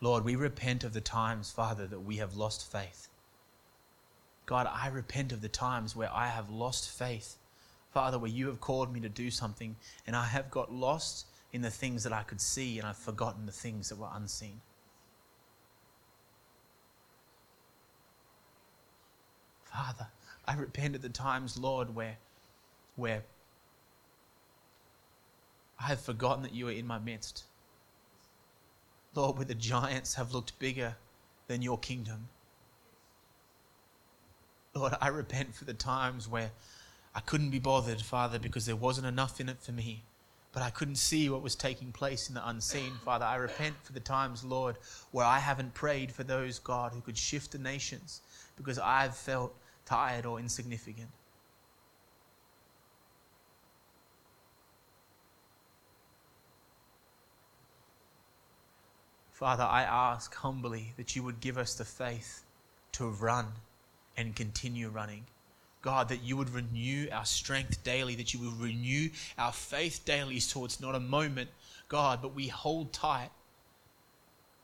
Lord, 0.00 0.24
we 0.24 0.36
repent 0.36 0.84
of 0.84 0.92
the 0.92 1.00
times, 1.00 1.50
Father, 1.50 1.86
that 1.86 2.00
we 2.00 2.16
have 2.16 2.36
lost 2.36 2.70
faith. 2.70 3.08
God, 4.46 4.68
I 4.70 4.88
repent 4.88 5.32
of 5.32 5.40
the 5.40 5.48
times 5.48 5.96
where 5.96 6.12
I 6.12 6.28
have 6.28 6.50
lost 6.50 6.90
faith. 6.90 7.36
Father, 7.92 8.18
where 8.18 8.30
you 8.30 8.48
have 8.48 8.60
called 8.60 8.92
me 8.92 9.00
to 9.00 9.08
do 9.08 9.30
something 9.30 9.76
and 10.06 10.16
I 10.16 10.26
have 10.26 10.50
got 10.50 10.72
lost 10.72 11.26
in 11.52 11.62
the 11.62 11.70
things 11.70 12.02
that 12.02 12.12
I 12.12 12.24
could 12.24 12.40
see 12.40 12.78
and 12.78 12.86
I've 12.86 12.96
forgotten 12.96 13.46
the 13.46 13.52
things 13.52 13.88
that 13.88 13.98
were 13.98 14.08
unseen. 14.12 14.60
Father, 19.64 20.08
I 20.46 20.54
repent 20.54 20.96
of 20.96 21.02
the 21.02 21.08
times, 21.08 21.56
Lord, 21.56 21.94
where, 21.94 22.18
where 22.96 23.22
I 25.78 25.84
have 25.84 26.00
forgotten 26.00 26.42
that 26.42 26.54
you 26.54 26.68
are 26.68 26.72
in 26.72 26.86
my 26.86 26.98
midst. 26.98 27.44
Lord, 29.14 29.36
where 29.36 29.44
the 29.44 29.54
giants 29.54 30.14
have 30.14 30.32
looked 30.32 30.58
bigger 30.58 30.96
than 31.46 31.62
your 31.62 31.78
kingdom. 31.78 32.28
Lord, 34.74 34.94
I 35.00 35.08
repent 35.08 35.54
for 35.54 35.64
the 35.64 35.74
times 35.74 36.28
where 36.28 36.50
I 37.14 37.20
couldn't 37.20 37.50
be 37.50 37.60
bothered, 37.60 38.02
Father, 38.02 38.38
because 38.38 38.66
there 38.66 38.74
wasn't 38.74 39.06
enough 39.06 39.40
in 39.40 39.48
it 39.48 39.60
for 39.60 39.72
me. 39.72 40.02
But 40.52 40.62
I 40.62 40.70
couldn't 40.70 40.96
see 40.96 41.28
what 41.28 41.42
was 41.42 41.56
taking 41.56 41.90
place 41.90 42.28
in 42.28 42.34
the 42.34 42.48
unseen, 42.48 42.92
Father. 43.04 43.24
I 43.24 43.36
repent 43.36 43.74
for 43.82 43.92
the 43.92 44.00
times, 44.00 44.44
Lord, 44.44 44.76
where 45.10 45.26
I 45.26 45.38
haven't 45.38 45.74
prayed 45.74 46.12
for 46.12 46.22
those, 46.22 46.58
God, 46.60 46.92
who 46.92 47.00
could 47.00 47.18
shift 47.18 47.52
the 47.52 47.58
nations 47.58 48.20
because 48.56 48.78
I've 48.78 49.16
felt 49.16 49.54
tired 49.84 50.26
or 50.26 50.38
insignificant. 50.38 51.08
Father, 59.34 59.64
I 59.64 59.82
ask 59.82 60.32
humbly 60.32 60.92
that 60.96 61.16
you 61.16 61.24
would 61.24 61.40
give 61.40 61.58
us 61.58 61.74
the 61.74 61.84
faith 61.84 62.44
to 62.92 63.08
run 63.08 63.46
and 64.16 64.36
continue 64.36 64.88
running. 64.88 65.24
God, 65.82 66.08
that 66.10 66.22
you 66.22 66.36
would 66.36 66.50
renew 66.50 67.08
our 67.10 67.24
strength 67.24 67.82
daily, 67.82 68.14
that 68.14 68.32
you 68.32 68.38
would 68.38 68.60
renew 68.60 69.10
our 69.36 69.50
faith 69.50 70.04
daily 70.04 70.38
so 70.38 70.64
it's 70.64 70.80
not 70.80 70.94
a 70.94 71.00
moment, 71.00 71.50
God, 71.88 72.22
but 72.22 72.32
we 72.32 72.46
hold 72.46 72.92
tight 72.92 73.30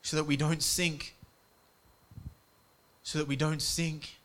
so 0.01 0.15
that 0.15 0.23
we 0.23 0.37
don't 0.37 0.63
sink. 0.63 1.15
So 3.03 3.19
that 3.19 3.27
we 3.27 3.35
don't 3.35 3.61
sink 3.61 4.21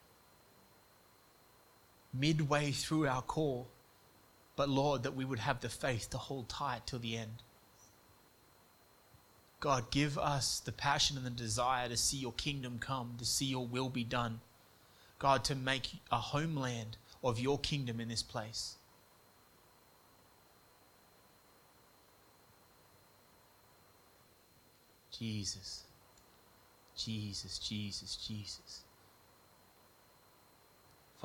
midway 2.14 2.70
through 2.70 3.09
our 3.09 3.22
call, 3.22 3.66
but 4.55 4.68
Lord, 4.68 5.03
that 5.03 5.16
we 5.16 5.24
would 5.24 5.40
have 5.40 5.61
the 5.61 5.68
faith 5.68 6.09
to 6.11 6.18
hold 6.18 6.49
tight 6.49 6.86
till 6.86 7.01
the 7.01 7.16
end. 7.16 7.42
God, 9.67 9.91
give 9.91 10.17
us 10.17 10.61
the 10.61 10.71
passion 10.71 11.17
and 11.17 11.27
the 11.27 11.31
desire 11.31 11.89
to 11.89 11.97
see 11.97 12.19
your 12.19 12.35
kingdom 12.35 12.79
come, 12.79 13.17
to 13.19 13.25
see 13.25 13.47
your 13.47 13.67
will 13.67 13.89
be 13.89 14.05
done. 14.05 14.39
God, 15.19 15.43
to 15.47 15.57
make 15.57 15.95
a 16.12 16.19
homeland 16.19 16.99
of 17.25 17.41
your 17.41 17.59
kingdom 17.59 17.99
in 17.99 18.07
this 18.07 18.23
place. 18.23 18.77
Jesus, 25.11 25.83
Jesus, 26.97 27.59
Jesus, 27.59 28.14
Jesus. 28.14 28.86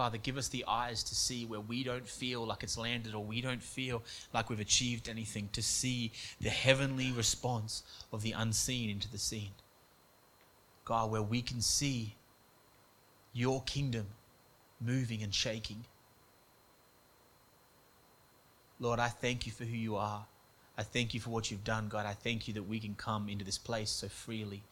Father, 0.01 0.17
give 0.17 0.35
us 0.35 0.47
the 0.47 0.65
eyes 0.67 1.03
to 1.03 1.13
see 1.13 1.45
where 1.45 1.59
we 1.59 1.83
don't 1.83 2.07
feel 2.07 2.43
like 2.43 2.63
it's 2.63 2.75
landed 2.75 3.13
or 3.13 3.23
we 3.23 3.39
don't 3.39 3.61
feel 3.61 4.01
like 4.33 4.49
we've 4.49 4.59
achieved 4.59 5.07
anything, 5.07 5.47
to 5.53 5.61
see 5.61 6.11
the 6.39 6.49
heavenly 6.49 7.11
response 7.11 7.83
of 8.11 8.23
the 8.23 8.31
unseen 8.31 8.89
into 8.89 9.07
the 9.11 9.19
seen. 9.19 9.51
God, 10.85 11.11
where 11.11 11.21
we 11.21 11.43
can 11.43 11.61
see 11.61 12.15
your 13.31 13.61
kingdom 13.61 14.07
moving 14.83 15.21
and 15.21 15.35
shaking. 15.35 15.85
Lord, 18.79 18.99
I 18.99 19.09
thank 19.09 19.45
you 19.45 19.51
for 19.51 19.65
who 19.65 19.77
you 19.77 19.97
are. 19.97 20.25
I 20.79 20.81
thank 20.81 21.13
you 21.13 21.19
for 21.19 21.29
what 21.29 21.51
you've 21.51 21.63
done, 21.63 21.89
God. 21.89 22.07
I 22.07 22.13
thank 22.13 22.47
you 22.47 22.55
that 22.55 22.67
we 22.67 22.79
can 22.79 22.95
come 22.95 23.29
into 23.29 23.45
this 23.45 23.59
place 23.59 23.91
so 23.91 24.07
freely 24.07 24.63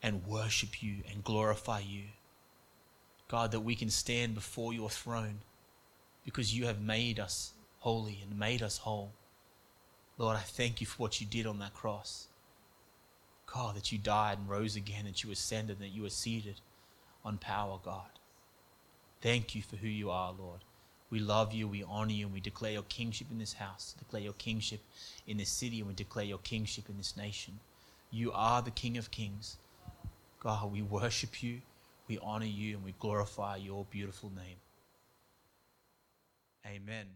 and 0.00 0.24
worship 0.24 0.80
you 0.80 0.98
and 1.10 1.24
glorify 1.24 1.80
you. 1.80 2.04
God, 3.32 3.52
that 3.52 3.60
we 3.60 3.74
can 3.74 3.88
stand 3.88 4.34
before 4.34 4.74
your 4.74 4.90
throne 4.90 5.38
because 6.22 6.54
you 6.54 6.66
have 6.66 6.82
made 6.82 7.18
us 7.18 7.54
holy 7.78 8.18
and 8.22 8.38
made 8.38 8.62
us 8.62 8.76
whole. 8.76 9.10
Lord, 10.18 10.36
I 10.36 10.40
thank 10.40 10.82
you 10.82 10.86
for 10.86 10.98
what 10.98 11.18
you 11.18 11.26
did 11.26 11.46
on 11.46 11.58
that 11.60 11.72
cross. 11.72 12.28
God, 13.46 13.74
that 13.76 13.90
you 13.90 13.96
died 13.96 14.36
and 14.36 14.50
rose 14.50 14.76
again, 14.76 15.06
that 15.06 15.24
you 15.24 15.30
ascended, 15.30 15.78
that 15.78 15.94
you 15.94 16.04
are 16.04 16.10
seated 16.10 16.56
on 17.24 17.38
power, 17.38 17.78
God. 17.82 18.10
Thank 19.22 19.54
you 19.54 19.62
for 19.62 19.76
who 19.76 19.88
you 19.88 20.10
are, 20.10 20.34
Lord. 20.38 20.60
We 21.08 21.18
love 21.18 21.54
you, 21.54 21.66
we 21.66 21.84
honor 21.88 22.12
you, 22.12 22.26
and 22.26 22.34
we 22.34 22.40
declare 22.40 22.72
your 22.72 22.82
kingship 22.82 23.28
in 23.30 23.38
this 23.38 23.54
house, 23.54 23.94
declare 23.98 24.20
your 24.20 24.34
kingship 24.34 24.80
in 25.26 25.38
this 25.38 25.48
city, 25.48 25.78
and 25.78 25.88
we 25.88 25.94
declare 25.94 26.26
your 26.26 26.36
kingship 26.36 26.90
in 26.90 26.98
this 26.98 27.16
nation. 27.16 27.60
You 28.10 28.30
are 28.32 28.60
the 28.60 28.70
King 28.70 28.98
of 28.98 29.10
kings. 29.10 29.56
God, 30.38 30.70
we 30.70 30.82
worship 30.82 31.42
you. 31.42 31.62
We 32.08 32.18
honor 32.18 32.46
you 32.46 32.76
and 32.76 32.84
we 32.84 32.92
glorify 32.98 33.56
your 33.56 33.84
beautiful 33.90 34.30
name. 34.30 34.56
Amen. 36.66 37.06